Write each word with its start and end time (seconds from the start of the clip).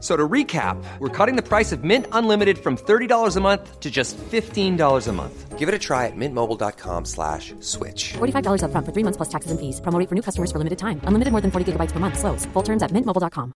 So 0.00 0.16
to 0.16 0.26
recap, 0.26 0.82
we're 0.98 1.10
cutting 1.10 1.36
the 1.36 1.42
price 1.42 1.72
of 1.72 1.84
Mint 1.84 2.06
Unlimited 2.12 2.56
from 2.58 2.76
$30 2.78 3.36
a 3.36 3.40
month 3.40 3.80
to 3.80 3.90
just 3.90 4.16
$15 4.16 5.08
a 5.08 5.12
month. 5.12 5.58
Give 5.58 5.68
it 5.68 5.74
a 5.74 5.78
try 5.78 6.06
at 6.06 6.16
mintmobile.com 6.16 7.04
slash 7.04 7.52
switch. 7.60 8.14
$45 8.14 8.62
upfront 8.64 8.86
for 8.86 8.92
three 8.92 9.04
months 9.04 9.18
plus 9.18 9.28
taxes 9.28 9.50
and 9.50 9.60
fees. 9.60 9.78
Promo 9.82 9.98
rate 9.98 10.08
for 10.08 10.14
new 10.14 10.22
customers 10.22 10.50
for 10.50 10.56
limited 10.56 10.78
time. 10.78 11.02
Unlimited 11.04 11.32
more 11.32 11.42
than 11.42 11.50
40 11.50 11.72
gigabytes 11.72 11.92
per 11.92 12.00
month. 12.00 12.18
Slows. 12.18 12.46
Full 12.54 12.62
terms 12.62 12.82
at 12.82 12.92
mintmobile.com. 12.92 13.52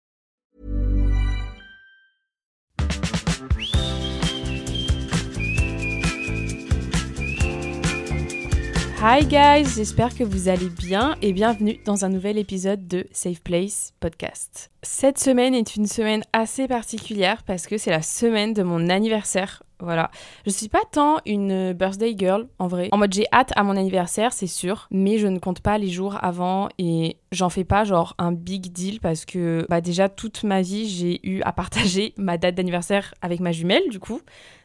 Hi 9.07 9.23
guys, 9.23 9.77
j'espère 9.77 10.15
que 10.15 10.25
vous 10.25 10.49
allez 10.49 10.71
bien 10.71 11.15
et 11.21 11.35
bienvenue 11.35 11.79
dans 11.85 12.07
un 12.07 12.09
nouvel 12.09 12.39
épisode 12.39 12.89
de 12.89 13.07
Safe 13.13 13.43
Place 13.43 13.93
Podcast. 14.01 14.71
Cette 14.85 15.19
semaine 15.19 15.55
est 15.55 15.77
une 15.77 15.87
semaine 15.87 16.25
assez 16.35 16.69
particulière 16.69 17.43
parce 17.45 17.67
que 17.67 17.79
c'est 17.79 17.91
la 17.91 18.03
semaine 18.03 18.53
de 18.53 18.63
mon 18.63 18.91
anniversaire. 18.91 19.63
Voilà. 19.81 20.11
Je 20.47 20.51
suis 20.51 20.69
pas 20.69 20.83
tant 20.93 21.19
une 21.27 21.73
birthday 21.73 22.15
girl 22.17 22.47
en 22.59 22.69
vrai. 22.69 22.89
En 22.93 22.99
mode 22.99 23.13
j'ai 23.13 23.27
hâte 23.33 23.53
à 23.57 23.63
mon 23.65 23.77
anniversaire, 23.77 24.33
c'est 24.33 24.47
sûr, 24.47 24.87
mais 24.91 25.19
je 25.19 25.27
ne 25.27 25.39
compte 25.39 25.61
pas 25.61 25.79
les 25.79 25.89
jours 25.89 26.17
avant 26.23 26.69
et 26.79 27.17
j'en 27.33 27.49
fais 27.51 27.65
pas 27.65 27.85
genre 27.85 28.15
un 28.19 28.33
big 28.33 28.73
deal 28.73 29.01
parce 29.01 29.25
que 29.25 29.67
bah 29.69 29.81
déjà 29.81 30.09
toute 30.09 30.45
ma 30.45 30.63
vie, 30.63 30.89
j'ai 30.89 31.21
eu 31.29 31.43
à 31.43 31.53
partager 31.53 32.15
ma 32.19 32.39
date 32.39 32.55
d'anniversaire 32.55 33.15
avec 33.21 33.41
ma 33.41 33.53
jumelle 33.53 33.89
du 33.91 33.99
coup. 33.99 34.21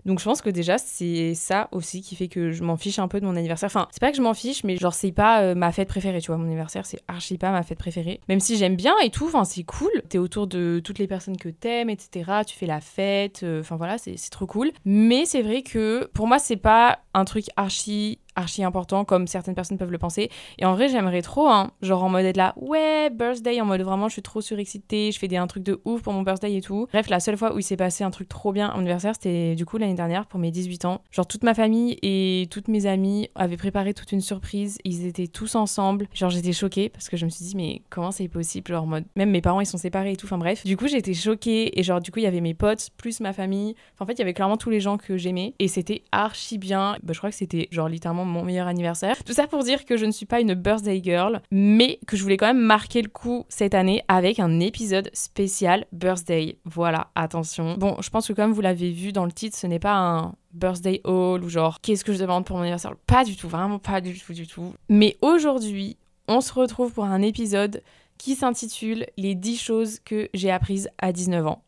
Donc 0.06 0.20
je 0.20 0.24
pense 0.24 0.42
que 0.42 0.50
déjà 0.50 0.78
c'est 0.78 1.34
ça 1.34 1.68
aussi 1.72 2.02
qui 2.02 2.16
fait 2.16 2.30
que 2.30 2.52
je 2.52 2.64
m'en 2.64 2.78
fiche 2.78 3.00
un 3.00 3.08
peu 3.08 3.20
de 3.20 3.26
mon 3.26 3.36
anniversaire. 3.36 3.68
Enfin, 3.68 3.88
c'est 3.92 4.00
pas 4.00 4.12
que 4.12 4.18
je 4.18 4.22
m'en 4.22 4.34
fiche, 4.34 4.64
mais 4.64 4.78
genre 4.78 4.94
c'est 4.94 5.12
pas 5.12 5.42
euh, 5.42 5.56
ma 5.56 5.72
fête 5.72 5.90
préférée, 5.90 6.22
tu 6.22 6.28
vois. 6.28 6.38
Mon 6.38 6.46
anniversaire 6.46 6.86
c'est 6.86 7.00
archi 7.08 7.38
pas 7.38 7.52
ma 7.52 7.64
fête 7.64 7.80
préférée. 7.80 8.22
Même 8.30 8.40
si 8.40 8.58
j'aime 8.58 8.76
bien 8.76 8.94
et 9.04 9.10
tout, 9.10 9.26
enfin 9.26 9.44
c'est 9.44 9.64
cool. 9.64 9.92
T'es 10.10 10.18
autour 10.18 10.48
de 10.48 10.82
toutes 10.84 11.00
les 11.00 11.08
personnes 11.08 11.38
que 11.38 11.50
t'aimes, 11.50 11.90
etc. 11.90 12.42
Tu 12.46 12.56
fais 12.58 12.66
la 12.66 12.82
fête, 12.82 13.42
euh, 13.44 13.62
enfin 13.62 13.76
voilà, 13.76 13.98
c'est 13.98 14.18
c'est 14.18 14.32
trop 14.32 14.48
cool. 14.48 14.72
Mais 14.86 15.26
c'est 15.26 15.42
vrai 15.42 15.62
que 15.62 16.10
pour 16.14 16.28
moi 16.28 16.40
c'est 16.40 16.58
pas 16.58 17.00
un 17.14 17.26
truc 17.26 17.46
archi 17.56 18.20
archi 18.40 18.64
important 18.64 19.06
comme 19.06 19.28
certaines 19.28 19.56
personnes 19.56 19.78
peuvent 19.78 19.92
le 19.92 19.98
penser. 19.98 20.30
Et 20.58 20.66
en 20.66 20.74
vrai 20.74 20.90
j'aimerais 20.90 21.22
trop 21.22 21.48
hein, 21.48 21.72
genre 21.82 22.04
en 22.04 22.10
mode 22.10 22.26
être 22.26 22.38
là 22.38 22.54
ouais 22.58 23.10
birthday 23.10 23.62
en 23.62 23.66
mode 23.66 23.82
vraiment 23.82 24.08
je 24.08 24.14
suis 24.14 24.22
trop 24.22 24.42
surexcitée 24.42 25.12
je 25.12 25.20
fais 25.20 25.28
des 25.28 25.38
un 25.38 25.48
truc 25.48 25.64
de 25.64 25.80
ouf 25.86 26.02
pour 26.02 26.14
mon 26.14 26.24
birthday 26.24 26.56
et 26.56 26.62
tout. 26.62 26.88
Bref 26.92 27.10
la 27.10 27.20
seule 27.20 27.38
fois 27.38 27.54
où 27.54 27.60
il 27.60 27.64
s'est 27.64 27.78
passé 27.78 28.04
un 28.04 28.12
truc 28.12 28.28
trop 28.28 28.52
bien 28.52 28.68
à 28.70 28.78
anniversaire 28.78 29.14
c'était 29.14 29.56
du 29.56 29.66
coup 29.66 29.78
l'année 29.78 29.94
dernière 29.94 30.26
pour 30.26 30.40
mes 30.40 30.52
18 30.52 30.86
ans. 30.86 31.02
Genre 31.12 31.28
toute 31.28 31.44
ma 31.44 31.54
famille 31.54 31.98
et 32.02 32.48
toutes 32.50 32.68
mes 32.68 32.86
amies 32.86 33.30
avaient 33.36 33.58
préparé 33.58 33.94
toute 33.94 34.12
une 34.12 34.22
surprise. 34.22 34.78
Ils 34.84 35.06
étaient 35.06 35.28
tous 35.28 35.56
ensemble. 35.56 36.08
Genre 36.14 36.30
j'étais 36.30 36.54
choquée 36.54 36.90
parce 36.90 37.10
que 37.10 37.18
je 37.18 37.26
me 37.26 37.30
suis 37.30 37.46
dit 37.46 37.56
mais 37.56 37.82
comment 37.90 38.12
c'est 38.12 38.28
possible? 38.28 38.72
Genre 38.72 38.84
en 38.84 38.88
mode 38.88 39.06
même 39.16 39.32
mes 39.32 39.42
parents 39.42 39.62
ils 39.62 39.66
sont 39.66 39.78
séparés 39.78 40.14
et 40.14 40.16
tout. 40.16 40.26
Enfin 40.26 40.38
bref. 40.38 40.66
Du 40.66 40.78
coup 40.78 40.88
j'étais 40.88 41.14
choquée 41.14 41.80
et 41.80 41.84
genre 41.84 42.00
du 42.00 42.12
coup 42.12 42.20
il 42.20 42.24
y 42.24 42.28
avait 42.28 42.42
mes 42.42 42.54
potes 42.54 42.90
plus 42.98 43.20
ma 43.20 43.34
famille. 43.34 43.76
Enfin, 43.94 44.06
en 44.06 44.08
fait 44.08 44.14
il 44.14 44.20
y 44.20 44.22
avait 44.22 44.34
clairement 44.34 44.58
tous 44.58 44.70
les 44.70 44.80
gens 44.80 44.98
que 44.98 45.18
j'aimais 45.18 45.54
et 45.60 45.68
c'était 45.68 46.04
archi 46.12 46.58
bien. 46.58 46.98
Bah, 47.04 47.14
je 47.14 47.18
crois 47.18 47.30
que 47.30 47.36
c'était 47.36 47.68
genre 47.72 47.90
littéralement 47.90 48.26
mon 48.30 48.44
meilleur 48.44 48.68
anniversaire. 48.68 49.24
Tout 49.24 49.34
ça 49.34 49.48
pour 49.48 49.64
dire 49.64 49.86
que 49.86 49.98
je 49.98 50.06
ne 50.06 50.12
suis 50.12 50.26
pas 50.26 50.40
une 50.40 50.54
birthday 50.54 51.02
girl, 51.04 51.42
mais 51.52 52.00
que 52.08 52.16
je 52.16 52.24
voulais 52.24 52.38
quand 52.38 52.48
même 52.48 52.60
marquer 52.60 53.02
le 53.02 53.10
coup 53.10 53.46
cette 53.50 53.74
année 53.74 54.04
avec 54.08 54.40
un 54.40 54.60
épisode 54.60 55.10
spécial 55.14 55.86
birthday. 55.92 56.58
Voilà, 56.66 57.12
attention. 57.16 57.76
Bon, 57.78 57.98
je 58.02 58.10
pense 58.10 58.28
que 58.28 58.34
comme 58.34 58.54
vous 58.54 58.62
l'avez 58.62 58.92
vu 58.92 59.12
dans 59.12 59.26
le 59.26 59.32
titre, 59.32 59.58
ce 59.58 59.68
n'est 59.68 59.80
pas 59.80 59.96
un 59.96 60.34
birthday 60.54 61.02
haul 61.04 61.44
ou 61.44 61.50
genre 61.50 61.82
qu'est-ce 61.82 62.04
que 62.04 62.14
je 62.14 62.20
demande 62.20 62.46
pour 62.46 62.56
mon 62.56 62.64
anniversaire? 62.64 62.96
Pas 63.08 63.24
du 63.24 63.36
tout, 63.36 63.50
vraiment 63.50 63.80
pas 63.80 64.02
du 64.02 64.18
tout, 64.18 64.34
du 64.34 64.48
tout. 64.48 64.74
Mais 64.90 65.18
aujourd'hui, 65.22 65.98
on 66.28 66.42
se 66.42 66.54
retrouve 66.54 66.94
pour 66.94 67.06
un 67.06 67.22
épisode 67.22 67.82
qui 68.18 68.36
s'intitule 68.36 69.08
Les 69.18 69.34
10 69.34 69.58
choses 69.58 70.00
que 70.00 70.30
j'ai 70.34 70.52
apprises 70.52 70.90
à 71.00 71.12
19 71.12 71.48
ans 71.48 71.64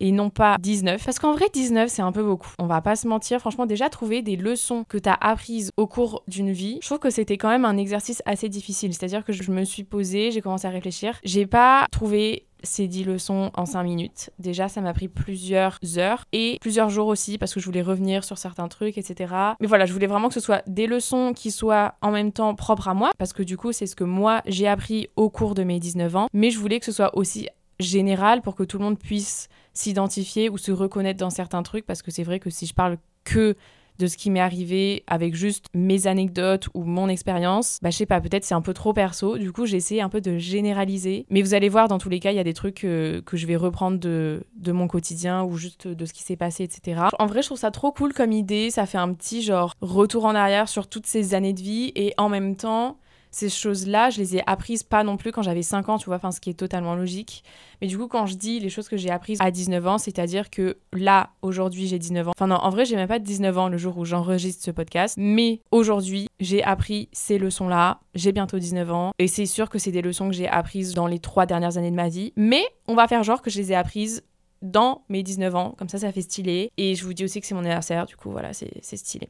et 0.00 0.12
non 0.12 0.30
pas 0.30 0.56
19. 0.60 1.04
Parce 1.04 1.18
qu'en 1.18 1.32
vrai, 1.32 1.46
19, 1.52 1.88
c'est 1.88 2.02
un 2.02 2.12
peu 2.12 2.22
beaucoup. 2.22 2.52
On 2.58 2.66
va 2.66 2.80
pas 2.80 2.96
se 2.96 3.06
mentir, 3.08 3.40
franchement, 3.40 3.66
déjà 3.66 3.88
trouver 3.88 4.22
des 4.22 4.36
leçons 4.36 4.84
que 4.88 4.98
tu 4.98 5.08
as 5.08 5.14
apprises 5.20 5.70
au 5.76 5.86
cours 5.86 6.22
d'une 6.28 6.52
vie, 6.52 6.78
je 6.82 6.86
trouve 6.86 6.98
que 6.98 7.10
c'était 7.10 7.36
quand 7.36 7.48
même 7.48 7.64
un 7.64 7.76
exercice 7.76 8.22
assez 8.26 8.48
difficile. 8.48 8.92
C'est-à-dire 8.94 9.24
que 9.24 9.32
je 9.32 9.50
me 9.50 9.64
suis 9.64 9.84
posée, 9.84 10.30
j'ai 10.30 10.40
commencé 10.40 10.66
à 10.66 10.70
réfléchir. 10.70 11.18
J'ai 11.24 11.46
pas 11.46 11.86
trouvé 11.90 12.46
ces 12.62 12.88
10 12.88 13.04
leçons 13.04 13.50
en 13.54 13.64
5 13.64 13.82
minutes. 13.82 14.30
Déjà, 14.38 14.68
ça 14.68 14.80
m'a 14.80 14.92
pris 14.92 15.08
plusieurs 15.08 15.78
heures 15.96 16.24
et 16.32 16.58
plusieurs 16.60 16.90
jours 16.90 17.06
aussi 17.06 17.38
parce 17.38 17.54
que 17.54 17.60
je 17.60 17.66
voulais 17.66 17.82
revenir 17.82 18.24
sur 18.24 18.38
certains 18.38 18.68
trucs, 18.68 18.98
etc. 18.98 19.34
Mais 19.60 19.66
voilà, 19.66 19.86
je 19.86 19.92
voulais 19.92 20.06
vraiment 20.06 20.28
que 20.28 20.34
ce 20.34 20.40
soit 20.40 20.62
des 20.66 20.86
leçons 20.86 21.32
qui 21.34 21.50
soient 21.50 21.94
en 22.02 22.10
même 22.10 22.32
temps 22.32 22.54
propres 22.54 22.88
à 22.88 22.94
moi 22.94 23.10
parce 23.18 23.32
que 23.32 23.42
du 23.42 23.56
coup, 23.56 23.72
c'est 23.72 23.86
ce 23.86 23.96
que 23.96 24.04
moi 24.04 24.42
j'ai 24.46 24.66
appris 24.66 25.08
au 25.16 25.30
cours 25.30 25.54
de 25.54 25.62
mes 25.62 25.78
19 25.78 26.16
ans. 26.16 26.28
Mais 26.32 26.50
je 26.50 26.58
voulais 26.58 26.80
que 26.80 26.86
ce 26.86 26.92
soit 26.92 27.16
aussi 27.16 27.48
général 27.78 28.42
pour 28.42 28.54
que 28.54 28.64
tout 28.64 28.78
le 28.78 28.84
monde 28.84 28.98
puisse 28.98 29.48
s'identifier 29.78 30.48
ou 30.48 30.58
se 30.58 30.72
reconnaître 30.72 31.18
dans 31.18 31.30
certains 31.30 31.62
trucs 31.62 31.86
parce 31.86 32.02
que 32.02 32.10
c'est 32.10 32.24
vrai 32.24 32.40
que 32.40 32.50
si 32.50 32.66
je 32.66 32.74
parle 32.74 32.98
que 33.24 33.56
de 33.98 34.06
ce 34.06 34.16
qui 34.16 34.30
m'est 34.30 34.40
arrivé 34.40 35.04
avec 35.06 35.34
juste 35.34 35.66
mes 35.74 36.06
anecdotes 36.06 36.68
ou 36.74 36.84
mon 36.84 37.08
expérience, 37.08 37.78
bah 37.82 37.90
je 37.90 37.96
sais 37.96 38.06
pas, 38.06 38.20
peut-être 38.20 38.44
c'est 38.44 38.54
un 38.54 38.60
peu 38.60 38.74
trop 38.74 38.92
perso. 38.92 39.38
Du 39.38 39.52
coup, 39.52 39.66
j'ai 39.66 39.76
essayé 39.76 40.02
un 40.02 40.08
peu 40.08 40.20
de 40.20 40.38
généraliser. 40.38 41.26
Mais 41.30 41.42
vous 41.42 41.54
allez 41.54 41.68
voir, 41.68 41.88
dans 41.88 41.98
tous 41.98 42.08
les 42.08 42.20
cas, 42.20 42.30
il 42.30 42.36
y 42.36 42.40
a 42.40 42.44
des 42.44 42.54
trucs 42.54 42.76
que, 42.76 43.22
que 43.24 43.36
je 43.36 43.46
vais 43.46 43.56
reprendre 43.56 43.98
de, 43.98 44.44
de 44.56 44.72
mon 44.72 44.86
quotidien 44.86 45.44
ou 45.44 45.56
juste 45.56 45.88
de 45.88 46.04
ce 46.04 46.12
qui 46.12 46.22
s'est 46.22 46.36
passé, 46.36 46.64
etc. 46.64 47.02
En 47.18 47.26
vrai, 47.26 47.42
je 47.42 47.48
trouve 47.48 47.58
ça 47.58 47.70
trop 47.70 47.92
cool 47.92 48.12
comme 48.12 48.32
idée. 48.32 48.70
Ça 48.70 48.86
fait 48.86 48.98
un 48.98 49.12
petit 49.12 49.42
genre 49.42 49.72
retour 49.80 50.24
en 50.24 50.34
arrière 50.34 50.68
sur 50.68 50.88
toutes 50.88 51.06
ces 51.06 51.34
années 51.34 51.54
de 51.54 51.62
vie 51.62 51.92
et 51.94 52.12
en 52.18 52.28
même 52.28 52.56
temps, 52.56 52.98
ces 53.36 53.50
choses-là, 53.50 54.08
je 54.08 54.18
les 54.18 54.36
ai 54.36 54.42
apprises 54.46 54.82
pas 54.82 55.04
non 55.04 55.18
plus 55.18 55.30
quand 55.30 55.42
j'avais 55.42 55.62
5 55.62 55.90
ans, 55.90 55.98
tu 55.98 56.06
vois, 56.06 56.16
enfin, 56.16 56.32
ce 56.32 56.40
qui 56.40 56.48
est 56.48 56.54
totalement 56.54 56.94
logique. 56.94 57.44
Mais 57.82 57.86
du 57.86 57.98
coup, 57.98 58.08
quand 58.08 58.24
je 58.24 58.34
dis 58.34 58.60
les 58.60 58.70
choses 58.70 58.88
que 58.88 58.96
j'ai 58.96 59.10
apprises 59.10 59.38
à 59.42 59.50
19 59.50 59.86
ans, 59.86 59.98
c'est-à-dire 59.98 60.48
que 60.48 60.78
là, 60.94 61.30
aujourd'hui, 61.42 61.86
j'ai 61.86 61.98
19 61.98 62.28
ans. 62.28 62.32
Enfin, 62.34 62.46
non, 62.46 62.56
en 62.56 62.70
vrai, 62.70 62.86
j'ai 62.86 62.96
même 62.96 63.08
pas 63.08 63.18
19 63.18 63.58
ans 63.58 63.68
le 63.68 63.76
jour 63.76 63.98
où 63.98 64.06
j'enregistre 64.06 64.64
ce 64.64 64.70
podcast. 64.70 65.16
Mais 65.18 65.60
aujourd'hui, 65.70 66.28
j'ai 66.40 66.64
appris 66.64 67.10
ces 67.12 67.36
leçons-là. 67.36 68.00
J'ai 68.14 68.32
bientôt 68.32 68.58
19 68.58 68.90
ans. 68.90 69.12
Et 69.18 69.28
c'est 69.28 69.44
sûr 69.44 69.68
que 69.68 69.78
c'est 69.78 69.92
des 69.92 70.02
leçons 70.02 70.28
que 70.28 70.34
j'ai 70.34 70.48
apprises 70.48 70.94
dans 70.94 71.06
les 71.06 71.18
trois 71.18 71.44
dernières 71.44 71.76
années 71.76 71.90
de 71.90 71.96
ma 71.96 72.08
vie. 72.08 72.32
Mais 72.36 72.64
on 72.88 72.94
va 72.94 73.06
faire 73.06 73.22
genre 73.22 73.42
que 73.42 73.50
je 73.50 73.58
les 73.58 73.72
ai 73.72 73.74
apprises 73.74 74.24
dans 74.62 75.04
mes 75.10 75.22
19 75.22 75.54
ans. 75.54 75.74
Comme 75.76 75.90
ça, 75.90 75.98
ça 75.98 76.10
fait 76.10 76.22
stylé. 76.22 76.70
Et 76.78 76.94
je 76.94 77.04
vous 77.04 77.12
dis 77.12 77.24
aussi 77.24 77.42
que 77.42 77.46
c'est 77.46 77.54
mon 77.54 77.60
anniversaire. 77.60 78.06
Du 78.06 78.16
coup, 78.16 78.30
voilà, 78.30 78.54
c'est 78.54 78.96
stylé. 78.96 79.28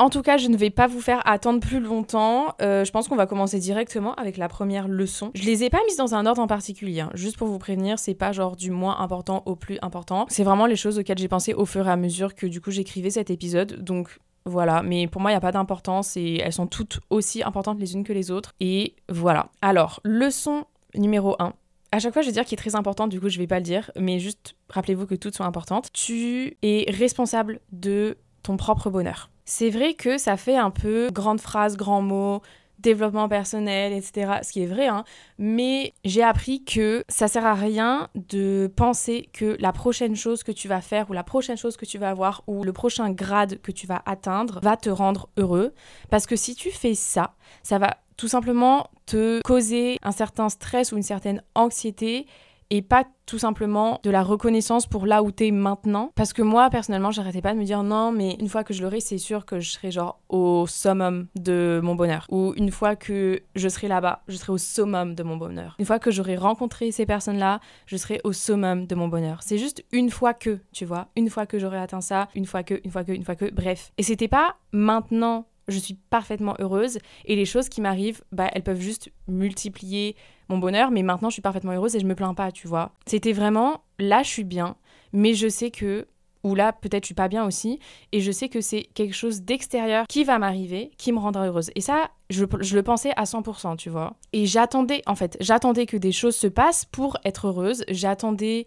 En 0.00 0.08
tout 0.08 0.22
cas, 0.22 0.38
je 0.38 0.48
ne 0.48 0.56
vais 0.56 0.70
pas 0.70 0.86
vous 0.86 1.02
faire 1.02 1.20
attendre 1.28 1.60
plus 1.60 1.78
longtemps. 1.78 2.54
Euh, 2.62 2.86
je 2.86 2.90
pense 2.90 3.06
qu'on 3.06 3.16
va 3.16 3.26
commencer 3.26 3.58
directement 3.58 4.14
avec 4.14 4.38
la 4.38 4.48
première 4.48 4.88
leçon. 4.88 5.30
Je 5.34 5.42
les 5.42 5.62
ai 5.62 5.68
pas 5.68 5.76
mises 5.86 5.98
dans 5.98 6.14
un 6.14 6.24
ordre 6.24 6.40
en 6.40 6.46
particulier. 6.46 7.00
hein. 7.00 7.10
Juste 7.12 7.36
pour 7.36 7.48
vous 7.48 7.58
prévenir, 7.58 7.98
c'est 7.98 8.14
pas 8.14 8.32
genre 8.32 8.56
du 8.56 8.70
moins 8.70 8.98
important 9.00 9.42
au 9.44 9.56
plus 9.56 9.78
important. 9.82 10.24
C'est 10.30 10.42
vraiment 10.42 10.64
les 10.64 10.74
choses 10.74 10.98
auxquelles 10.98 11.18
j'ai 11.18 11.28
pensé 11.28 11.52
au 11.52 11.66
fur 11.66 11.86
et 11.86 11.90
à 11.90 11.98
mesure 11.98 12.34
que 12.34 12.46
du 12.46 12.62
coup 12.62 12.70
j'écrivais 12.70 13.10
cet 13.10 13.28
épisode. 13.28 13.84
Donc 13.84 14.18
voilà, 14.46 14.82
mais 14.82 15.06
pour 15.06 15.20
moi, 15.20 15.32
il 15.32 15.34
n'y 15.34 15.36
a 15.38 15.42
pas 15.42 15.52
d'importance 15.52 16.16
et 16.16 16.36
elles 16.42 16.54
sont 16.54 16.66
toutes 16.66 17.00
aussi 17.10 17.42
importantes 17.42 17.78
les 17.78 17.92
unes 17.92 18.02
que 18.02 18.14
les 18.14 18.30
autres. 18.30 18.54
Et 18.58 18.96
voilà. 19.10 19.50
Alors, 19.60 20.00
leçon 20.04 20.64
numéro 20.94 21.36
1. 21.40 21.52
à 21.92 21.98
chaque 21.98 22.14
fois 22.14 22.22
je 22.22 22.28
vais 22.28 22.32
dire 22.32 22.46
qui 22.46 22.54
est 22.54 22.56
très 22.58 22.74
importante, 22.74 23.10
du 23.10 23.20
coup 23.20 23.28
je 23.28 23.36
vais 23.38 23.46
pas 23.46 23.58
le 23.58 23.64
dire, 23.64 23.90
mais 23.98 24.18
juste 24.18 24.54
rappelez-vous 24.70 25.04
que 25.04 25.14
toutes 25.14 25.36
sont 25.36 25.44
importantes. 25.44 25.92
Tu 25.92 26.56
es 26.62 26.90
responsable 26.90 27.60
de 27.70 28.16
ton 28.42 28.56
propre 28.56 28.88
bonheur. 28.88 29.28
C'est 29.52 29.70
vrai 29.70 29.94
que 29.94 30.16
ça 30.16 30.36
fait 30.36 30.56
un 30.56 30.70
peu 30.70 31.08
grande 31.12 31.40
phrase, 31.40 31.76
grand 31.76 32.02
mot, 32.02 32.40
développement 32.78 33.28
personnel, 33.28 33.92
etc. 33.92 34.34
Ce 34.44 34.52
qui 34.52 34.62
est 34.62 34.66
vrai, 34.66 34.86
hein. 34.86 35.02
Mais 35.38 35.92
j'ai 36.04 36.22
appris 36.22 36.62
que 36.62 37.02
ça 37.08 37.26
sert 37.26 37.44
à 37.44 37.54
rien 37.54 38.06
de 38.14 38.70
penser 38.76 39.28
que 39.32 39.56
la 39.58 39.72
prochaine 39.72 40.14
chose 40.14 40.44
que 40.44 40.52
tu 40.52 40.68
vas 40.68 40.80
faire 40.80 41.10
ou 41.10 41.14
la 41.14 41.24
prochaine 41.24 41.56
chose 41.56 41.76
que 41.76 41.84
tu 41.84 41.98
vas 41.98 42.10
avoir 42.10 42.44
ou 42.46 42.62
le 42.62 42.72
prochain 42.72 43.10
grade 43.10 43.60
que 43.60 43.72
tu 43.72 43.88
vas 43.88 44.00
atteindre 44.06 44.60
va 44.62 44.76
te 44.76 44.88
rendre 44.88 45.28
heureux. 45.36 45.74
Parce 46.10 46.26
que 46.26 46.36
si 46.36 46.54
tu 46.54 46.70
fais 46.70 46.94
ça, 46.94 47.34
ça 47.64 47.78
va 47.78 47.96
tout 48.16 48.28
simplement 48.28 48.86
te 49.04 49.40
causer 49.42 49.98
un 50.04 50.12
certain 50.12 50.48
stress 50.48 50.92
ou 50.92 50.96
une 50.96 51.02
certaine 51.02 51.42
anxiété 51.56 52.28
et 52.70 52.82
pas 52.82 53.04
tout 53.26 53.38
simplement 53.38 54.00
de 54.02 54.10
la 54.10 54.22
reconnaissance 54.22 54.86
pour 54.86 55.06
là 55.06 55.22
où 55.22 55.30
t'es 55.30 55.50
maintenant. 55.50 56.10
Parce 56.14 56.32
que 56.32 56.42
moi, 56.42 56.70
personnellement, 56.70 57.10
j'arrêtais 57.10 57.42
pas 57.42 57.52
de 57.52 57.58
me 57.58 57.64
dire 57.64 57.82
non, 57.82 58.10
mais 58.12 58.36
une 58.40 58.48
fois 58.48 58.64
que 58.64 58.74
je 58.74 58.82
l'aurai, 58.82 59.00
c'est 59.00 59.18
sûr 59.18 59.44
que 59.44 59.60
je 59.60 59.70
serai 59.70 59.90
genre 59.90 60.20
au 60.28 60.66
summum 60.66 61.26
de 61.36 61.80
mon 61.82 61.94
bonheur. 61.94 62.26
Ou 62.30 62.54
une 62.56 62.70
fois 62.70 62.96
que 62.96 63.40
je 63.54 63.68
serai 63.68 63.88
là-bas, 63.88 64.22
je 64.28 64.36
serai 64.36 64.52
au 64.52 64.58
summum 64.58 65.14
de 65.14 65.22
mon 65.22 65.36
bonheur. 65.36 65.76
Une 65.78 65.84
fois 65.84 65.98
que 65.98 66.10
j'aurai 66.10 66.36
rencontré 66.36 66.90
ces 66.90 67.06
personnes-là, 67.06 67.60
je 67.86 67.96
serai 67.96 68.20
au 68.24 68.32
summum 68.32 68.86
de 68.86 68.94
mon 68.94 69.08
bonheur. 69.08 69.40
C'est 69.42 69.58
juste 69.58 69.84
une 69.92 70.10
fois 70.10 70.34
que, 70.34 70.58
tu 70.72 70.84
vois, 70.84 71.08
une 71.16 71.30
fois 71.30 71.46
que 71.46 71.58
j'aurai 71.58 71.78
atteint 71.78 72.00
ça, 72.00 72.28
une 72.34 72.46
fois 72.46 72.62
que, 72.62 72.80
une 72.84 72.90
fois 72.90 73.04
que, 73.04 73.12
une 73.12 73.24
fois 73.24 73.36
que, 73.36 73.50
bref. 73.52 73.92
Et 73.98 74.02
c'était 74.02 74.28
pas 74.28 74.56
maintenant 74.72 75.46
je 75.68 75.78
suis 75.78 75.94
parfaitement 75.94 76.56
heureuse 76.58 76.98
et 77.24 77.36
les 77.36 77.44
choses 77.44 77.68
qui 77.68 77.80
m'arrivent, 77.80 78.22
bah, 78.32 78.50
elles 78.52 78.62
peuvent 78.62 78.80
juste 78.80 79.10
multiplier 79.28 80.16
mon 80.50 80.58
bonheur, 80.58 80.90
mais 80.90 81.02
maintenant 81.02 81.30
je 81.30 81.34
suis 81.34 81.42
parfaitement 81.42 81.72
heureuse 81.72 81.96
et 81.96 82.00
je 82.00 82.06
me 82.06 82.14
plains 82.14 82.34
pas, 82.34 82.52
tu 82.52 82.68
vois. 82.68 82.92
C'était 83.06 83.32
vraiment 83.32 83.82
là 83.98 84.22
je 84.22 84.28
suis 84.28 84.44
bien, 84.44 84.76
mais 85.12 85.34
je 85.34 85.48
sais 85.48 85.70
que 85.70 86.06
ou 86.42 86.54
là 86.54 86.72
peut-être 86.72 87.04
je 87.04 87.08
suis 87.08 87.14
pas 87.14 87.28
bien 87.28 87.44
aussi 87.44 87.78
et 88.12 88.20
je 88.20 88.32
sais 88.32 88.48
que 88.48 88.60
c'est 88.60 88.84
quelque 88.94 89.14
chose 89.14 89.42
d'extérieur 89.42 90.06
qui 90.08 90.24
va 90.24 90.38
m'arriver 90.38 90.90
qui 90.98 91.12
me 91.12 91.18
rendra 91.18 91.46
heureuse. 91.46 91.70
Et 91.74 91.80
ça 91.80 92.10
je, 92.30 92.44
je, 92.60 92.76
le 92.76 92.82
pensais 92.82 93.12
à 93.16 93.24
100% 93.24 93.76
tu 93.76 93.90
vois. 93.90 94.16
Et 94.32 94.46
j'attendais 94.46 95.02
en 95.06 95.14
fait 95.14 95.36
j'attendais 95.40 95.86
que 95.86 95.96
des 95.96 96.12
choses 96.12 96.36
se 96.36 96.46
passent 96.46 96.84
pour 96.84 97.16
être 97.24 97.48
heureuse. 97.48 97.84
J'attendais 97.88 98.66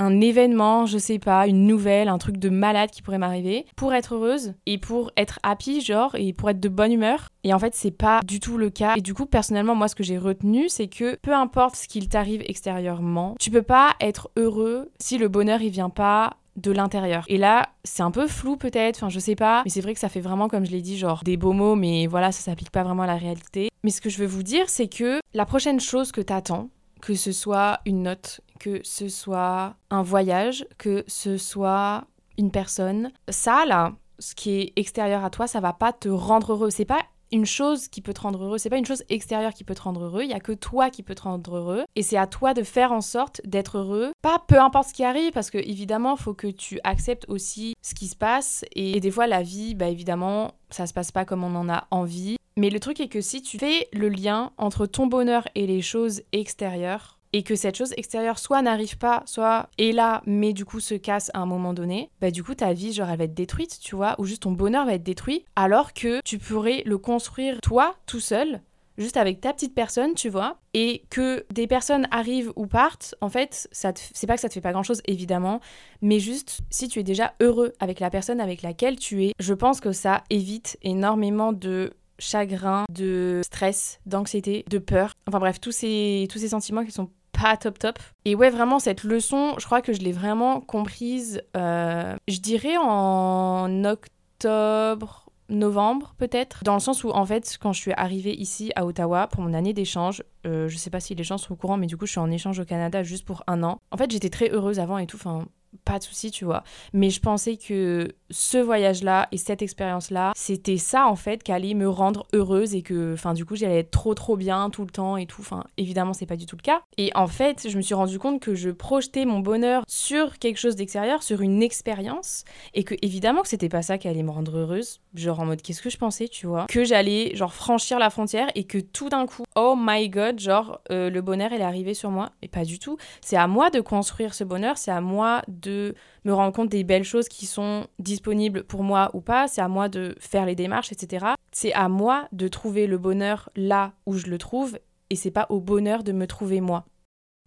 un 0.00 0.22
événement, 0.22 0.86
je 0.86 0.96
sais 0.96 1.18
pas, 1.18 1.46
une 1.46 1.66
nouvelle, 1.66 2.08
un 2.08 2.16
truc 2.16 2.38
de 2.38 2.48
malade 2.48 2.90
qui 2.90 3.02
pourrait 3.02 3.18
m'arriver 3.18 3.66
pour 3.76 3.92
être 3.92 4.14
heureuse 4.14 4.54
et 4.64 4.78
pour 4.78 5.12
être 5.18 5.38
happy, 5.42 5.82
genre, 5.82 6.14
et 6.14 6.32
pour 6.32 6.48
être 6.48 6.58
de 6.58 6.70
bonne 6.70 6.90
humeur. 6.90 7.28
Et 7.44 7.52
en 7.52 7.58
fait, 7.58 7.74
c'est 7.74 7.90
pas 7.90 8.20
du 8.24 8.40
tout 8.40 8.56
le 8.56 8.70
cas. 8.70 8.94
Et 8.96 9.02
du 9.02 9.12
coup, 9.12 9.26
personnellement, 9.26 9.74
moi, 9.74 9.88
ce 9.88 9.94
que 9.94 10.02
j'ai 10.02 10.16
retenu, 10.16 10.70
c'est 10.70 10.88
que 10.88 11.16
peu 11.16 11.34
importe 11.34 11.76
ce 11.76 11.86
qu'il 11.86 12.08
t'arrive 12.08 12.42
extérieurement, 12.46 13.34
tu 13.38 13.50
peux 13.50 13.62
pas 13.62 13.94
être 14.00 14.30
heureux 14.36 14.90
si 14.98 15.18
le 15.18 15.28
bonheur, 15.28 15.60
il 15.60 15.70
vient 15.70 15.90
pas 15.90 16.38
de 16.56 16.72
l'intérieur. 16.72 17.24
Et 17.28 17.36
là, 17.36 17.68
c'est 17.84 18.02
un 18.02 18.10
peu 18.10 18.26
flou 18.26 18.56
peut-être, 18.56 18.96
enfin 18.96 19.08
je 19.08 19.18
sais 19.18 19.36
pas, 19.36 19.62
mais 19.64 19.70
c'est 19.70 19.80
vrai 19.80 19.94
que 19.94 20.00
ça 20.00 20.08
fait 20.08 20.20
vraiment 20.20 20.48
comme 20.48 20.66
je 20.66 20.72
l'ai 20.72 20.82
dit 20.82 20.98
genre 20.98 21.22
des 21.24 21.36
beaux 21.36 21.52
mots 21.52 21.76
mais 21.76 22.06
voilà, 22.06 22.32
ça 22.32 22.42
s'applique 22.42 22.70
pas 22.70 22.82
vraiment 22.82 23.04
à 23.04 23.06
la 23.06 23.16
réalité. 23.16 23.70
Mais 23.84 23.90
ce 23.90 24.00
que 24.00 24.10
je 24.10 24.18
veux 24.18 24.26
vous 24.26 24.42
dire, 24.42 24.68
c'est 24.68 24.88
que 24.88 25.20
la 25.32 25.46
prochaine 25.46 25.80
chose 25.80 26.10
que 26.10 26.20
t'attends, 26.20 26.68
que 27.00 27.14
ce 27.14 27.32
soit 27.32 27.80
une 27.86 28.02
note, 28.02 28.40
que 28.60 28.80
ce 28.84 29.08
soit 29.08 29.74
un 29.90 30.02
voyage, 30.02 30.64
que 30.78 31.02
ce 31.08 31.36
soit 31.36 32.04
une 32.38 32.52
personne. 32.52 33.10
Ça, 33.28 33.64
là, 33.66 33.94
ce 34.20 34.36
qui 34.36 34.60
est 34.60 34.72
extérieur 34.76 35.24
à 35.24 35.30
toi, 35.30 35.48
ça 35.48 35.58
va 35.58 35.72
pas 35.72 35.92
te 35.92 36.08
rendre 36.08 36.52
heureux. 36.52 36.70
C'est 36.70 36.84
pas 36.84 37.02
une 37.32 37.46
chose 37.46 37.88
qui 37.88 38.00
peut 38.00 38.12
te 38.12 38.20
rendre 38.20 38.44
heureux, 38.44 38.58
c'est 38.58 38.70
pas 38.70 38.76
une 38.76 38.86
chose 38.86 39.04
extérieure 39.08 39.54
qui 39.54 39.64
peut 39.64 39.74
te 39.74 39.82
rendre 39.82 40.04
heureux, 40.04 40.24
il 40.24 40.30
y 40.30 40.34
a 40.34 40.40
que 40.40 40.52
toi 40.52 40.90
qui 40.90 41.04
peut 41.04 41.14
te 41.14 41.22
rendre 41.22 41.56
heureux. 41.56 41.84
Et 41.94 42.02
c'est 42.02 42.16
à 42.16 42.26
toi 42.26 42.54
de 42.54 42.62
faire 42.62 42.92
en 42.92 43.00
sorte 43.00 43.40
d'être 43.44 43.78
heureux, 43.78 44.12
pas 44.20 44.42
peu 44.46 44.60
importe 44.60 44.88
ce 44.88 44.94
qui 44.94 45.04
arrive 45.04 45.32
parce 45.32 45.50
que 45.50 45.58
évidemment, 45.58 46.16
faut 46.16 46.34
que 46.34 46.48
tu 46.48 46.80
acceptes 46.82 47.26
aussi 47.28 47.74
ce 47.82 47.94
qui 47.94 48.08
se 48.08 48.16
passe. 48.16 48.64
Et, 48.74 48.98
des 49.00 49.10
fois 49.10 49.28
la 49.28 49.42
vie 49.42 49.74
bah 49.74 49.88
évidemment, 49.88 50.54
ça 50.70 50.86
se 50.86 50.92
passe 50.92 51.12
pas 51.12 51.24
comme 51.24 51.44
on 51.44 51.54
en 51.54 51.68
a 51.68 51.86
envie, 51.92 52.36
mais 52.56 52.70
le 52.70 52.80
truc 52.80 53.00
est 53.00 53.08
que 53.08 53.20
si 53.20 53.42
tu 53.42 53.58
fais 53.58 53.88
le 53.92 54.08
lien 54.08 54.52
entre 54.58 54.86
ton 54.86 55.06
bonheur 55.06 55.46
et 55.54 55.66
les 55.66 55.82
choses 55.82 56.22
extérieures, 56.32 57.19
et 57.32 57.42
que 57.42 57.54
cette 57.54 57.76
chose 57.76 57.94
extérieure 57.96 58.38
soit 58.38 58.62
n'arrive 58.62 58.98
pas, 58.98 59.22
soit 59.26 59.68
est 59.78 59.92
là, 59.92 60.22
mais 60.26 60.52
du 60.52 60.64
coup 60.64 60.80
se 60.80 60.94
casse 60.94 61.30
à 61.34 61.40
un 61.40 61.46
moment 61.46 61.74
donné, 61.74 62.10
bah 62.20 62.30
du 62.30 62.42
coup 62.42 62.54
ta 62.54 62.72
vie, 62.72 62.92
genre, 62.92 63.08
elle 63.08 63.18
va 63.18 63.24
être 63.24 63.34
détruite, 63.34 63.78
tu 63.80 63.96
vois, 63.96 64.16
ou 64.18 64.24
juste 64.24 64.42
ton 64.42 64.52
bonheur 64.52 64.86
va 64.86 64.94
être 64.94 65.02
détruit, 65.02 65.44
alors 65.56 65.92
que 65.92 66.20
tu 66.24 66.38
pourrais 66.38 66.82
le 66.86 66.98
construire 66.98 67.58
toi, 67.62 67.94
tout 68.06 68.20
seul, 68.20 68.60
juste 68.98 69.16
avec 69.16 69.40
ta 69.40 69.52
petite 69.52 69.74
personne, 69.74 70.14
tu 70.14 70.28
vois, 70.28 70.58
et 70.74 71.04
que 71.10 71.46
des 71.52 71.66
personnes 71.66 72.06
arrivent 72.10 72.52
ou 72.56 72.66
partent, 72.66 73.14
en 73.20 73.28
fait, 73.28 73.68
ça 73.72 73.92
c'est 73.94 74.26
pas 74.26 74.34
que 74.34 74.40
ça 74.40 74.48
te 74.48 74.54
fait 74.54 74.60
pas 74.60 74.72
grand 74.72 74.82
chose, 74.82 75.00
évidemment, 75.06 75.60
mais 76.02 76.18
juste 76.18 76.60
si 76.70 76.88
tu 76.88 77.00
es 77.00 77.04
déjà 77.04 77.34
heureux 77.40 77.72
avec 77.80 78.00
la 78.00 78.10
personne 78.10 78.40
avec 78.40 78.62
laquelle 78.62 78.98
tu 78.98 79.24
es, 79.24 79.32
je 79.38 79.54
pense 79.54 79.80
que 79.80 79.92
ça 79.92 80.24
évite 80.30 80.78
énormément 80.82 81.52
de 81.52 81.92
chagrin, 82.18 82.84
de 82.92 83.40
stress, 83.44 83.98
d'anxiété, 84.06 84.64
de 84.68 84.78
peur. 84.78 85.14
Enfin 85.26 85.38
bref, 85.38 85.60
tous 85.60 85.72
ces, 85.72 86.28
tous 86.30 86.38
ces 86.38 86.48
sentiments 86.48 86.84
qui 86.84 86.92
sont 86.92 87.08
pas 87.40 87.56
top 87.56 87.78
top. 87.78 87.98
Et 88.24 88.34
ouais, 88.34 88.50
vraiment, 88.50 88.78
cette 88.78 89.04
leçon, 89.04 89.54
je 89.58 89.64
crois 89.64 89.82
que 89.82 89.92
je 89.92 90.00
l'ai 90.00 90.12
vraiment 90.12 90.60
comprise, 90.60 91.42
euh, 91.56 92.16
je 92.28 92.38
dirais 92.38 92.76
en 92.78 93.84
octobre, 93.84 95.30
novembre 95.48 96.14
peut-être, 96.16 96.62
dans 96.64 96.74
le 96.74 96.80
sens 96.80 97.04
où 97.04 97.10
en 97.10 97.26
fait 97.26 97.58
quand 97.60 97.72
je 97.72 97.80
suis 97.80 97.92
arrivée 97.92 98.34
ici 98.34 98.70
à 98.76 98.86
Ottawa 98.86 99.26
pour 99.26 99.42
mon 99.42 99.52
année 99.52 99.72
d'échange, 99.72 100.22
euh, 100.46 100.68
je 100.68 100.76
sais 100.76 100.90
pas 100.90 101.00
si 101.00 101.14
les 101.14 101.24
gens 101.24 101.38
sont 101.38 101.52
au 101.52 101.56
courant 101.56 101.76
mais 101.76 101.86
du 101.86 101.96
coup 101.96 102.06
je 102.06 102.12
suis 102.12 102.20
en 102.20 102.30
échange 102.30 102.60
au 102.60 102.64
Canada 102.64 103.02
juste 103.02 103.24
pour 103.24 103.42
un 103.48 103.62
an. 103.64 103.80
En 103.90 103.96
fait 103.96 104.10
j'étais 104.10 104.30
très 104.30 104.48
heureuse 104.50 104.78
avant 104.78 104.98
et 104.98 105.06
tout, 105.06 105.16
enfin 105.16 105.46
pas 105.84 105.98
de 105.98 106.04
souci, 106.04 106.30
tu 106.30 106.44
vois. 106.44 106.62
Mais 106.92 107.10
je 107.10 107.20
pensais 107.20 107.56
que 107.56 108.08
ce 108.30 108.58
voyage-là 108.58 109.28
et 109.32 109.36
cette 109.36 109.62
expérience-là, 109.62 110.32
c'était 110.36 110.76
ça 110.76 111.06
en 111.06 111.16
fait 111.16 111.42
qui 111.42 111.52
allait 111.52 111.74
me 111.74 111.88
rendre 111.88 112.26
heureuse 112.32 112.74
et 112.74 112.82
que, 112.82 113.14
enfin, 113.14 113.34
du 113.34 113.44
coup, 113.44 113.56
j'allais 113.56 113.80
être 113.80 113.90
trop 113.90 114.14
trop 114.14 114.36
bien 114.36 114.70
tout 114.70 114.84
le 114.84 114.90
temps 114.90 115.16
et 115.16 115.26
tout. 115.26 115.40
Enfin, 115.40 115.64
évidemment, 115.76 116.12
c'est 116.12 116.26
pas 116.26 116.36
du 116.36 116.46
tout 116.46 116.56
le 116.56 116.62
cas. 116.62 116.82
Et 116.96 117.10
en 117.14 117.26
fait, 117.26 117.68
je 117.68 117.76
me 117.76 117.82
suis 117.82 117.94
rendu 117.94 118.18
compte 118.18 118.40
que 118.40 118.54
je 118.54 118.70
projetais 118.70 119.24
mon 119.24 119.40
bonheur 119.40 119.82
sur 119.88 120.38
quelque 120.38 120.58
chose 120.58 120.76
d'extérieur, 120.76 121.22
sur 121.22 121.40
une 121.40 121.62
expérience, 121.62 122.44
et 122.74 122.84
que 122.84 122.94
évidemment 123.02 123.42
que 123.42 123.48
c'était 123.48 123.68
pas 123.68 123.82
ça 123.82 123.98
qui 123.98 124.08
allait 124.08 124.22
me 124.22 124.30
rendre 124.30 124.58
heureuse. 124.58 125.00
Genre 125.14 125.40
en 125.40 125.46
mode, 125.46 125.62
qu'est-ce 125.62 125.82
que 125.82 125.90
je 125.90 125.98
pensais, 125.98 126.28
tu 126.28 126.46
vois? 126.46 126.66
Que 126.68 126.84
j'allais 126.84 127.34
genre 127.34 127.52
franchir 127.52 127.98
la 127.98 128.10
frontière 128.10 128.48
et 128.54 128.64
que 128.64 128.78
tout 128.78 129.08
d'un 129.08 129.26
coup, 129.26 129.44
oh 129.60 129.74
my 129.76 130.08
god, 130.08 130.40
genre 130.40 130.80
euh, 130.90 131.10
le 131.10 131.20
bonheur 131.20 131.52
est 131.52 131.60
arrivé 131.60 131.92
sur 131.92 132.10
moi. 132.10 132.30
Et 132.40 132.48
pas 132.48 132.64
du 132.64 132.78
tout. 132.78 132.96
C'est 133.20 133.36
à 133.36 133.46
moi 133.46 133.70
de 133.70 133.80
construire 133.80 134.32
ce 134.32 134.42
bonheur, 134.42 134.78
c'est 134.78 134.90
à 134.90 135.00
moi 135.00 135.42
de 135.48 135.94
me 136.24 136.32
rendre 136.32 136.52
compte 136.52 136.70
des 136.70 136.82
belles 136.82 137.04
choses 137.04 137.28
qui 137.28 137.46
sont 137.46 137.86
disponibles 137.98 138.64
pour 138.64 138.82
moi 138.82 139.10
ou 139.12 139.20
pas, 139.20 139.48
c'est 139.48 139.60
à 139.60 139.68
moi 139.68 139.88
de 139.88 140.16
faire 140.18 140.46
les 140.46 140.54
démarches, 140.54 140.92
etc. 140.92 141.26
C'est 141.52 141.72
à 141.74 141.88
moi 141.88 142.26
de 142.32 142.48
trouver 142.48 142.86
le 142.86 142.98
bonheur 142.98 143.50
là 143.54 143.92
où 144.06 144.14
je 144.14 144.26
le 144.26 144.38
trouve 144.38 144.78
et 145.10 145.16
c'est 145.16 145.30
pas 145.30 145.46
au 145.50 145.60
bonheur 145.60 146.04
de 146.04 146.12
me 146.12 146.26
trouver 146.26 146.60
moi. 146.60 146.86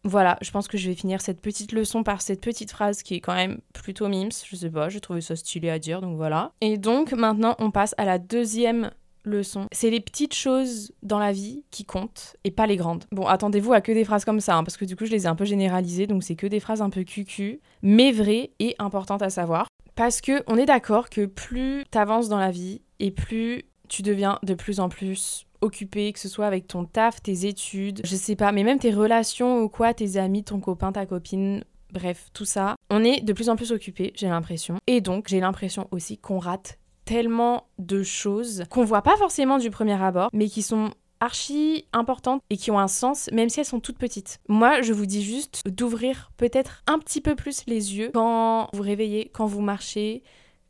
Voilà, 0.06 0.38
je 0.42 0.52
pense 0.52 0.68
que 0.68 0.78
je 0.78 0.90
vais 0.90 0.96
finir 0.96 1.22
cette 1.22 1.40
petite 1.40 1.72
leçon 1.72 2.04
par 2.04 2.22
cette 2.22 2.42
petite 2.42 2.72
phrase 2.72 3.04
qui 3.04 3.16
est 3.16 3.22
quand 3.22 3.36
même 3.36 3.62
plutôt 3.74 4.10
mimes, 4.10 4.32
je 4.46 4.56
sais 4.58 4.70
pas, 4.70 4.90
j'ai 4.90 5.00
trouvé 5.00 5.22
ça 5.22 5.38
stylé 5.38 5.70
à 5.70 5.80
dire, 5.80 6.02
donc 6.02 6.18
voilà. 6.18 6.52
Et 6.60 6.78
donc 6.78 7.14
maintenant 7.14 7.56
on 7.60 7.72
passe 7.72 7.96
à 7.98 8.04
la 8.04 8.20
deuxième 8.20 8.92
leçon. 9.24 9.68
C'est 9.72 9.90
les 9.90 10.00
petites 10.00 10.34
choses 10.34 10.92
dans 11.02 11.20
la 11.20 11.32
vie 11.32 11.64
qui 11.72 11.86
comptent 11.86 12.36
et 12.44 12.52
pas 12.52 12.68
les 12.68 12.78
grandes. 12.78 13.06
Bon, 13.12 13.26
attendez-vous 13.26 13.74
à 13.74 13.82
que 13.82 13.92
des 13.92 14.04
phrases 14.04 14.26
comme 14.26 14.40
ça, 14.40 14.56
hein, 14.56 14.64
parce 14.64 14.78
que 14.78 14.86
du 14.86 14.96
coup, 14.96 15.06
je 15.06 15.12
les 15.12 15.24
ai 15.24 15.28
un 15.28 15.36
peu 15.36 15.46
généralisées, 15.46 16.08
donc 16.08 16.24
c'est 16.24 16.36
que 16.36 16.48
des 16.48 16.60
phrases 16.60 16.82
un 16.82 16.90
peu 16.90 17.04
cucu, 17.04 17.62
mais 17.82 18.12
vraies 18.12 18.52
et 18.60 18.76
importantes 18.80 19.22
à 19.22 19.30
savoir. 19.30 19.68
Parce 19.96 20.22
que 20.22 20.44
on 20.48 20.58
est 20.58 20.66
d'accord 20.66 21.10
que 21.10 21.26
plus 21.26 21.86
t'avances 21.92 22.30
dans 22.30 22.40
la 22.40 22.52
vie 22.52 22.82
et 23.00 23.12
plus 23.12 23.64
tu 23.90 24.02
deviens 24.02 24.40
de 24.44 24.54
plus 24.56 24.80
en 24.80 24.90
plus 24.90 25.46
occupé, 25.62 26.12
que 26.12 26.20
ce 26.20 26.28
soit 26.28 26.48
avec 26.48 26.68
ton 26.68 26.86
taf, 26.86 27.22
tes 27.22 27.46
études, 27.46 28.02
je 28.04 28.16
sais 28.16 28.36
pas, 28.36 28.52
mais 28.52 28.64
même 28.64 28.80
tes 28.80 28.92
relations 28.92 29.60
ou 29.60 29.70
quoi, 29.70 29.94
tes 29.94 30.18
amis, 30.18 30.44
ton 30.44 30.60
copain, 30.60 30.92
ta 30.92 31.06
copine, 31.06 31.64
bref, 31.92 32.30
tout 32.34 32.46
ça. 32.46 32.76
On 32.90 33.04
est 33.04 33.22
de 33.22 33.34
plus 33.34 33.50
en 33.50 33.56
plus 33.56 33.72
occupé, 33.72 34.12
j'ai 34.16 34.28
l'impression. 34.28 34.78
Et 34.88 35.00
donc, 35.00 35.28
j'ai 35.30 35.40
l'impression 35.40 35.88
aussi 35.92 36.18
qu'on 36.18 36.40
rate 36.40 36.80
tellement 37.06 37.68
de 37.80 38.04
choses 38.04 38.64
qu'on 38.70 38.84
voit 38.84 39.02
pas 39.02 39.18
forcément 39.18 39.58
du 39.58 39.70
premier 39.70 40.02
abord, 40.02 40.30
mais 40.34 40.48
qui 40.48 40.62
sont 40.62 40.92
archi 41.20 41.86
importantes 41.94 42.42
et 42.50 42.58
qui 42.58 42.70
ont 42.70 42.80
un 42.80 42.88
sens, 42.88 43.30
même 43.32 43.50
si 43.50 43.60
elles 43.60 43.66
sont 43.66 43.80
toutes 43.80 43.98
petites. 43.98 44.40
Moi, 44.50 44.82
je 44.82 44.92
vous 44.94 45.06
dis 45.06 45.24
juste 45.24 45.62
d'ouvrir 45.66 46.32
peut-être 46.38 46.84
un 46.86 47.00
petit 47.00 47.22
peu 47.22 47.36
plus 47.36 47.64
les 47.66 47.96
yeux 47.96 48.12
quand 48.14 48.70
vous 48.74 48.82
réveillez, 48.82 49.30
quand 49.34 49.46
vous 49.46 49.62
marchez, 49.62 50.24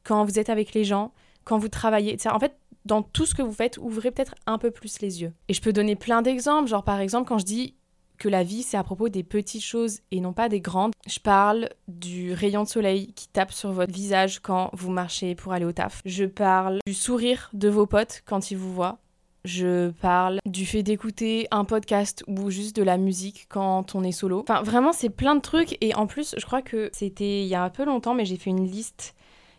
quand 0.04 0.24
vous 0.26 0.38
êtes 0.38 0.50
avec 0.50 0.74
les 0.74 0.84
gens, 0.84 1.12
quand 1.44 1.58
vous 1.58 1.70
travaillez. 1.70 2.18
En 2.32 2.40
fait, 2.40 2.56
dans 2.86 3.02
tout 3.02 3.26
ce 3.26 3.34
que 3.34 3.42
vous 3.42 3.54
faites, 3.54 3.78
ouvrez 3.78 4.12
peut-être 4.12 4.36
un 4.46 4.58
peu 4.58 4.70
plus 4.70 5.00
les 5.02 5.22
yeux. 5.22 5.34
Et 5.48 5.54
je 5.54 5.62
peux 5.62 5.74
donner 5.74 5.96
plein 5.96 6.22
d'exemples, 6.22 6.68
genre 6.68 6.84
par 6.84 7.00
exemple 7.00 7.28
quand 7.28 7.40
je 7.40 7.46
dis 7.46 7.76
que 8.24 8.30
la 8.30 8.44
vie, 8.44 8.64
c'est 8.64 8.78
à 8.78 8.84
propos 8.86 9.10
des 9.10 9.24
petites 9.24 9.66
choses 9.66 10.00
et 10.12 10.22
non 10.22 10.32
pas 10.32 10.48
des 10.48 10.62
grandes. 10.62 10.94
Je 11.06 11.20
parle 11.20 11.68
du 11.90 12.32
rayon 12.32 12.64
de 12.64 12.70
soleil 12.70 13.12
qui 13.12 13.28
tape 13.28 13.52
sur 13.52 13.74
votre 13.74 13.92
visage 13.92 14.40
quand 14.40 14.70
vous 14.72 14.92
marchez 14.92 15.36
pour 15.36 15.52
aller 15.52 15.66
au 15.66 15.74
taf. 15.74 16.02
Je 16.06 16.24
parle 16.24 16.80
du 16.88 16.94
sourire 16.94 17.50
de 17.52 17.68
vos 17.68 17.86
potes 17.86 18.24
quand 18.26 18.50
ils 18.50 18.58
vous 18.58 18.74
voient. 18.74 19.00
je 19.44 19.90
parle 19.90 20.40
du 20.46 20.66
fait 20.66 20.84
d'écouter 20.84 21.50
un 21.52 21.66
podcast 21.66 22.24
ou 22.28 22.50
juste 22.50 22.78
de 22.78 22.84
la 22.84 22.96
musique 22.96 23.46
quand 23.50 23.94
on 23.94 24.02
est 24.02 24.14
solo. 24.14 24.40
Enfin, 24.40 24.62
vraiment, 24.62 24.94
c'est 24.94 25.10
plein 25.10 25.36
de 25.36 25.42
trucs. 25.42 25.78
Et 25.82 25.94
en 25.96 26.08
plus, 26.08 26.34
je 26.38 26.46
crois 26.46 26.62
que 26.62 26.90
c'était 26.94 27.42
il 27.42 27.48
y 27.48 27.56
a 27.56 27.62
un 27.62 27.70
peu 27.70 27.84
longtemps, 27.84 28.14
mais 28.14 28.24
j'ai 28.24 28.38
fait 28.38 28.52
une 28.52 28.66
liste 28.66 29.16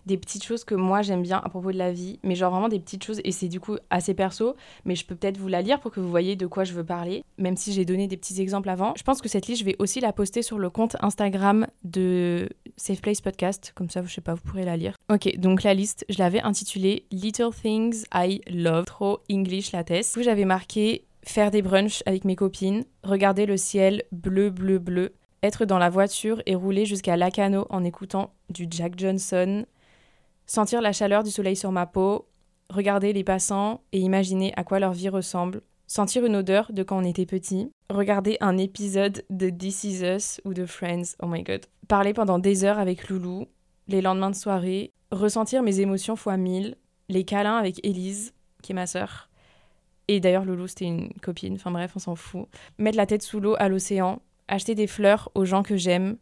des 0.06 0.16
petites 0.16 0.44
choses 0.44 0.64
que 0.64 0.74
moi 0.74 1.02
j'aime 1.02 1.22
bien 1.22 1.40
à 1.42 1.48
propos 1.48 1.72
de 1.72 1.78
la 1.78 1.92
vie, 1.92 2.18
mais 2.22 2.34
genre 2.34 2.50
vraiment 2.50 2.68
des 2.68 2.80
petites 2.80 3.04
choses, 3.04 3.20
et 3.24 3.32
c'est 3.32 3.48
du 3.48 3.60
coup 3.60 3.76
assez 3.90 4.14
perso, 4.14 4.56
mais 4.84 4.94
je 4.94 5.04
peux 5.04 5.14
peut-être 5.14 5.38
vous 5.38 5.48
la 5.48 5.62
lire 5.62 5.80
pour 5.80 5.90
que 5.90 6.00
vous 6.00 6.10
voyez 6.10 6.36
de 6.36 6.46
quoi 6.46 6.64
je 6.64 6.72
veux 6.72 6.84
parler, 6.84 7.24
même 7.38 7.56
si 7.56 7.72
j'ai 7.72 7.84
donné 7.84 8.06
des 8.06 8.16
petits 8.16 8.40
exemples 8.40 8.68
avant. 8.68 8.94
Je 8.96 9.02
pense 9.02 9.20
que 9.20 9.28
cette 9.28 9.46
liste, 9.46 9.60
je 9.60 9.64
vais 9.64 9.76
aussi 9.78 10.00
la 10.00 10.12
poster 10.12 10.42
sur 10.42 10.58
le 10.58 10.70
compte 10.70 10.96
Instagram 11.00 11.66
de 11.82 12.48
Safe 12.76 13.00
Place 13.00 13.20
Podcast, 13.20 13.72
comme 13.74 13.90
ça, 13.90 14.02
je 14.04 14.12
sais 14.12 14.20
pas, 14.20 14.34
vous 14.34 14.42
pourrez 14.42 14.64
la 14.64 14.76
lire. 14.76 14.96
Ok, 15.12 15.36
donc 15.38 15.62
la 15.62 15.74
liste, 15.74 16.04
je 16.08 16.18
l'avais 16.18 16.40
intitulée 16.40 17.06
Little 17.10 17.50
Things 17.54 18.04
I 18.14 18.40
Love, 18.50 18.84
trop 18.84 19.20
English 19.30 19.72
la 19.72 19.84
test. 19.84 20.20
J'avais 20.22 20.44
marqué 20.44 21.04
faire 21.22 21.50
des 21.50 21.62
brunchs 21.62 22.02
avec 22.06 22.24
mes 22.24 22.36
copines, 22.36 22.84
regarder 23.02 23.46
le 23.46 23.56
ciel 23.56 24.02
bleu, 24.12 24.50
bleu, 24.50 24.78
bleu, 24.78 25.14
être 25.42 25.64
dans 25.64 25.78
la 25.78 25.90
voiture 25.90 26.42
et 26.46 26.54
rouler 26.54 26.86
jusqu'à 26.86 27.16
Lacano 27.16 27.66
en 27.70 27.84
écoutant 27.84 28.32
du 28.50 28.66
Jack 28.70 28.98
Johnson, 28.98 29.66
sentir 30.46 30.80
la 30.80 30.92
chaleur 30.92 31.22
du 31.22 31.30
soleil 31.30 31.56
sur 31.56 31.72
ma 31.72 31.86
peau, 31.86 32.26
regarder 32.70 33.12
les 33.12 33.24
passants 33.24 33.82
et 33.92 33.98
imaginer 33.98 34.52
à 34.56 34.64
quoi 34.64 34.80
leur 34.80 34.92
vie 34.92 35.08
ressemble, 35.08 35.62
sentir 35.86 36.24
une 36.24 36.36
odeur 36.36 36.72
de 36.72 36.82
quand 36.82 36.98
on 36.98 37.04
était 37.04 37.26
petit, 37.26 37.70
regarder 37.90 38.36
un 38.40 38.56
épisode 38.58 39.24
de 39.30 39.50
This 39.50 39.84
Is 39.84 40.02
Us 40.02 40.40
ou 40.44 40.54
de 40.54 40.66
Friends, 40.66 41.16
oh 41.22 41.26
my 41.26 41.42
god, 41.42 41.66
parler 41.88 42.14
pendant 42.14 42.38
des 42.38 42.64
heures 42.64 42.78
avec 42.78 43.08
Loulou, 43.08 43.46
les 43.88 44.00
lendemains 44.00 44.30
de 44.30 44.36
soirée, 44.36 44.92
ressentir 45.10 45.62
mes 45.62 45.80
émotions 45.80 46.16
fois 46.16 46.36
mille, 46.36 46.76
les 47.08 47.24
câlins 47.24 47.56
avec 47.56 47.84
Elise, 47.86 48.32
qui 48.62 48.72
est 48.72 48.74
ma 48.74 48.86
sœur. 48.86 49.28
Et 50.08 50.20
d'ailleurs, 50.20 50.44
Loulou, 50.44 50.66
c'était 50.66 50.86
une 50.86 51.12
copine, 51.14 51.54
enfin 51.54 51.70
bref, 51.70 51.92
on 51.96 51.98
s'en 51.98 52.16
fout. 52.16 52.46
Mettre 52.78 52.96
la 52.96 53.06
tête 53.06 53.22
sous 53.22 53.40
l'eau 53.40 53.54
à 53.58 53.68
l'océan, 53.68 54.20
acheter 54.48 54.74
des 54.74 54.86
fleurs 54.86 55.30
aux 55.34 55.44
gens 55.44 55.62
que 55.62 55.76
j'aime, 55.76 56.16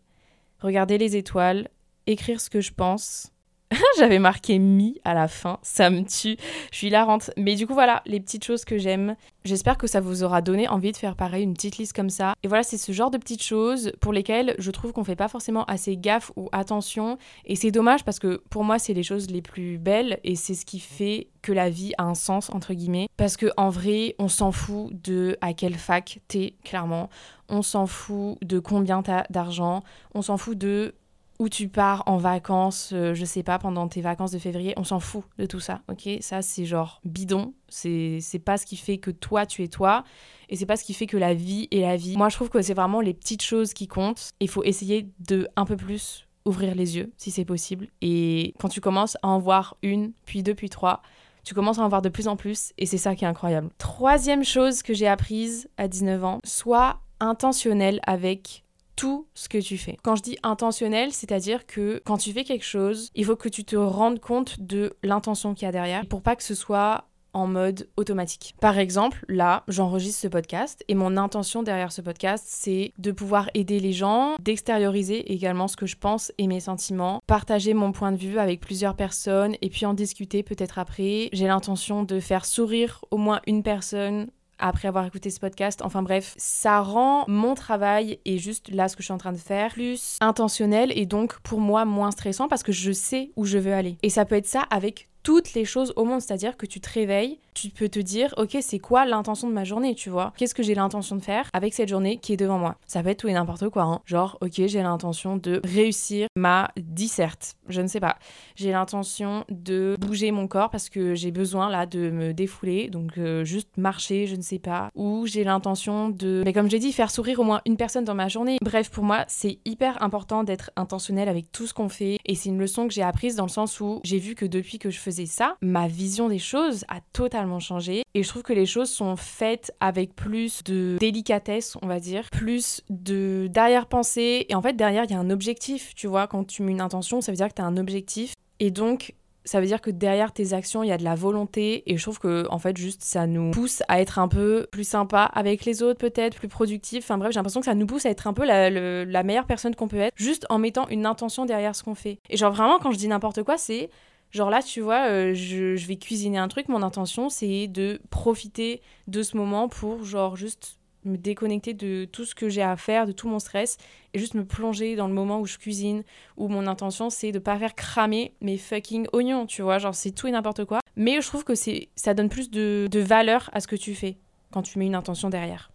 regarder 0.61 0.99
les 0.99 1.17
étoiles, 1.17 1.69
écrire 2.07 2.41
ce 2.41 2.51
que 2.51 2.61
je 2.61 2.73
pense, 2.73 3.32
J'avais 3.99 4.19
marqué 4.19 4.59
mi 4.59 5.01
à 5.05 5.15
la 5.15 5.29
fin, 5.29 5.59
ça 5.63 5.91
me 5.91 6.03
tue. 6.03 6.37
Je 6.71 6.77
suis 6.77 6.87
hilarante. 6.89 7.31
Mais 7.37 7.55
du 7.55 7.67
coup, 7.67 7.75
voilà, 7.75 8.03
les 8.07 8.21
petites 8.21 8.45
choses 8.45 8.65
que 8.65 8.79
j'aime. 8.79 9.17
J'espère 9.45 9.77
que 9.77 9.87
ça 9.87 10.01
vous 10.01 10.23
aura 10.23 10.41
donné 10.41 10.69
envie 10.69 10.93
de 10.93 10.97
faire 10.97 11.17
pareil, 11.17 11.43
une 11.43 11.55
petite 11.55 11.79
liste 11.79 11.95
comme 11.95 12.11
ça. 12.11 12.35
Et 12.43 12.49
voilà, 12.49 12.63
c'est 12.63 12.79
ce 12.79 12.93
genre 12.93 13.11
de 13.11 13.19
petites 13.19 13.43
choses 13.43 13.93
pour 14.01 14.13
lesquelles 14.13 14.55
je 14.59 14.71
trouve 14.71 14.93
qu'on 14.93 15.05
fait 15.05 15.17
pas 15.17 15.29
forcément 15.29 15.65
assez 15.65 15.97
gaffe 15.97 16.31
ou 16.37 16.49
attention. 16.53 17.19
Et 17.45 17.57
c'est 17.57 17.71
dommage 17.71 18.05
parce 18.05 18.19
que 18.19 18.43
pour 18.51 18.65
moi, 18.65 18.79
c'est 18.79 18.95
les 18.95 19.03
choses 19.03 19.31
les 19.31 19.43
plus 19.43 19.79
belles 19.79 20.19
et 20.23 20.37
c'est 20.37 20.55
ce 20.55 20.65
qui 20.65 20.79
fait 20.79 21.29
que 21.43 21.53
la 21.53 21.71
vie 21.71 21.93
a 21.99 22.05
un 22.05 22.15
sens, 22.15 22.51
entre 22.51 22.73
guillemets. 22.73 23.09
Parce 23.17 23.37
que 23.37 23.47
en 23.57 23.69
vrai, 23.69 24.15
on 24.19 24.29
s'en 24.29 24.53
fout 24.53 24.91
de 25.03 25.37
à 25.41 25.55
quelle 25.55 25.75
fac 25.75 26.21
t'es, 26.29 26.55
clairement. 26.65 27.09
On 27.49 27.63
s'en 27.63 27.87
fout 27.87 28.39
de 28.43 28.59
combien 28.61 29.03
t'as 29.03 29.25
d'argent. 29.29 29.83
On 30.15 30.23
s'en 30.23 30.37
fout 30.37 30.57
de 30.57 30.95
où 31.39 31.49
tu 31.49 31.69
pars 31.69 32.03
en 32.07 32.17
vacances, 32.17 32.91
euh, 32.93 33.15
je 33.15 33.25
sais 33.25 33.43
pas, 33.43 33.59
pendant 33.59 33.89
tes 33.89 34.01
vacances 34.01 34.31
de 34.31 34.39
février, 34.39 34.75
on 34.77 34.85
s'en 34.85 35.01
fout 35.01 35.25
de 35.39 35.47
tout 35.47 35.61
ça, 35.61 35.83
ok? 35.91 36.09
Ça, 36.21 36.43
c'est 36.43 36.65
genre 36.65 37.01
bidon, 37.05 37.55
c'est 37.69 38.21
pas 38.45 38.59
ce 38.59 38.67
qui 38.67 38.77
fait 38.77 38.99
que 38.99 39.11
toi, 39.11 39.47
tu 39.47 39.63
es 39.63 39.69
toi, 39.69 40.05
et 40.49 40.57
c'est 40.57 40.67
pas 40.67 40.77
ce 40.77 40.85
qui 40.85 40.95
fait 40.95 41.07
que 41.07 41.17
la 41.17 41.35
vie 41.35 41.69
est 41.71 41.81
la 41.81 41.97
vie. 41.97 42.17
Moi, 42.17 42.29
je 42.29 42.37
trouve 42.37 42.51
que 42.51 42.63
c'est 42.63 42.75
vraiment 42.75 43.01
les 43.01 43.15
petites 43.15 43.43
choses 43.43 43.73
qui 43.73 43.89
comptent. 43.89 44.31
Il 44.41 44.49
faut 44.49 44.65
essayer 44.65 45.09
de 45.21 45.49
un 45.57 45.65
peu 45.65 45.77
plus 45.77 46.27
ouvrir 46.45 46.75
les 46.75 46.97
yeux, 46.97 47.13
si 47.17 47.31
c'est 47.31 47.45
possible. 47.45 47.89
Et 48.01 48.55
quand 48.59 48.69
tu 48.69 48.81
commences 48.81 49.17
à 49.23 49.29
en 49.29 49.39
voir 49.39 49.77
une, 49.83 50.13
puis 50.27 50.43
deux, 50.43 50.55
puis 50.55 50.69
trois, 50.69 51.03
tu 51.45 51.55
commences 51.55 51.79
à 51.79 51.83
en 51.83 51.89
voir 51.89 52.03
de 52.03 52.09
plus 52.09 52.29
en 52.29 52.37
plus, 52.37 52.73
et 52.79 52.87
c'est 52.87 52.99
ça 52.99 53.15
qui 53.15 53.25
est 53.25 53.29
incroyable. 53.29 53.71
Troisième 53.79 54.45
chose 54.45 54.83
que 54.83 54.95
j'ai 54.95 55.09
apprise 55.09 55.69
à 55.77 55.89
19 55.89 56.25
ans, 56.25 56.41
sois 56.45 57.01
intentionnel 57.21 58.01
avec 58.05 58.65
tout 58.97 59.27
ce 59.35 59.49
que 59.49 59.59
tu 59.59 59.79
fais. 59.79 59.97
Quand 60.03 60.17
je 60.17 60.23
dis 60.23 60.39
intentionnel, 60.43 61.13
c'est-à-dire 61.13 61.67
que 61.67 62.03
quand 62.05 62.19
tu 62.19 62.33
fais 62.33 62.45
quelque 62.45 62.65
chose, 62.65 63.11
il 63.15 63.25
faut 63.25 63.37
que 63.37 63.49
tu 63.49 63.65
te 63.65 63.77
rendes 63.77 64.21
compte 64.21 64.61
de 64.61 64.95
l'intention 65.03 65.55
qu'il 65.55 65.67
y 65.67 65.69
a 65.69 65.73
derrière 65.73 66.07
pour 66.07 66.23
pas 66.23 66.37
que 66.37 66.43
ce 66.43 66.55
soit 66.55 67.07
en 67.35 67.47
mode 67.47 67.89
automatique. 67.97 68.55
Par 68.61 68.79
exemple, 68.79 69.25
là, 69.29 69.65
j'enregistre 69.69 70.21
ce 70.21 70.29
podcast 70.29 70.85
et 70.89 70.95
mon 70.95 71.17
intention 71.17 71.63
derrière 71.63 71.93
ce 71.93 72.03
podcast, 72.03 72.45
c'est 72.47 72.93
de 72.99 73.13
pouvoir 73.13 73.49
aider 73.55 73.81
les 73.81 73.93
gens, 73.93 74.37
d'extérioriser 74.41 75.33
également 75.33 75.69
ce 75.69 75.77
que 75.77 75.87
je 75.87 75.97
pense 75.97 76.33
et 76.39 76.47
mes 76.47 76.61
sentiments, 76.61 77.23
partager 77.27 77.75
mon 77.75 77.93
point 77.93 78.13
de 78.13 78.17
vue 78.17 78.39
avec 78.39 78.61
plusieurs 78.61 78.97
personnes 78.97 79.57
et 79.63 79.71
puis 79.71 79.87
en 79.87 79.95
discuter 79.95 80.43
peut-être 80.43 80.79
après. 80.79 81.31
J'ai 81.33 81.47
l'intention 81.47 82.03
de 82.03 82.21
faire 82.21 82.45
sourire 82.45 83.05
au 83.11 83.17
moins 83.17 83.41
une 83.47 83.63
personne 83.63 84.29
après 84.63 84.89
avoir 84.89 85.05
écouté 85.05 85.29
ce 85.29 85.41
podcast. 85.41 85.83
Enfin 85.85 86.03
bref, 86.03 86.35
ça 86.39 86.81
rend 86.81 87.25
mon 87.29 87.55
travail 87.55 88.19
et 88.25 88.39
juste 88.39 88.71
là 88.71 88.89
ce 88.89 88.97
que 88.97 89.03
je 89.03 89.07
suis 89.07 89.13
en 89.13 89.19
train 89.19 89.33
de 89.33 89.39
faire 89.39 89.73
plus 89.73 90.17
intentionnel 90.21 90.93
et 90.97 91.05
donc 91.05 91.39
pour 91.41 91.61
moi 91.61 91.85
moins 91.85 92.13
stressant 92.13 92.49
parce 92.49 92.63
que 92.63 92.73
je 92.73 92.93
sais 92.93 93.33
où 93.37 93.45
je 93.45 93.59
veux 93.59 93.75
aller. 93.75 93.99
Et 94.03 94.09
ça 94.09 94.25
peut 94.25 94.37
être 94.37 94.47
ça 94.47 94.63
avec 94.71 95.09
toutes 95.23 95.55
les 95.55 95.65
choses 95.65 95.93
au 95.97 96.05
monde, 96.05 96.21
c'est-à-dire 96.21 96.57
que 96.57 96.67
tu 96.67 96.81
te 96.81 96.91
réveilles, 96.91 97.39
tu 97.55 97.71
peux 97.71 97.89
te 97.89 97.99
dire, 97.99 98.35
ok, 98.37 98.57
c'est 98.61 98.79
quoi 98.79 99.05
l'intention 99.05 99.49
de 99.49 99.53
ma 99.53 99.65
journée, 99.65 99.95
tu 99.95 100.11
vois? 100.11 100.33
Qu'est-ce 100.37 100.55
que 100.55 100.63
j'ai 100.63 100.75
l'intention 100.75 101.17
de 101.17 101.23
faire 101.23 101.49
avec 101.53 101.75
cette 101.75 101.89
journée 101.89 102.19
qui 102.19 102.33
est 102.33 102.37
devant 102.37 102.59
moi? 102.59 102.77
Ça 102.87 103.03
peut 103.03 103.11
être 103.11 103.21
tout 103.21 103.29
et 103.29 103.33
n'importe 103.33 103.69
quoi, 103.69 103.83
hein. 103.83 104.01
genre, 104.05 104.39
ok, 104.41 104.67
j'ai 104.67 104.83
l'intention 104.83 105.37
de 105.37 105.61
réussir 105.65 106.27
ma 106.37 106.71
disserte, 106.77 107.57
je 107.69 107.81
ne 107.81 107.87
sais 107.87 108.01
pas. 108.01 108.17
J'ai 108.57 108.73
l'intention 108.73 109.45
de 109.51 109.97
bouger 110.01 110.31
mon 110.31 110.49
corps 110.49 110.71
parce 110.71 110.89
que 110.89 111.15
j'ai 111.15 111.31
besoin 111.31 111.71
là 111.71 111.87
de 111.87 112.11
me 112.11 112.33
défouler, 112.33 112.89
donc 112.89 113.19
euh, 113.19 113.45
juste 113.45 113.77
marcher, 113.77 114.27
je 114.27 114.37
ne 114.37 114.43
sais 114.43 114.59
pas. 114.59 114.91
Ou 114.95 115.27
j'ai 115.27 115.45
l'intention 115.45 116.09
de, 116.09 116.43
mais 116.45 116.53
comme 116.53 116.71
j'ai 116.71 116.79
dit, 116.79 116.93
faire 116.93 117.11
sourire 117.11 117.41
au 117.41 117.45
moins 117.45 117.61
une 117.67 117.77
personne 117.77 118.05
dans 118.05 118.15
ma 118.15 118.29
journée. 118.29 118.59
Bref, 118.63 118.91
pour 118.91 119.05
moi, 119.05 119.25
c'est 119.29 119.59
hyper 119.65 120.03
important 120.03 120.45
d'être 120.45 120.71
intentionnel 120.77 121.29
avec 121.29 121.53
tout 121.53 121.67
ce 121.67 121.75
qu'on 121.75 121.89
fait 121.89 122.19
et 122.25 122.35
c'est 122.35 122.49
une 122.49 122.59
leçon 122.59 122.89
que 122.89 122.95
j'ai 122.95 123.03
apprise 123.03 123.37
dans 123.37 123.45
le 123.47 123.51
sens 123.51 123.81
où 123.81 124.01
j'ai 124.05 124.19
vu 124.19 124.35
que 124.35 124.47
depuis 124.47 124.79
que 124.79 124.91
je 124.91 124.99
faisais 124.99 125.27
ça, 125.27 125.57
ma 125.61 125.87
vision 125.89 126.29
des 126.29 126.39
choses 126.39 126.85
a 126.89 127.01
totalement 127.13 127.42
changé. 127.61 128.03
Et 128.15 128.23
je 128.23 128.29
trouve 128.29 128.43
que 128.43 128.53
les 128.53 128.67
choses 128.67 128.91
sont 128.91 129.17
faites 129.17 129.75
avec 129.81 130.15
plus 130.15 130.63
de 130.65 130.97
délicatesse, 130.99 131.77
on 131.83 131.87
va 131.87 132.01
dire, 132.01 132.29
plus 132.31 132.83
de 132.91 133.49
derrière-pensée. 133.51 134.47
Et 134.49 134.55
en 134.55 134.63
fait, 134.63 134.75
derrière, 134.75 135.05
il 135.05 135.11
y 135.11 135.15
a 135.15 135.19
un 135.19 135.31
objectif, 135.31 135.95
tu 135.95 136.07
vois. 136.07 136.27
Quand 136.27 136.45
tu 136.45 136.63
mets 136.63 136.73
une 136.73 136.81
intention, 136.81 137.21
ça 137.21 137.33
veut 137.33 137.37
dire 137.37 137.49
que 137.49 137.55
tu 137.55 137.63
as 137.63 137.67
un 137.67 137.77
objectif. 137.77 138.35
Et 138.61 138.71
donc, 138.71 139.15
ça 139.45 139.61
veut 139.61 139.67
dire 139.67 139.81
que 139.81 139.91
derrière 139.91 140.33
tes 140.33 140.53
actions, 140.53 140.83
il 140.83 140.89
y 140.89 140.93
a 140.93 140.99
de 140.99 141.05
la 141.05 141.15
volonté 141.15 141.83
et 141.91 141.97
je 141.97 142.03
trouve 142.03 142.19
que 142.19 142.47
en 142.51 142.59
fait 142.59 142.77
juste 142.77 143.03
ça 143.03 143.27
nous 143.27 143.51
pousse 143.51 143.83
à 143.89 144.01
être 144.01 144.19
un 144.19 144.29
peu 144.29 144.67
plus 144.71 144.85
sympa 144.85 145.23
avec 145.35 145.65
les 145.65 145.83
autres 145.83 145.99
peut-être, 145.99 146.37
plus 146.37 146.49
productif. 146.49 147.05
Enfin 147.05 147.19
bref, 147.19 147.33
j'ai 147.33 147.39
l'impression 147.39 147.61
que 147.61 147.67
ça 147.67 147.75
nous 147.75 147.87
pousse 147.87 148.07
à 148.07 148.11
être 148.11 148.27
un 148.27 148.33
peu 148.33 148.45
la, 148.45 148.71
la 148.71 149.23
meilleure 149.23 149.47
personne 149.47 149.75
qu'on 149.75 149.89
peut 149.89 149.99
être 149.99 150.15
juste 150.17 150.47
en 150.49 150.59
mettant 150.59 150.89
une 150.89 151.07
intention 151.07 151.45
derrière 151.45 151.75
ce 151.75 151.83
qu'on 151.83 151.95
fait. 151.95 152.19
Et 152.31 152.37
genre 152.37 152.53
vraiment 152.53 152.79
quand 152.79 152.93
je 152.93 152.99
dis 152.99 153.09
n'importe 153.09 153.43
quoi, 153.43 153.59
c'est 153.59 153.91
Genre 154.33 154.49
là, 154.49 154.63
tu 154.63 154.81
vois, 154.81 155.09
euh, 155.09 155.35
je, 155.35 155.87
vais 155.87 155.97
cuisiner 155.97 156.39
un 156.39 156.49
truc, 156.49 156.69
mon 156.69 156.83
intention, 156.83 157.29
c'est 157.29 157.69
de 157.69 158.01
profiter 158.09 158.81
de 159.07 159.23
ce 159.23 159.37
moment 159.37 159.69
pour, 159.69 160.05
genre, 160.05 160.37
juste 160.37 160.79
me 161.05 161.19
déconnecter 161.19 161.75
de 161.75 162.07
tout 162.07 162.25
ce 162.25 162.35
que 162.35 162.49
j'ai 162.49 162.63
à 162.63 162.77
faire, 162.77 163.07
de 163.07 163.13
tout 163.13 163.29
mon 163.29 163.39
stress, 163.39 163.77
et 164.15 164.19
juste 164.19 164.35
me 164.35 164.45
plonger 164.45 164.97
dans 164.97 165.07
le 165.07 165.13
moment 165.13 165.39
où 165.41 165.47
je 165.47 165.59
cuisine, 165.59 166.03
où 166.39 166.49
mon 166.49 166.67
intention, 166.67 167.11
c'est 167.11 167.31
de 167.31 167.39
pas 167.39 167.59
faire 167.59 167.75
cramer 167.75 168.35
mes 168.41 168.57
fucking 168.57 169.07
oignons, 169.13 169.45
tu 169.45 169.61
vois, 169.61 169.79
genre, 169.79 169.95
c'est 169.95 170.13
tout 170.13 170.29
et 170.29 170.31
n'importe 170.31 170.65
quoi. 170.65 170.81
Mais 170.97 171.21
je 171.21 171.27
trouve 171.27 171.45
que 171.45 171.55
c'est 171.55 171.89
ça 171.95 172.15
donne 172.15 172.29
plus 172.29 172.51
de, 172.51 172.89
de 172.91 173.01
valeur 173.01 173.51
à 173.53 173.61
ce 173.61 173.67
que 173.67 173.77
tu 173.77 173.95
fais 173.95 174.17
quand 174.51 174.63
tu 174.63 174.79
mets 174.79 174.87
une 174.87 174.95
intention 174.95 175.29
derrière. 175.29 175.73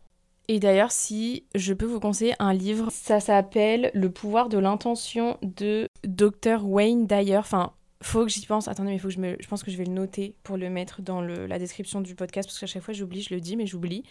Et 0.49 0.59
d'ailleurs, 0.59 0.91
si 0.91 1.43
je 1.55 1.73
peux 1.73 1.85
vous 1.85 1.99
conseiller 1.99 2.33
un 2.39 2.53
livre, 2.53 2.87
ça 2.89 3.19
s'appelle 3.19 3.91
Le 3.93 4.09
pouvoir 4.09 4.47
de 4.47 4.57
l'intention 4.57 5.37
de 5.41 5.89
Dr. 6.05 6.63
Wayne 6.63 7.05
Dyer. 7.05 7.37
Enfin, 7.37 7.73
faut 8.01 8.23
que 8.23 8.29
j'y 8.29 8.45
pense. 8.45 8.67
Attendez, 8.67 8.91
mais 8.91 8.97
faut 8.97 9.07
que 9.07 9.13
je 9.13 9.19
me. 9.19 9.35
Je 9.39 9.47
pense 9.47 9.63
que 9.63 9.71
je 9.71 9.77
vais 9.77 9.85
le 9.85 9.93
noter 9.93 10.35
pour 10.43 10.57
le 10.57 10.69
mettre 10.69 11.01
dans 11.01 11.21
la 11.21 11.59
description 11.59 12.01
du 12.01 12.15
podcast 12.15 12.47
parce 12.47 12.59
qu'à 12.59 12.67
chaque 12.67 12.83
fois 12.83 12.93
j'oublie, 12.93 13.21
je 13.21 13.33
le 13.33 13.41
dis, 13.41 13.55
mais 13.55 13.65
j'oublie. 13.65 14.03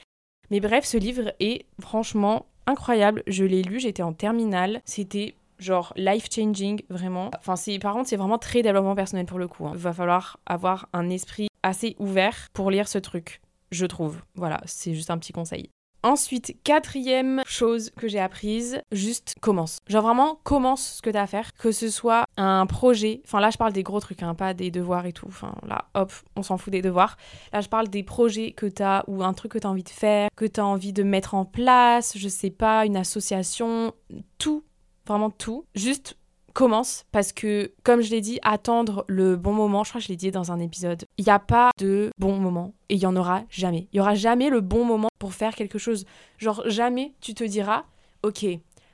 Mais 0.51 0.61
bref, 0.61 0.85
ce 0.85 0.97
livre 0.97 1.33
est 1.41 1.67
franchement 1.81 2.47
incroyable. 2.67 3.23
Je 3.27 3.45
l'ai 3.45 3.63
lu, 3.63 3.81
j'étais 3.81 4.03
en 4.03 4.13
terminale. 4.13 4.81
C'était 4.85 5.35
genre 5.59 5.93
life 5.97 6.29
changing 6.33 6.83
vraiment. 6.89 7.31
Enfin, 7.39 7.57
c'est 7.57 7.79
par 7.79 7.95
contre, 7.95 8.09
c'est 8.09 8.17
vraiment 8.17 8.39
très 8.39 8.63
développement 8.63 8.95
personnel 8.95 9.27
pour 9.27 9.39
le 9.39 9.49
coup. 9.49 9.67
Hein. 9.67 9.73
Va 9.75 9.93
falloir 9.93 10.39
avoir 10.47 10.89
un 10.93 11.09
esprit 11.11 11.49
assez 11.63 11.97
ouvert 11.99 12.49
pour 12.53 12.71
lire 12.71 12.89
ce 12.89 12.99
truc, 12.99 13.41
je 13.71 13.87
trouve. 13.87 14.23
Voilà, 14.35 14.61
c'est 14.67 14.95
juste 14.95 15.11
un 15.11 15.19
petit 15.19 15.33
conseil. 15.33 15.71
Ensuite, 16.03 16.57
quatrième 16.63 17.43
chose 17.47 17.91
que 17.97 18.07
j'ai 18.07 18.21
apprise, 18.21 18.81
juste 18.93 19.35
commence. 19.41 19.79
Genre 19.89 20.03
vraiment, 20.03 20.39
commence 20.45 20.97
ce 20.97 21.03
que 21.03 21.11
tu 21.11 21.17
as 21.17 21.23
à 21.23 21.27
faire. 21.27 21.53
Que 21.55 21.73
ce 21.73 21.89
soit 21.89 22.27
un 22.37 22.67
projet, 22.67 23.23
enfin 23.25 23.41
là 23.41 23.51
je 23.51 23.57
parle 23.57 23.73
des 23.73 23.83
gros 23.83 24.01
trucs, 24.01 24.23
hein, 24.23 24.35
pas 24.35 24.55
des 24.55 24.71
devoirs 24.71 25.07
et 25.07 25.13
tout. 25.13 25.27
Enfin 25.27 25.55
là, 25.67 25.87
hop, 25.95 26.13
on 26.37 26.43
s'en 26.43 26.59
fout 26.59 26.71
des 26.71 26.83
devoirs. 26.83 27.17
Là 27.53 27.61
je 27.61 27.69
parle 27.69 27.89
des 27.89 28.03
projets 28.03 28.53
que 28.53 28.67
tu 28.67 28.83
as 28.83 29.05
ou 29.09 29.25
un 29.25 29.33
truc 29.33 29.53
que 29.53 29.59
tu 29.59 29.67
as 29.67 29.71
envie 29.71 29.83
de 29.83 29.89
faire, 29.89 30.29
que 30.37 30.45
tu 30.45 30.61
as 30.61 30.67
envie 30.67 30.93
de 30.93 31.03
mettre 31.03 31.35
en 31.35 31.45
place, 31.45 32.17
je 32.17 32.29
sais 32.29 32.51
pas, 32.51 32.87
une 32.87 32.97
association, 32.97 33.93
tout, 34.39 34.65
vraiment 35.07 35.31
tout. 35.31 35.65
Juste 35.75 36.17
commence 36.57 37.05
parce 37.13 37.35
que, 37.35 37.71
comme 37.85 38.01
je 38.01 38.11
l'ai 38.11 38.23
dit, 38.23 38.39
attendre 38.43 39.05
le 39.09 39.37
bon 39.37 39.53
moment, 39.53 39.85
je 39.85 39.91
crois 39.91 40.01
que 40.01 40.07
je 40.07 40.09
l'ai 40.09 40.17
dit 40.17 40.31
dans 40.31 40.53
un 40.53 40.59
épisode, 40.59 41.05
il 41.19 41.25
n'y 41.27 41.31
a 41.31 41.39
pas 41.39 41.71
de 41.79 42.11
bon 42.19 42.39
moment 42.39 42.73
et 42.89 42.95
il 42.95 43.01
y 43.01 43.05
en 43.05 43.15
aura 43.15 43.45
jamais. 43.51 43.89
Il 43.93 43.99
y 43.99 44.01
aura 44.01 44.15
jamais 44.15 44.49
le 44.49 44.63
bon 44.63 44.85
moment 44.87 45.09
pour 45.19 45.35
faire 45.35 45.55
quelque 45.55 45.79
chose. 45.79 46.07
Genre, 46.39 46.63
jamais 46.65 47.13
tu 47.21 47.35
te 47.35 47.45
diras, 47.45 47.85
ok, 48.23 48.47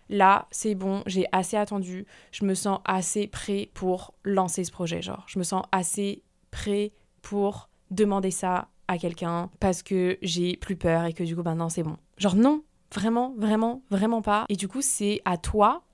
là, 0.08 0.48
c'est 0.50 0.74
bon, 0.74 1.04
j'ai 1.06 1.26
assez 1.30 1.56
attendu, 1.56 2.04
je 2.32 2.44
me 2.44 2.54
sens 2.54 2.80
assez 2.84 3.28
prêt 3.28 3.70
pour 3.74 4.12
lancer 4.24 4.64
ce 4.64 4.72
projet. 4.72 5.00
Genre, 5.00 5.24
je 5.28 5.38
me 5.38 5.44
sens 5.44 5.62
assez 5.70 6.24
prêt 6.50 6.90
pour 7.22 7.68
demander 7.92 8.32
ça 8.32 8.70
à 8.88 8.98
quelqu'un 8.98 9.50
parce 9.60 9.84
que 9.84 10.18
j'ai 10.20 10.56
plus 10.56 10.74
peur 10.74 11.04
et 11.04 11.12
que 11.12 11.22
du 11.22 11.36
coup, 11.36 11.44
maintenant, 11.44 11.68
c'est 11.68 11.84
bon. 11.84 11.96
Genre, 12.18 12.34
non, 12.34 12.64
vraiment, 12.92 13.34
vraiment, 13.38 13.82
vraiment 13.88 14.20
pas. 14.20 14.46
Et 14.48 14.56
du 14.56 14.66
coup, 14.66 14.82
c'est 14.82 15.20
à 15.24 15.36
toi 15.38 15.84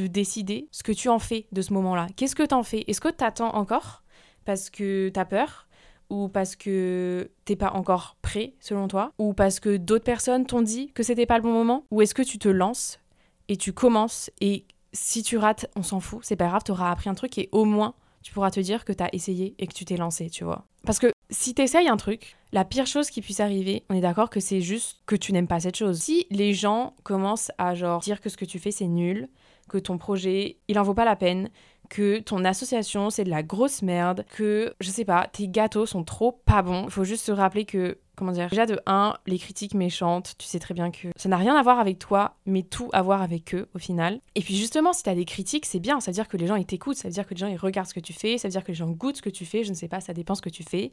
de 0.00 0.06
décider 0.06 0.68
ce 0.70 0.82
que 0.82 0.92
tu 0.92 1.08
en 1.08 1.18
fais 1.18 1.46
de 1.52 1.62
ce 1.62 1.72
moment-là. 1.72 2.06
Qu'est-ce 2.16 2.36
que 2.36 2.42
t'en 2.42 2.62
fais? 2.62 2.84
Est-ce 2.86 3.00
que 3.00 3.08
t'attends 3.08 3.54
encore 3.54 4.02
parce 4.44 4.70
que 4.70 5.10
t'as 5.12 5.24
peur? 5.24 5.66
Ou 6.08 6.28
parce 6.28 6.54
que 6.54 7.30
t'es 7.44 7.56
pas 7.56 7.72
encore 7.72 8.16
prêt 8.22 8.54
selon 8.60 8.86
toi? 8.86 9.12
Ou 9.18 9.32
parce 9.32 9.58
que 9.58 9.76
d'autres 9.76 10.04
personnes 10.04 10.46
t'ont 10.46 10.62
dit 10.62 10.92
que 10.92 11.02
c'était 11.02 11.26
pas 11.26 11.36
le 11.36 11.42
bon 11.42 11.52
moment? 11.52 11.84
Ou 11.90 12.02
est-ce 12.02 12.14
que 12.14 12.22
tu 12.22 12.38
te 12.38 12.48
lances 12.48 13.00
et 13.48 13.56
tu 13.56 13.72
commences 13.72 14.30
et 14.40 14.66
si 14.92 15.22
tu 15.22 15.36
rates, 15.36 15.66
on 15.76 15.82
s'en 15.82 16.00
fout, 16.00 16.20
c'est 16.22 16.36
pas 16.36 16.46
grave, 16.46 16.62
t'auras 16.64 16.90
appris 16.90 17.10
un 17.10 17.14
truc 17.14 17.36
et 17.38 17.48
au 17.52 17.64
moins 17.64 17.94
tu 18.22 18.32
pourras 18.32 18.50
te 18.50 18.60
dire 18.60 18.84
que 18.84 18.92
t'as 18.92 19.08
essayé 19.12 19.54
et 19.58 19.66
que 19.66 19.74
tu 19.74 19.84
t'es 19.84 19.96
lancé, 19.96 20.30
tu 20.30 20.42
vois. 20.42 20.64
Parce 20.84 20.98
que 20.98 21.12
si 21.30 21.54
t'essayes 21.54 21.88
un 21.88 21.96
truc, 21.96 22.36
la 22.52 22.64
pire 22.64 22.86
chose 22.86 23.10
qui 23.10 23.20
puisse 23.20 23.40
arriver, 23.40 23.84
on 23.90 23.94
est 23.94 24.00
d'accord 24.00 24.30
que 24.30 24.40
c'est 24.40 24.60
juste 24.60 24.98
que 25.06 25.16
tu 25.16 25.32
n'aimes 25.32 25.46
pas 25.48 25.60
cette 25.60 25.76
chose. 25.76 26.00
Si 26.00 26.26
les 26.30 26.54
gens 26.54 26.94
commencent 27.02 27.52
à 27.58 27.74
genre 27.74 28.00
dire 28.00 28.20
que 28.20 28.28
ce 28.28 28.36
que 28.36 28.44
tu 28.44 28.58
fais 28.58 28.70
c'est 28.70 28.86
nul, 28.86 29.28
que 29.68 29.78
ton 29.78 29.98
projet, 29.98 30.58
il 30.68 30.78
en 30.78 30.82
vaut 30.82 30.94
pas 30.94 31.04
la 31.04 31.16
peine, 31.16 31.50
que 31.88 32.18
ton 32.18 32.44
association, 32.44 33.10
c'est 33.10 33.24
de 33.24 33.30
la 33.30 33.42
grosse 33.42 33.82
merde, 33.82 34.24
que, 34.30 34.74
je 34.80 34.90
sais 34.90 35.04
pas, 35.04 35.28
tes 35.32 35.48
gâteaux 35.48 35.86
sont 35.86 36.04
trop 36.04 36.32
pas 36.32 36.62
bons. 36.62 36.84
Il 36.84 36.90
faut 36.90 37.04
juste 37.04 37.24
se 37.24 37.32
rappeler 37.32 37.64
que, 37.64 37.98
comment 38.16 38.32
dire, 38.32 38.48
déjà 38.48 38.66
de 38.66 38.80
1, 38.86 39.14
les 39.26 39.38
critiques 39.38 39.74
méchantes, 39.74 40.34
tu 40.38 40.46
sais 40.46 40.58
très 40.58 40.74
bien 40.74 40.90
que 40.90 41.08
ça 41.16 41.28
n'a 41.28 41.36
rien 41.36 41.54
à 41.54 41.62
voir 41.62 41.78
avec 41.78 41.98
toi, 41.98 42.36
mais 42.44 42.62
tout 42.62 42.90
à 42.92 43.02
voir 43.02 43.22
avec 43.22 43.54
eux 43.54 43.68
au 43.74 43.78
final. 43.78 44.20
Et 44.34 44.40
puis 44.40 44.56
justement, 44.56 44.92
si 44.92 45.02
t'as 45.02 45.14
des 45.14 45.24
critiques, 45.24 45.66
c'est 45.66 45.80
bien, 45.80 46.00
ça 46.00 46.10
veut 46.10 46.14
dire 46.14 46.28
que 46.28 46.36
les 46.36 46.46
gens 46.46 46.56
ils 46.56 46.66
t'écoutent, 46.66 46.96
ça 46.96 47.08
veut 47.08 47.14
dire 47.14 47.26
que 47.26 47.34
les 47.34 47.40
gens 47.40 47.48
ils 47.48 47.56
regardent 47.56 47.88
ce 47.88 47.94
que 47.94 48.00
tu 48.00 48.12
fais, 48.12 48.38
ça 48.38 48.48
veut 48.48 48.52
dire 48.52 48.64
que 48.64 48.72
les 48.72 48.74
gens 48.74 48.90
goûtent 48.90 49.18
ce 49.18 49.22
que 49.22 49.30
tu 49.30 49.44
fais, 49.44 49.64
je 49.64 49.70
ne 49.70 49.76
sais 49.76 49.88
pas, 49.88 50.00
ça 50.00 50.12
dépend 50.12 50.34
ce 50.34 50.42
que 50.42 50.50
tu 50.50 50.62
fais. 50.62 50.92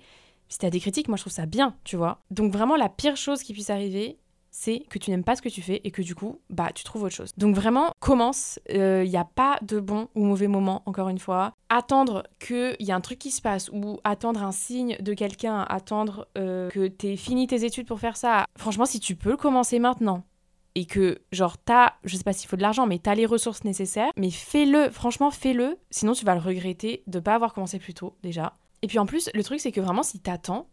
Si 0.49 0.59
t'as 0.59 0.69
des 0.69 0.79
critiques, 0.79 1.07
moi 1.07 1.17
je 1.17 1.23
trouve 1.23 1.33
ça 1.33 1.45
bien, 1.45 1.75
tu 1.83 1.95
vois. 1.95 2.19
Donc 2.29 2.51
vraiment, 2.51 2.75
la 2.75 2.89
pire 2.89 3.17
chose 3.17 3.41
qui 3.41 3.53
puisse 3.53 3.69
arriver, 3.69 4.17
c'est 4.53 4.85
que 4.87 4.99
tu 4.99 5.09
n'aimes 5.09 5.23
pas 5.23 5.35
ce 5.35 5.41
que 5.41 5.49
tu 5.49 5.63
fais 5.63 5.81
et 5.83 5.89
que 5.89 6.03
du 6.03 6.13
coup, 6.13 6.39
bah, 6.51 6.69
tu 6.73 6.83
trouves 6.83 7.03
autre 7.03 7.15
chose. 7.15 7.31
Donc 7.37 7.55
vraiment, 7.55 7.91
commence. 7.99 8.59
Il 8.69 8.79
euh, 8.79 9.03
n'y 9.03 9.17
a 9.17 9.25
pas 9.25 9.57
de 9.63 9.79
bon 9.79 10.07
ou 10.13 10.23
mauvais 10.23 10.47
moment, 10.47 10.83
encore 10.85 11.09
une 11.09 11.17
fois. 11.17 11.53
Attendre 11.69 12.23
qu'il 12.39 12.75
y 12.79 12.91
a 12.91 12.95
un 12.95 13.01
truc 13.01 13.17
qui 13.17 13.31
se 13.31 13.41
passe 13.41 13.69
ou 13.73 13.99
attendre 14.03 14.43
un 14.43 14.51
signe 14.51 14.95
de 14.99 15.15
quelqu'un, 15.15 15.61
attendre 15.61 16.27
euh, 16.37 16.69
que 16.69 16.87
tu 16.87 17.17
fini 17.17 17.47
tes 17.47 17.65
études 17.65 17.87
pour 17.87 17.99
faire 17.99 18.15
ça. 18.15 18.45
Franchement, 18.55 18.85
si 18.85 18.99
tu 18.99 19.15
peux 19.15 19.31
le 19.31 19.37
commencer 19.37 19.79
maintenant, 19.79 20.23
et 20.75 20.85
que 20.85 21.19
genre 21.31 21.57
t'as, 21.57 21.93
je 22.03 22.15
sais 22.15 22.23
pas 22.23 22.33
s'il 22.33 22.47
faut 22.47 22.55
de 22.55 22.61
l'argent, 22.61 22.85
mais 22.85 22.99
t'as 22.99 23.15
les 23.15 23.25
ressources 23.25 23.63
nécessaires, 23.63 24.11
mais 24.17 24.29
fais-le, 24.29 24.89
franchement 24.89 25.31
fais-le, 25.31 25.77
sinon 25.89 26.13
tu 26.13 26.25
vas 26.25 26.35
le 26.35 26.41
regretter 26.41 27.03
de 27.07 27.19
pas 27.19 27.35
avoir 27.35 27.53
commencé 27.53 27.79
plus 27.79 27.93
tôt 27.93 28.17
déjà. 28.23 28.57
Et 28.81 28.87
puis 28.87 28.99
en 28.99 29.05
plus, 29.05 29.29
le 29.33 29.43
truc 29.43 29.59
c'est 29.59 29.71
que 29.71 29.81
vraiment 29.81 30.03
si 30.03 30.19
t'attends, 30.19 30.67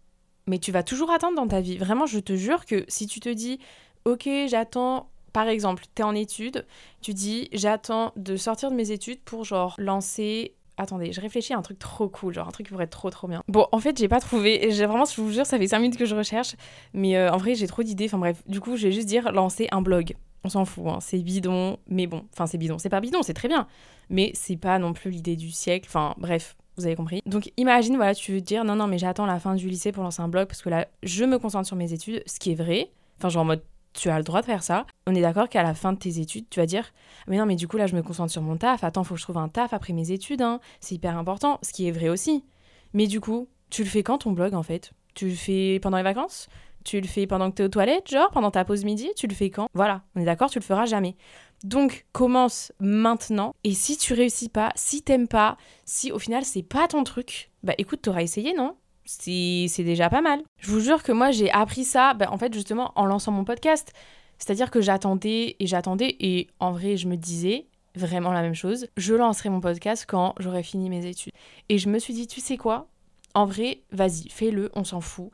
mais 0.51 0.59
tu 0.59 0.73
vas 0.73 0.83
toujours 0.83 1.11
attendre 1.11 1.37
dans 1.37 1.47
ta 1.47 1.61
vie. 1.61 1.79
Vraiment, 1.79 2.07
je 2.07 2.19
te 2.19 2.35
jure 2.35 2.67
que 2.67 2.85
si 2.89 3.07
tu 3.07 3.21
te 3.21 3.29
dis, 3.29 3.61
ok, 4.05 4.29
j'attends, 4.49 5.09
par 5.33 5.47
exemple, 5.47 5.85
tu 5.95 6.03
es 6.03 6.05
en 6.05 6.15
études, 6.15 6.67
tu 7.01 7.15
dis, 7.15 7.49
j'attends 7.53 8.13
de 8.17 8.37
sortir 8.37 8.73
de 8.73 8.75
mes 8.75 8.91
études 8.91 9.21
pour 9.21 9.45
genre 9.45 9.77
lancer 9.79 10.55
Attendez, 10.77 11.13
je 11.13 11.21
réfléchis 11.21 11.53
à 11.53 11.59
un 11.59 11.63
truc 11.63 11.79
trop 11.79 12.09
cool, 12.09 12.33
genre 12.33 12.49
un 12.49 12.53
truc 12.53 12.67
qui 12.67 12.73
pourrait 12.73 12.85
être 12.85 12.91
trop 12.91 13.11
trop 13.11 13.29
bien. 13.29 13.43
Bon, 13.49 13.67
en 13.71 13.81
fait, 13.81 13.99
j'ai 13.99 14.09
pas 14.09 14.19
trouvé. 14.19 14.71
J'ai 14.71 14.87
vraiment, 14.87 15.05
je 15.05 15.21
vous 15.21 15.31
jure, 15.31 15.45
ça 15.45 15.59
fait 15.59 15.67
5 15.67 15.79
minutes 15.79 15.99
que 15.99 16.07
je 16.07 16.15
recherche. 16.15 16.57
Mais 16.95 17.19
euh, 17.19 17.31
en 17.31 17.37
vrai, 17.37 17.55
j'ai 17.55 17.67
trop 17.67 17.83
d'idées. 17.83 18.07
Enfin 18.07 18.17
bref, 18.17 18.43
du 18.47 18.61
coup, 18.61 18.77
je 18.77 18.87
vais 18.87 18.93
juste 18.93 19.07
dire 19.07 19.31
lancer 19.31 19.69
un 19.73 19.83
blog. 19.83 20.17
On 20.43 20.49
s'en 20.49 20.65
fout, 20.65 20.85
hein. 20.87 20.99
c'est 21.03 21.19
bidon, 21.19 21.77
mais 21.87 22.07
bon. 22.07 22.25
Enfin, 22.33 22.47
c'est 22.47 22.57
bidon. 22.57 22.79
C'est 22.79 22.89
pas 22.89 23.01
bidon, 23.01 23.23
c'est 23.23 23.35
très 23.35 23.49
bien. 23.49 23.67
Mais 24.09 24.31
c'est 24.33 24.57
pas 24.57 24.79
non 24.79 24.95
plus 24.95 25.11
l'idée 25.11 25.37
du 25.37 25.51
siècle. 25.51 25.87
Enfin, 25.87 26.15
bref, 26.17 26.57
vous 26.81 26.87
avez 26.87 26.97
compris. 26.97 27.23
Donc 27.27 27.53
imagine, 27.57 27.97
voilà, 27.97 28.15
tu 28.15 28.33
veux 28.33 28.41
dire 28.41 28.65
non, 28.65 28.77
non, 28.77 28.87
mais 28.87 28.99
j'attends 28.99 29.27
la 29.27 29.39
fin 29.39 29.55
du 29.55 29.69
lycée 29.69 29.93
pour 29.93 30.03
lancer 30.03 30.23
un 30.23 30.29
blog 30.29 30.49
parce 30.49 30.63
que 30.63 30.69
là, 30.69 30.87
je 31.03 31.25
me 31.25 31.39
concentre 31.39 31.67
sur 31.67 31.77
mes 31.77 31.93
études, 31.93 32.23
ce 32.27 32.39
qui 32.39 32.53
est 32.53 32.55
vrai. 32.55 32.91
Enfin, 33.19 33.29
genre 33.29 33.43
en 33.43 33.47
mode, 33.47 33.63
tu 33.93 34.09
as 34.09 34.19
le 34.19 34.25
droit 34.25 34.41
de 34.41 34.47
faire 34.47 34.63
ça. 34.63 34.87
On 35.07 35.15
est 35.15 35.21
d'accord 35.21 35.49
qu'à 35.49 35.63
la 35.63 35.75
fin 35.75 35.93
de 35.93 35.99
tes 35.99 36.21
études, 36.21 36.47
tu 36.51 36.61
vas 36.61 36.67
dire 36.67 36.93
mais 37.27 37.37
non, 37.37 37.47
mais 37.47 37.57
du 37.57 37.69
coup, 37.69 37.77
là, 37.77 37.87
je 37.87 37.97
me 37.97 38.03
concentre 38.03 38.33
sur 38.33 38.43
mon 38.43 38.57
taf. 38.57 38.85
Attends, 38.85 39.05
faut 39.05 39.15
que 39.15 39.21
je 39.21 39.25
trouve 39.25 39.39
un 39.39 39.49
taf 39.49 39.73
après 39.73 39.93
mes 39.93 40.11
études, 40.11 40.43
hein. 40.43 40.61
C'est 40.81 40.95
hyper 40.95 41.17
important, 41.17 41.59
ce 41.63 41.73
qui 41.73 41.87
est 41.87 41.93
vrai 41.93 42.09
aussi. 42.09 42.45
Mais 42.93 43.07
du 43.07 43.21
coup, 43.21 43.49
tu 43.71 43.85
le 43.85 43.89
fais 43.89 44.03
quand 44.03 44.19
ton 44.19 44.33
blog 44.33 44.55
en 44.55 44.63
fait? 44.63 44.93
Tu 45.15 45.29
le 45.29 45.35
fais 45.35 45.79
pendant 45.81 45.97
les 45.97 46.03
vacances? 46.03 46.49
Tu 46.85 47.01
le 47.01 47.07
fais 47.07 47.27
pendant 47.27 47.51
que 47.51 47.57
tu 47.57 47.63
es 47.63 47.65
aux 47.67 47.69
toilettes, 47.69 48.11
genre 48.11 48.31
pendant 48.31 48.51
ta 48.51 48.65
pause 48.65 48.85
midi, 48.85 49.11
tu 49.17 49.27
le 49.27 49.35
fais 49.35 49.51
quand? 49.51 49.69
Voilà, 49.75 50.03
on 50.15 50.21
est 50.21 50.25
d'accord, 50.25 50.49
tu 50.49 50.59
le 50.59 50.65
feras 50.65 50.87
jamais. 50.87 51.15
Donc 51.63 52.07
commence 52.13 52.73
maintenant 52.81 53.55
et 53.65 53.75
si 53.75 53.99
tu 53.99 54.15
réussis 54.15 54.49
pas, 54.49 54.73
si 54.77 55.03
t'aimes 55.03 55.29
pas, 55.29 55.59
si 55.85 56.11
au 56.11 56.19
final 56.19 56.45
c'est 56.45 56.63
pas 56.63 56.89
ton 56.89 57.05
truc, 57.05 57.51
bah 57.63 57.75
écoute, 57.77 58.01
t'auras 58.03 58.23
essayé, 58.23 58.55
non? 58.55 58.77
C'est 59.05 59.69
déjà 59.79 60.09
pas 60.09 60.21
mal. 60.21 60.41
Je 60.59 60.71
vous 60.71 60.81
jure 60.81 61.03
que 61.03 61.13
moi 61.13 61.33
j'ai 61.33 61.51
appris 61.51 61.85
ça, 61.85 62.15
bah, 62.15 62.29
en 62.31 62.39
fait 62.39 62.55
justement 62.55 62.93
en 62.95 63.05
lançant 63.05 63.33
mon 63.33 63.45
podcast. 63.45 63.93
C'est-à-dire 64.39 64.71
que 64.71 64.81
j'attendais 64.81 65.57
et 65.59 65.67
j'attendais 65.67 66.17
et 66.21 66.49
en 66.61 66.73
vrai 66.73 66.97
je 66.97 67.09
me 67.09 67.17
disais 67.17 67.67
vraiment 67.95 68.33
la 68.33 68.41
même 68.41 68.55
chose. 68.55 68.87
Je 68.97 69.15
lancerai 69.15 69.51
mon 69.51 69.61
podcast 69.61 70.07
quand 70.09 70.35
j'aurai 70.39 70.63
fini 70.63 70.89
mes 70.89 71.05
études. 71.05 71.33
Et 71.69 71.77
je 71.77 71.89
me 71.89 71.99
suis 71.99 72.15
dit, 72.15 72.27
tu 72.27 72.41
sais 72.41 72.57
quoi? 72.57 72.87
En 73.35 73.45
vrai, 73.45 73.83
vas-y, 73.91 74.29
fais-le, 74.31 74.71
on 74.75 74.85
s'en 74.85 75.01
fout 75.01 75.31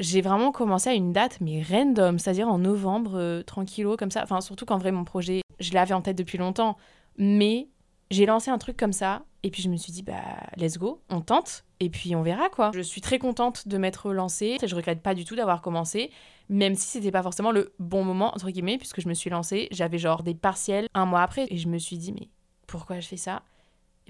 j'ai 0.00 0.22
vraiment 0.22 0.50
commencé 0.50 0.88
à 0.88 0.94
une 0.94 1.12
date, 1.12 1.38
mais 1.40 1.62
random, 1.62 2.18
c'est-à-dire 2.18 2.48
en 2.48 2.58
novembre, 2.58 3.12
euh, 3.16 3.42
tranquillo, 3.42 3.96
comme 3.96 4.10
ça. 4.10 4.22
Enfin, 4.22 4.40
surtout 4.40 4.64
qu'en 4.64 4.78
vrai, 4.78 4.92
mon 4.92 5.04
projet, 5.04 5.42
je 5.60 5.72
l'avais 5.72 5.94
en 5.94 6.02
tête 6.02 6.16
depuis 6.18 6.38
longtemps. 6.38 6.76
Mais 7.16 7.68
j'ai 8.10 8.26
lancé 8.26 8.50
un 8.50 8.58
truc 8.58 8.76
comme 8.76 8.92
ça, 8.92 9.22
et 9.42 9.50
puis 9.50 9.62
je 9.62 9.68
me 9.68 9.76
suis 9.76 9.92
dit, 9.92 10.02
bah, 10.02 10.22
let's 10.56 10.78
go, 10.78 11.00
on 11.10 11.20
tente, 11.20 11.64
et 11.78 11.90
puis 11.90 12.16
on 12.16 12.22
verra 12.22 12.48
quoi. 12.48 12.70
Je 12.74 12.80
suis 12.80 13.00
très 13.00 13.18
contente 13.18 13.68
de 13.68 13.78
m'être 13.78 14.12
lancée, 14.12 14.56
et 14.60 14.66
je 14.66 14.74
regrette 14.74 15.02
pas 15.02 15.14
du 15.14 15.24
tout 15.24 15.36
d'avoir 15.36 15.62
commencé, 15.62 16.10
même 16.48 16.74
si 16.74 16.88
c'était 16.88 17.12
pas 17.12 17.22
forcément 17.22 17.52
le 17.52 17.72
bon 17.78 18.04
moment, 18.04 18.34
entre 18.34 18.50
guillemets, 18.50 18.78
puisque 18.78 19.00
je 19.00 19.08
me 19.08 19.14
suis 19.14 19.30
lancée, 19.30 19.68
j'avais 19.70 19.98
genre 19.98 20.22
des 20.22 20.34
partiels 20.34 20.88
un 20.94 21.06
mois 21.06 21.22
après, 21.22 21.46
et 21.50 21.56
je 21.56 21.68
me 21.68 21.78
suis 21.78 21.98
dit, 21.98 22.12
mais 22.12 22.28
pourquoi 22.66 23.00
je 23.00 23.06
fais 23.06 23.16
ça? 23.16 23.42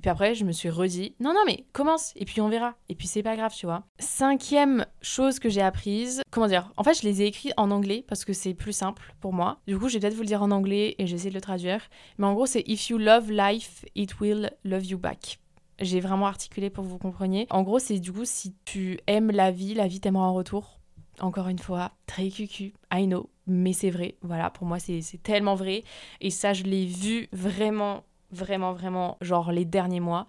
Et 0.01 0.03
puis 0.03 0.09
après, 0.09 0.35
je 0.35 0.47
me 0.47 0.53
suis 0.53 0.71
redit, 0.71 1.15
non, 1.21 1.35
non, 1.35 1.43
mais 1.45 1.67
commence, 1.75 2.15
et 2.17 2.25
puis 2.25 2.41
on 2.41 2.49
verra. 2.49 2.75
Et 2.89 2.95
puis 2.95 3.07
c'est 3.07 3.23
pas 3.23 3.37
grave, 3.37 3.53
tu 3.55 3.67
vois. 3.67 3.85
Cinquième 3.99 4.87
chose 5.03 5.39
que 5.39 5.51
j'ai 5.51 5.61
apprise, 5.61 6.23
comment 6.31 6.47
dire 6.47 6.73
En 6.79 6.85
fait, 6.85 6.95
je 6.95 7.07
les 7.07 7.21
ai 7.21 7.27
écrits 7.27 7.53
en 7.59 7.71
anglais 7.71 8.03
parce 8.09 8.25
que 8.25 8.33
c'est 8.33 8.55
plus 8.55 8.73
simple 8.73 9.15
pour 9.21 9.35
moi. 9.35 9.61
Du 9.67 9.79
coup, 9.79 9.91
je 9.91 9.99
vais 9.99 10.01
peut-être 10.01 10.15
vous 10.15 10.23
le 10.23 10.27
dire 10.27 10.43
en 10.43 10.53
anglais 10.53 10.95
et 10.97 11.07
j'essaie 11.07 11.29
de 11.29 11.35
le 11.35 11.43
traduire. 11.43 11.83
Mais 12.17 12.27
en 12.27 12.33
gros, 12.33 12.47
c'est 12.47 12.67
If 12.67 12.89
you 12.89 12.97
love 12.97 13.31
life, 13.31 13.85
it 13.95 14.19
will 14.21 14.51
love 14.65 14.87
you 14.87 14.97
back. 14.97 15.39
J'ai 15.81 16.01
vraiment 16.01 16.29
articulé 16.29 16.71
pour 16.71 16.85
que 16.85 16.89
vous 16.89 16.97
compreniez. 16.97 17.47
En 17.51 17.63
gros, 17.63 17.79
c'est 17.79 17.99
du 17.99 18.11
coup, 18.11 18.25
si 18.25 18.55
tu 18.65 19.01
aimes 19.07 19.31
la 19.31 19.51
vie, 19.51 19.75
la 19.75 19.87
vie 19.87 20.01
t'aimera 20.01 20.25
en 20.25 20.33
retour. 20.33 20.81
Encore 21.21 21.49
une 21.49 21.59
fois, 21.59 21.93
très 22.07 22.31
cucu, 22.31 22.73
I 22.91 23.05
know, 23.05 23.29
mais 23.47 23.75
c'est 23.75 23.91
vrai. 23.91 24.17
Voilà, 24.23 24.49
pour 24.49 24.67
moi, 24.67 24.79
c'est 24.79 25.03
tellement 25.23 25.57
vrai. 25.57 25.85
Et 26.23 26.31
ça, 26.31 26.55
je 26.55 26.63
l'ai 26.63 26.87
vu 26.87 27.29
vraiment 27.33 28.05
vraiment, 28.33 28.73
vraiment, 28.73 29.17
genre 29.21 29.53
les 29.53 29.65
derniers 29.65 30.01
mois 30.01 30.27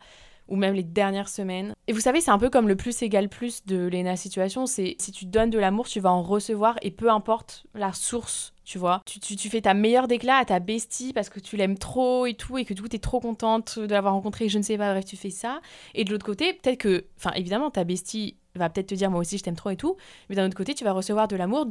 ou 0.51 0.57
même 0.57 0.73
les 0.73 0.83
dernières 0.83 1.29
semaines. 1.29 1.73
Et 1.87 1.93
vous 1.93 2.01
savez, 2.01 2.19
c'est 2.19 2.29
un 2.29 2.37
peu 2.37 2.49
comme 2.49 2.67
le 2.67 2.75
plus 2.75 3.01
égal 3.01 3.29
plus 3.29 3.65
de 3.65 3.87
Lena 3.87 4.17
Situation, 4.17 4.65
c'est 4.65 4.95
si 4.99 5.11
tu 5.13 5.25
donnes 5.25 5.49
de 5.49 5.57
l'amour, 5.57 5.87
tu 5.87 6.01
vas 6.01 6.11
en 6.11 6.21
recevoir 6.21 6.75
et 6.81 6.91
peu 6.91 7.09
importe 7.09 7.65
la 7.73 7.93
source, 7.93 8.53
tu 8.65 8.77
vois. 8.77 9.01
Tu, 9.05 9.19
tu, 9.19 9.49
fais 9.49 9.61
ta 9.61 9.73
meilleure 9.73 10.09
déclat 10.09 10.35
à 10.35 10.45
ta 10.45 10.59
bestie 10.59 11.13
parce 11.13 11.29
que 11.29 11.39
tu 11.39 11.55
l'aimes 11.55 11.77
trop 11.77 12.25
et 12.25 12.33
tout 12.33 12.57
et 12.57 12.65
que 12.65 12.73
du 12.73 12.81
coup 12.81 12.89
t'es 12.89 12.99
trop 12.99 13.21
contente 13.21 13.79
de 13.79 13.93
l'avoir 13.93 14.13
rencontré, 14.13 14.49
je 14.49 14.57
ne 14.57 14.63
sais 14.63 14.77
pas, 14.77 14.91
bref, 14.91 15.05
tu 15.05 15.15
fais 15.15 15.29
ça. 15.29 15.61
Et 15.95 16.03
de 16.03 16.11
l'autre 16.11 16.25
côté, 16.25 16.53
peut-être 16.53 16.79
que, 16.79 17.05
enfin 17.17 17.31
évidemment, 17.35 17.71
ta 17.71 17.85
bestie 17.85 18.35
va 18.55 18.69
peut-être 18.69 18.87
te 18.87 18.95
dire 18.95 19.09
moi 19.09 19.21
aussi 19.21 19.37
je 19.37 19.43
t'aime 19.43 19.55
trop 19.55 19.69
et 19.69 19.77
tout, 19.77 19.95
mais 20.29 20.35
d'un 20.35 20.45
autre 20.45 20.57
côté, 20.57 20.73
tu 20.73 20.83
vas 20.83 20.91
recevoir 20.91 21.29
de 21.29 21.37
l'amour 21.37 21.65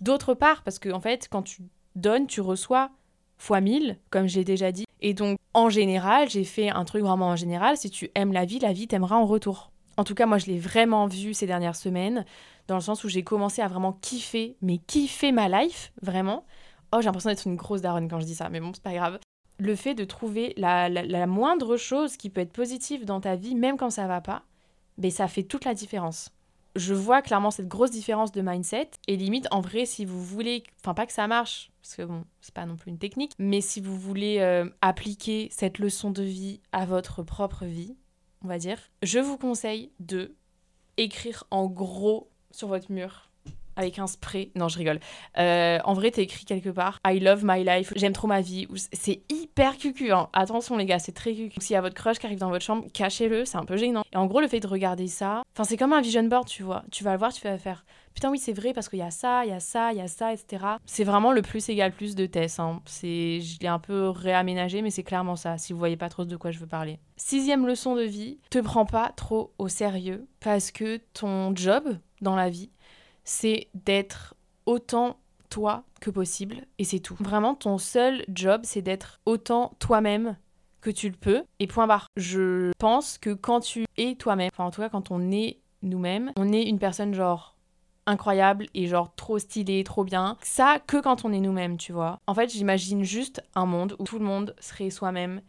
d'autre 0.00 0.32
part 0.32 0.62
parce 0.62 0.78
que 0.78 0.88
en 0.88 1.00
fait, 1.00 1.28
quand 1.30 1.42
tu 1.42 1.62
donnes, 1.96 2.26
tu 2.26 2.40
reçois 2.40 2.90
fois 3.36 3.60
mille, 3.60 3.98
comme 4.08 4.26
j'ai 4.26 4.44
déjà 4.44 4.72
dit. 4.72 4.83
Et 5.06 5.12
donc, 5.12 5.38
en 5.52 5.68
général, 5.68 6.30
j'ai 6.30 6.44
fait 6.44 6.70
un 6.70 6.86
truc 6.86 7.02
vraiment 7.02 7.26
en 7.26 7.36
général. 7.36 7.76
Si 7.76 7.90
tu 7.90 8.10
aimes 8.14 8.32
la 8.32 8.46
vie, 8.46 8.58
la 8.58 8.72
vie 8.72 8.88
t'aimera 8.88 9.18
en 9.18 9.26
retour. 9.26 9.70
En 9.98 10.02
tout 10.02 10.14
cas, 10.14 10.24
moi, 10.24 10.38
je 10.38 10.46
l'ai 10.46 10.58
vraiment 10.58 11.06
vu 11.06 11.34
ces 11.34 11.46
dernières 11.46 11.76
semaines, 11.76 12.24
dans 12.68 12.76
le 12.76 12.80
sens 12.80 13.04
où 13.04 13.10
j'ai 13.10 13.22
commencé 13.22 13.60
à 13.60 13.68
vraiment 13.68 13.92
kiffer, 14.00 14.56
mais 14.62 14.78
kiffer 14.78 15.30
ma 15.30 15.50
life, 15.50 15.92
vraiment. 16.00 16.46
Oh, 16.90 17.00
j'ai 17.00 17.04
l'impression 17.04 17.28
d'être 17.28 17.46
une 17.46 17.56
grosse 17.56 17.82
daronne 17.82 18.08
quand 18.08 18.18
je 18.18 18.24
dis 18.24 18.34
ça, 18.34 18.48
mais 18.48 18.60
bon, 18.60 18.72
c'est 18.72 18.82
pas 18.82 18.94
grave. 18.94 19.18
Le 19.58 19.76
fait 19.76 19.94
de 19.94 20.04
trouver 20.04 20.54
la, 20.56 20.88
la, 20.88 21.26
moindre 21.26 21.76
chose 21.76 22.16
qui 22.16 22.30
peut 22.30 22.40
être 22.40 22.54
positive 22.54 23.04
dans 23.04 23.20
ta 23.20 23.36
vie, 23.36 23.54
même 23.54 23.76
quand 23.76 23.90
ça 23.90 24.06
va 24.06 24.22
pas, 24.22 24.42
ben, 24.96 25.10
ça 25.10 25.28
fait 25.28 25.42
toute 25.42 25.66
la 25.66 25.74
différence. 25.74 26.30
Je 26.76 26.94
vois 26.94 27.22
clairement 27.22 27.50
cette 27.50 27.68
grosse 27.68 27.90
différence 27.90 28.32
de 28.32 28.42
mindset. 28.42 28.90
Et 29.06 29.16
limite, 29.16 29.46
en 29.50 29.60
vrai, 29.60 29.86
si 29.86 30.04
vous 30.04 30.22
voulez, 30.22 30.64
enfin 30.80 30.94
pas 30.94 31.06
que 31.06 31.12
ça 31.12 31.26
marche, 31.26 31.70
parce 31.82 31.96
que 31.96 32.02
bon, 32.02 32.24
c'est 32.40 32.54
pas 32.54 32.66
non 32.66 32.76
plus 32.76 32.90
une 32.90 32.98
technique, 32.98 33.32
mais 33.38 33.60
si 33.60 33.80
vous 33.80 33.98
voulez 33.98 34.38
euh, 34.40 34.68
appliquer 34.80 35.48
cette 35.52 35.78
leçon 35.78 36.10
de 36.10 36.22
vie 36.22 36.60
à 36.72 36.86
votre 36.86 37.22
propre 37.22 37.64
vie, 37.64 37.96
on 38.42 38.48
va 38.48 38.58
dire, 38.58 38.78
je 39.02 39.18
vous 39.18 39.38
conseille 39.38 39.90
de 40.00 40.34
écrire 40.96 41.44
en 41.50 41.66
gros 41.66 42.30
sur 42.50 42.68
votre 42.68 42.92
mur 42.92 43.30
avec 43.76 43.98
un 43.98 44.06
spray. 44.06 44.50
Non, 44.54 44.68
je 44.68 44.78
rigole. 44.78 45.00
Euh, 45.38 45.78
en 45.84 45.94
vrai, 45.94 46.10
t'es 46.10 46.22
écrit 46.22 46.44
quelque 46.44 46.70
part 46.70 47.00
I 47.06 47.20
love 47.20 47.44
my 47.44 47.64
life, 47.64 47.92
j'aime 47.96 48.12
trop 48.12 48.28
ma 48.28 48.40
vie. 48.40 48.66
C'est 48.92 49.22
hyper 49.30 49.76
cucu. 49.76 50.12
Hein. 50.12 50.28
Attention, 50.32 50.76
les 50.76 50.86
gars, 50.86 50.98
c'est 50.98 51.12
très 51.12 51.34
cucu. 51.34 51.60
S'il 51.60 51.74
y 51.74 51.76
a 51.76 51.80
votre 51.80 51.94
crush 51.94 52.18
qui 52.18 52.26
arrive 52.26 52.38
dans 52.38 52.50
votre 52.50 52.64
chambre, 52.64 52.86
cachez-le, 52.92 53.44
c'est 53.44 53.58
un 53.58 53.64
peu 53.64 53.76
gênant. 53.76 54.04
Et 54.12 54.16
en 54.16 54.26
gros, 54.26 54.40
le 54.40 54.48
fait 54.48 54.60
de 54.60 54.66
regarder 54.66 55.06
ça, 55.06 55.42
enfin, 55.54 55.64
c'est 55.64 55.76
comme 55.76 55.92
un 55.92 56.00
vision 56.00 56.24
board, 56.24 56.48
tu 56.48 56.62
vois. 56.62 56.84
Tu 56.90 57.04
vas 57.04 57.12
le 57.12 57.18
voir, 57.18 57.32
tu 57.32 57.42
vas 57.42 57.58
faire 57.58 57.84
putain, 58.14 58.30
oui, 58.30 58.38
c'est 58.38 58.52
vrai 58.52 58.72
parce 58.72 58.88
qu'il 58.88 59.00
y 59.00 59.02
a 59.02 59.10
ça, 59.10 59.44
il 59.44 59.50
y 59.50 59.52
a 59.52 59.60
ça, 59.60 59.92
il 59.92 59.98
y 59.98 60.00
a 60.00 60.08
ça, 60.08 60.32
etc. 60.32 60.64
C'est 60.86 61.04
vraiment 61.04 61.32
le 61.32 61.42
plus 61.42 61.68
égal 61.68 61.92
plus 61.92 62.14
de 62.14 62.26
Tess. 62.26 62.58
Hein. 62.58 62.80
Je 62.86 63.58
l'ai 63.60 63.68
un 63.68 63.78
peu 63.78 64.08
réaménagé, 64.08 64.80
mais 64.82 64.90
c'est 64.90 65.02
clairement 65.02 65.36
ça, 65.36 65.58
si 65.58 65.72
vous 65.72 65.78
voyez 65.78 65.96
pas 65.96 66.08
trop 66.08 66.24
de 66.24 66.36
quoi 66.36 66.50
je 66.50 66.58
veux 66.58 66.66
parler. 66.66 66.98
Sixième 67.16 67.66
leçon 67.66 67.94
de 67.96 68.02
vie, 68.02 68.38
te 68.50 68.58
prends 68.58 68.86
pas 68.86 69.12
trop 69.16 69.52
au 69.58 69.68
sérieux 69.68 70.26
parce 70.40 70.70
que 70.70 70.98
ton 71.12 71.54
job 71.54 71.98
dans 72.20 72.36
la 72.36 72.48
vie, 72.48 72.70
c'est 73.24 73.68
d'être 73.74 74.34
autant 74.66 75.18
toi 75.50 75.84
que 76.00 76.10
possible 76.10 76.66
et 76.78 76.84
c'est 76.84 77.00
tout. 77.00 77.16
Vraiment, 77.20 77.54
ton 77.54 77.78
seul 77.78 78.24
job, 78.28 78.62
c'est 78.64 78.82
d'être 78.82 79.20
autant 79.26 79.74
toi-même 79.78 80.36
que 80.80 80.90
tu 80.90 81.08
le 81.08 81.16
peux 81.16 81.44
et 81.58 81.66
point 81.66 81.86
barre. 81.86 82.06
Je 82.16 82.72
pense 82.78 83.18
que 83.18 83.30
quand 83.30 83.60
tu 83.60 83.86
es 83.96 84.14
toi-même, 84.16 84.50
enfin 84.52 84.64
en 84.64 84.70
tout 84.70 84.82
cas 84.82 84.90
quand 84.90 85.10
on 85.10 85.30
est 85.32 85.58
nous-mêmes, 85.82 86.32
on 86.36 86.52
est 86.52 86.64
une 86.64 86.78
personne 86.78 87.14
genre 87.14 87.56
incroyable 88.06 88.66
et 88.74 88.86
genre 88.86 89.14
trop 89.14 89.38
stylée, 89.38 89.82
trop 89.84 90.04
bien. 90.04 90.36
Ça 90.42 90.78
que 90.86 91.00
quand 91.00 91.24
on 91.24 91.32
est 91.32 91.40
nous-mêmes, 91.40 91.78
tu 91.78 91.92
vois. 91.92 92.18
En 92.26 92.34
fait, 92.34 92.50
j'imagine 92.50 93.02
juste 93.02 93.42
un 93.54 93.64
monde 93.64 93.96
où 93.98 94.04
tout 94.04 94.18
le 94.18 94.24
monde 94.24 94.54
serait 94.60 94.90
soi-même 94.90 95.40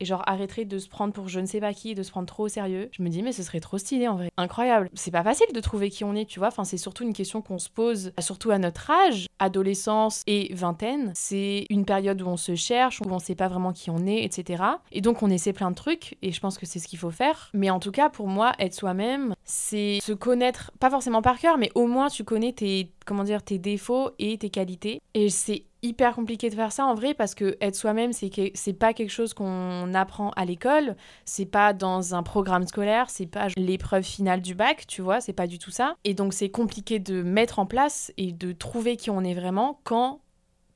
et 0.00 0.04
genre 0.04 0.22
arrêterait 0.26 0.64
de 0.64 0.78
se 0.78 0.88
prendre 0.88 1.12
pour 1.12 1.28
je 1.28 1.40
ne 1.40 1.46
sais 1.46 1.60
pas 1.60 1.72
qui, 1.72 1.94
de 1.94 2.02
se 2.02 2.10
prendre 2.10 2.26
trop 2.26 2.44
au 2.44 2.48
sérieux. 2.48 2.88
Je 2.92 3.02
me 3.02 3.08
dis 3.08 3.22
mais 3.22 3.32
ce 3.32 3.42
serait 3.42 3.60
trop 3.60 3.78
stylé 3.78 4.08
en 4.08 4.16
vrai. 4.16 4.30
Incroyable. 4.36 4.90
C'est 4.94 5.10
pas 5.10 5.22
facile 5.22 5.46
de 5.54 5.60
trouver 5.60 5.90
qui 5.90 6.04
on 6.04 6.14
est, 6.14 6.24
tu 6.24 6.38
vois. 6.38 6.48
Enfin, 6.48 6.64
c'est 6.64 6.78
surtout 6.78 7.04
une 7.04 7.12
question 7.12 7.42
qu'on 7.42 7.58
se 7.58 7.68
pose, 7.68 8.12
surtout 8.18 8.50
à 8.50 8.58
notre 8.58 8.90
âge, 8.90 9.26
adolescence 9.40 10.22
et 10.26 10.54
vingtaine. 10.54 11.12
C'est 11.14 11.66
une 11.70 11.84
période 11.84 12.22
où 12.22 12.26
on 12.26 12.36
se 12.36 12.54
cherche, 12.54 13.00
où 13.00 13.10
on 13.10 13.18
sait 13.18 13.34
pas 13.34 13.48
vraiment 13.48 13.72
qui 13.72 13.90
on 13.90 14.06
est, 14.06 14.22
etc. 14.22 14.62
Et 14.92 15.00
donc 15.00 15.22
on 15.22 15.30
essaie 15.30 15.52
plein 15.52 15.70
de 15.70 15.76
trucs 15.76 16.16
et 16.22 16.30
je 16.30 16.40
pense 16.40 16.58
que 16.58 16.66
c'est 16.66 16.78
ce 16.78 16.86
qu'il 16.86 16.98
faut 16.98 17.10
faire. 17.10 17.50
Mais 17.54 17.70
en 17.70 17.80
tout 17.80 17.90
cas, 17.90 18.08
pour 18.08 18.28
moi, 18.28 18.52
être 18.58 18.74
soi-même, 18.74 19.34
c'est 19.44 19.98
se 20.00 20.12
connaître, 20.12 20.70
pas 20.78 20.90
forcément 20.90 21.22
par 21.22 21.38
cœur, 21.38 21.58
mais 21.58 21.70
au 21.74 21.86
moins 21.86 22.08
tu 22.08 22.22
connais 22.22 22.52
tes 22.52 22.92
comment 23.06 23.24
dire 23.24 23.42
tes 23.42 23.58
défauts 23.58 24.10
et 24.18 24.38
tes 24.38 24.50
qualités. 24.50 25.00
Et 25.14 25.30
c'est 25.30 25.64
hyper 25.82 26.14
compliqué 26.14 26.50
de 26.50 26.54
faire 26.54 26.72
ça 26.72 26.84
en 26.84 26.94
vrai 26.94 27.14
parce 27.14 27.34
que 27.34 27.56
être 27.60 27.74
soi-même 27.74 28.12
c'est 28.12 28.28
que 28.28 28.50
c'est 28.54 28.74
pas 28.74 28.92
quelque 28.92 29.10
chose 29.10 29.34
qu'on 29.34 29.94
apprend 29.94 30.30
à 30.36 30.44
l'école, 30.44 30.96
c'est 31.24 31.46
pas 31.46 31.72
dans 31.72 32.14
un 32.14 32.22
programme 32.22 32.66
scolaire, 32.66 33.08
c'est 33.08 33.26
pas 33.26 33.48
l'épreuve 33.56 34.02
finale 34.02 34.42
du 34.42 34.54
bac, 34.54 34.86
tu 34.86 35.02
vois, 35.02 35.20
c'est 35.20 35.32
pas 35.32 35.46
du 35.46 35.58
tout 35.58 35.70
ça. 35.70 35.94
Et 36.04 36.14
donc 36.14 36.34
c'est 36.34 36.50
compliqué 36.50 36.98
de 36.98 37.22
mettre 37.22 37.58
en 37.58 37.66
place 37.66 38.12
et 38.16 38.32
de 38.32 38.52
trouver 38.52 38.96
qui 38.96 39.10
on 39.10 39.22
est 39.24 39.29
vraiment 39.34 39.80
quand 39.84 40.20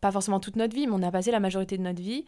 pas 0.00 0.12
forcément 0.12 0.40
toute 0.40 0.56
notre 0.56 0.74
vie, 0.74 0.86
mais 0.86 0.92
on 0.94 1.02
a 1.02 1.10
passé 1.10 1.30
la 1.30 1.40
majorité 1.40 1.78
de 1.78 1.82
notre 1.82 2.02
vie 2.02 2.26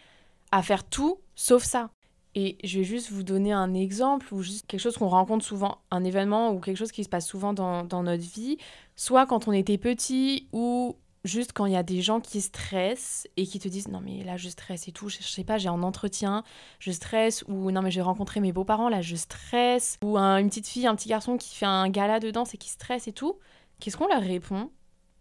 à 0.51 0.63
faire 0.63 0.85
tout 0.85 1.19
sauf 1.35 1.63
ça. 1.63 1.91
Et 2.35 2.59
je 2.65 2.79
vais 2.79 2.85
juste 2.85 3.11
vous 3.11 3.23
donner 3.23 3.53
un 3.53 3.73
exemple 3.75 4.33
ou 4.33 4.43
juste 4.43 4.67
quelque 4.67 4.81
chose 4.81 4.97
qu'on 4.97 5.09
rencontre 5.09 5.45
souvent, 5.45 5.79
un 5.91 6.05
événement 6.05 6.53
ou 6.53 6.61
quelque 6.61 6.77
chose 6.77 6.93
qui 6.93 7.05
se 7.05 7.09
passe 7.09 7.27
souvent 7.27 7.53
dans, 7.53 7.83
dans 7.85 8.03
notre 8.03 8.23
vie, 8.23 8.59
soit 8.95 9.27
quand 9.27 9.49
on 9.49 9.53
était 9.53 9.79
petit 9.79 10.49
ou 10.53 10.97
juste 11.27 11.53
quand 11.53 11.67
il 11.67 11.73
y 11.73 11.77
a 11.77 11.83
des 11.83 12.01
gens 12.01 12.21
qui 12.21 12.41
stressent 12.41 13.27
et 13.37 13.47
qui 13.47 13.59
te 13.59 13.69
disent 13.69 13.89
non 13.89 14.01
mais 14.01 14.23
là 14.25 14.37
je 14.37 14.49
stresse 14.49 14.89
et 14.89 14.93
tout, 14.93 15.09
je, 15.09 15.23
sais 15.23 15.45
pas, 15.45 15.59
j'ai 15.59 15.69
un 15.69 15.83
entretien, 15.83 16.45
je 16.79 16.93
stresse 16.93 17.45
ou 17.49 17.71
non 17.71 17.83
mais 17.83 17.91
j'ai 17.91 18.01
rencontré 18.01 18.41
mes 18.41 18.53
beaux-parents, 18.53 18.89
là 18.89 19.03
je 19.03 19.17
stresse 19.17 19.99
ou 20.03 20.17
une 20.17 20.49
petite 20.49 20.69
fille, 20.69 20.87
un 20.87 20.95
petit 20.95 21.09
garçon 21.09 21.37
qui 21.37 21.55
fait 21.55 21.67
un 21.67 21.89
gala 21.89 22.21
de 22.21 22.31
danse 22.31 22.55
et 22.55 22.59
qui 22.59 22.69
stresse 22.69 23.09
et 23.09 23.13
tout, 23.13 23.39
qu'est-ce 23.81 23.97
qu'on 23.97 24.09
leur 24.09 24.23
répond? 24.23 24.71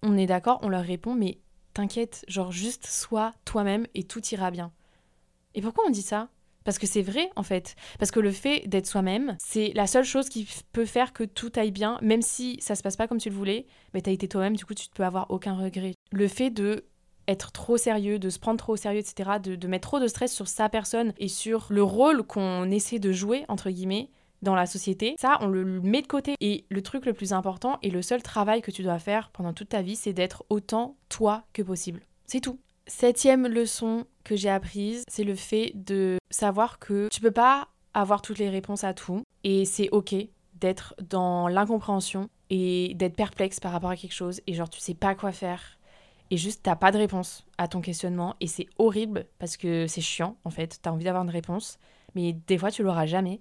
On 0.07 0.17
est 0.17 0.27
d'accord, 0.27 0.59
on 0.61 0.69
leur 0.69 0.83
répond 0.83 1.15
mais 1.15 1.39
t'inquiète, 1.73 2.23
genre 2.27 2.51
juste 2.51 2.85
sois 2.85 3.33
toi-même 3.43 3.87
et 3.95 4.03
tout 4.03 4.23
ira 4.27 4.51
bien. 4.51 4.71
Et 5.55 5.61
pourquoi 5.61 5.83
on 5.87 5.89
dit 5.89 6.03
ça? 6.03 6.29
Parce 6.63 6.77
que 6.77 6.85
c'est 6.85 7.01
vrai, 7.01 7.29
en 7.35 7.41
fait. 7.43 7.75
Parce 7.97 8.11
que 8.11 8.19
le 8.19 8.31
fait 8.31 8.67
d'être 8.67 8.85
soi-même, 8.85 9.35
c'est 9.39 9.71
la 9.73 9.87
seule 9.87 10.03
chose 10.03 10.29
qui 10.29 10.47
peut 10.73 10.85
faire 10.85 11.11
que 11.11 11.23
tout 11.23 11.51
aille 11.55 11.71
bien, 11.71 11.97
même 12.03 12.21
si 12.21 12.57
ça 12.59 12.75
se 12.75 12.83
passe 12.83 12.97
pas 12.97 13.07
comme 13.07 13.17
tu 13.17 13.29
le 13.29 13.35
voulais, 13.35 13.65
mais 13.93 14.01
t'as 14.01 14.11
été 14.11 14.27
toi-même, 14.27 14.55
du 14.55 14.65
coup, 14.65 14.75
tu 14.75 14.87
peux 14.93 15.03
avoir 15.03 15.29
aucun 15.31 15.55
regret. 15.55 15.93
Le 16.11 16.27
fait 16.27 16.51
de 16.51 16.85
être 17.27 17.51
trop 17.51 17.77
sérieux, 17.77 18.19
de 18.19 18.29
se 18.29 18.37
prendre 18.37 18.59
trop 18.59 18.73
au 18.73 18.77
sérieux, 18.77 18.99
etc., 18.99 19.39
de, 19.43 19.55
de 19.55 19.67
mettre 19.67 19.87
trop 19.87 19.99
de 19.99 20.07
stress 20.07 20.33
sur 20.33 20.47
sa 20.47 20.69
personne 20.69 21.13
et 21.17 21.29
sur 21.29 21.67
le 21.69 21.81
rôle 21.81 22.23
qu'on 22.23 22.69
essaie 22.69 22.99
de 22.99 23.11
jouer, 23.11 23.45
entre 23.47 23.71
guillemets, 23.71 24.09
dans 24.45 24.55
la 24.55 24.65
société, 24.65 25.15
ça, 25.19 25.37
on 25.41 25.47
le 25.47 25.65
met 25.65 26.01
de 26.01 26.07
côté. 26.07 26.35
Et 26.39 26.63
le 26.69 26.81
truc 26.81 27.05
le 27.05 27.13
plus 27.13 27.33
important 27.33 27.77
et 27.81 27.89
le 27.89 28.01
seul 28.01 28.23
travail 28.23 28.61
que 28.61 28.71
tu 28.71 28.83
dois 28.83 28.99
faire 28.99 29.29
pendant 29.31 29.51
toute 29.51 29.69
ta 29.69 29.81
vie, 29.81 29.97
c'est 29.97 30.13
d'être 30.13 30.45
autant 30.49 30.95
toi 31.09 31.43
que 31.51 31.61
possible. 31.61 32.01
C'est 32.25 32.39
tout. 32.39 32.59
Septième 32.87 33.47
leçon 33.47 34.05
que 34.23 34.35
j'ai 34.35 34.49
apprise, 34.49 35.03
c'est 35.09 35.23
le 35.23 35.35
fait 35.35 35.71
de 35.75 36.17
savoir 36.29 36.79
que 36.79 37.09
tu 37.11 37.19
peux 37.19 37.31
pas 37.31 37.67
avoir 37.93 38.21
toutes 38.21 38.37
les 38.37 38.49
réponses 38.49 38.83
à 38.83 38.93
tout 38.93 39.23
et 39.43 39.65
c'est 39.65 39.89
ok 39.89 40.15
d'être 40.59 40.95
dans 41.09 41.47
l'incompréhension 41.47 42.29
et 42.49 42.93
d'être 42.95 43.15
perplexe 43.15 43.59
par 43.59 43.71
rapport 43.71 43.89
à 43.89 43.95
quelque 43.95 44.13
chose 44.13 44.41
et 44.45 44.53
genre 44.53 44.69
tu 44.69 44.79
sais 44.79 44.93
pas 44.93 45.15
quoi 45.15 45.31
faire 45.31 45.79
et 46.29 46.37
juste 46.37 46.61
t'as 46.63 46.75
pas 46.75 46.91
de 46.91 46.97
réponse 46.97 47.45
à 47.57 47.67
ton 47.67 47.81
questionnement 47.81 48.35
et 48.39 48.47
c'est 48.47 48.67
horrible 48.77 49.25
parce 49.39 49.57
que 49.57 49.87
c'est 49.87 50.01
chiant 50.01 50.35
en 50.43 50.49
fait, 50.49 50.79
t'as 50.81 50.91
envie 50.91 51.05
d'avoir 51.05 51.23
une 51.23 51.29
réponse 51.29 51.79
mais 52.13 52.33
des 52.33 52.57
fois 52.57 52.69
tu 52.69 52.83
l'auras 52.83 53.05
jamais 53.05 53.39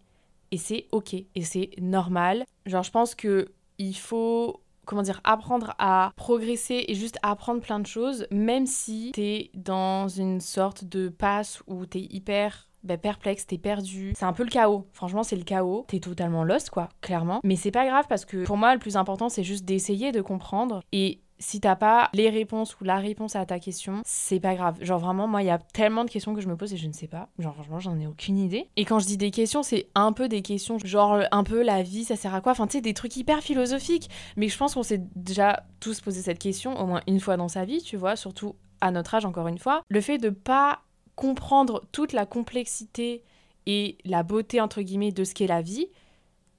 et 0.54 0.56
c'est 0.56 0.86
ok 0.92 1.14
et 1.14 1.42
c'est 1.42 1.70
normal. 1.80 2.44
Genre 2.64 2.84
je 2.84 2.90
pense 2.92 3.16
que 3.16 3.48
il 3.78 3.96
faut 3.96 4.60
comment 4.86 5.02
dire, 5.02 5.20
apprendre 5.24 5.74
à 5.78 6.12
progresser 6.14 6.84
et 6.86 6.94
juste 6.94 7.18
apprendre 7.22 7.60
plein 7.60 7.80
de 7.80 7.86
choses, 7.86 8.26
même 8.30 8.66
si 8.66 9.12
t'es 9.14 9.50
dans 9.54 10.08
une 10.08 10.40
sorte 10.40 10.84
de 10.84 11.08
passe 11.08 11.62
où 11.66 11.86
t'es 11.86 12.06
hyper 12.10 12.68
ben, 12.84 12.98
perplexe, 12.98 13.46
t'es 13.46 13.56
perdu. 13.56 14.12
C'est 14.14 14.26
un 14.26 14.34
peu 14.34 14.44
le 14.44 14.50
chaos. 14.50 14.86
Franchement, 14.92 15.22
c'est 15.22 15.36
le 15.36 15.42
chaos. 15.42 15.86
T'es 15.88 16.00
totalement 16.00 16.44
lost, 16.44 16.68
quoi, 16.68 16.90
clairement. 17.00 17.40
Mais 17.42 17.56
c'est 17.56 17.70
pas 17.70 17.86
grave 17.86 18.04
parce 18.10 18.26
que 18.26 18.44
pour 18.44 18.58
moi, 18.58 18.74
le 18.74 18.78
plus 18.78 18.98
important, 18.98 19.30
c'est 19.30 19.42
juste 19.42 19.64
d'essayer 19.64 20.12
de 20.12 20.20
comprendre. 20.20 20.82
Et 20.92 21.22
si 21.44 21.60
t'as 21.60 21.76
pas 21.76 22.08
les 22.14 22.30
réponses 22.30 22.74
ou 22.80 22.84
la 22.84 22.96
réponse 22.96 23.36
à 23.36 23.44
ta 23.44 23.58
question, 23.58 24.00
c'est 24.06 24.40
pas 24.40 24.54
grave. 24.54 24.78
Genre 24.80 24.98
vraiment, 24.98 25.28
moi, 25.28 25.42
il 25.42 25.46
y 25.46 25.50
a 25.50 25.58
tellement 25.58 26.04
de 26.04 26.10
questions 26.10 26.34
que 26.34 26.40
je 26.40 26.48
me 26.48 26.56
pose 26.56 26.72
et 26.72 26.78
je 26.78 26.88
ne 26.88 26.92
sais 26.92 27.06
pas. 27.06 27.28
Genre 27.38 27.54
franchement, 27.54 27.80
j'en 27.80 28.00
ai 28.00 28.06
aucune 28.06 28.38
idée. 28.38 28.70
Et 28.76 28.86
quand 28.86 28.98
je 28.98 29.06
dis 29.06 29.18
des 29.18 29.30
questions, 29.30 29.62
c'est 29.62 29.88
un 29.94 30.12
peu 30.12 30.26
des 30.26 30.40
questions, 30.40 30.78
genre 30.78 31.20
un 31.30 31.44
peu 31.44 31.62
la 31.62 31.82
vie, 31.82 32.04
ça 32.04 32.16
sert 32.16 32.34
à 32.34 32.40
quoi? 32.40 32.52
Enfin, 32.52 32.66
tu 32.66 32.78
sais, 32.78 32.80
des 32.80 32.94
trucs 32.94 33.14
hyper 33.16 33.42
philosophiques. 33.42 34.08
Mais 34.36 34.48
je 34.48 34.56
pense 34.56 34.72
qu'on 34.72 34.82
s'est 34.82 35.02
déjà 35.16 35.64
tous 35.80 36.00
posé 36.00 36.22
cette 36.22 36.38
question 36.38 36.80
au 36.80 36.86
moins 36.86 37.02
une 37.06 37.20
fois 37.20 37.36
dans 37.36 37.48
sa 37.48 37.66
vie, 37.66 37.82
tu 37.82 37.98
vois, 37.98 38.16
surtout 38.16 38.56
à 38.80 38.90
notre 38.90 39.14
âge, 39.14 39.26
encore 39.26 39.48
une 39.48 39.58
fois. 39.58 39.82
Le 39.88 40.00
fait 40.00 40.16
de 40.16 40.30
pas 40.30 40.80
comprendre 41.14 41.82
toute 41.92 42.14
la 42.14 42.24
complexité 42.24 43.22
et 43.66 43.98
la 44.06 44.22
beauté, 44.22 44.62
entre 44.62 44.80
guillemets, 44.80 45.12
de 45.12 45.24
ce 45.24 45.34
qu'est 45.34 45.46
la 45.46 45.60
vie, 45.60 45.88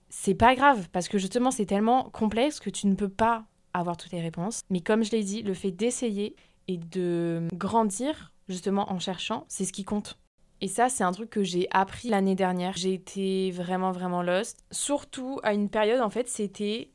c'est 0.10 0.36
pas 0.36 0.54
grave 0.54 0.90
parce 0.92 1.08
que 1.08 1.18
justement, 1.18 1.50
c'est 1.50 1.66
tellement 1.66 2.04
complexe 2.04 2.60
que 2.60 2.70
tu 2.70 2.86
ne 2.86 2.94
peux 2.94 3.10
pas 3.10 3.46
avoir 3.80 3.98
toutes 3.98 4.12
les 4.12 4.22
réponses. 4.22 4.62
Mais 4.70 4.82
comme 4.82 5.04
je 5.04 5.12
l'ai 5.12 5.24
dit, 5.24 5.44
le 5.44 5.54
fait 5.54 5.72
d'essayer 5.72 6.36
et 6.68 6.78
de 6.78 7.48
grandir 7.54 8.34
justement 8.48 8.92
en 8.92 9.00
cherchant, 9.00 9.46
c'est 9.48 9.66
ce 9.66 9.74
qui 9.74 9.84
compte. 9.84 10.18
Et 10.62 10.68
ça, 10.68 10.90
c'est 10.90 11.04
un 11.04 11.12
truc 11.12 11.30
que 11.30 11.44
j'ai 11.44 11.68
appris 11.72 12.10
l'année 12.10 12.36
dernière. 12.36 12.78
J'ai 12.78 12.94
été 12.94 13.52
vraiment, 13.52 13.92
vraiment 13.92 14.22
lost. 14.22 14.64
Surtout 14.72 15.40
à 15.44 15.54
une 15.54 15.70
période, 15.70 16.02
en 16.02 16.10
fait, 16.10 16.30
c'était 16.30 16.92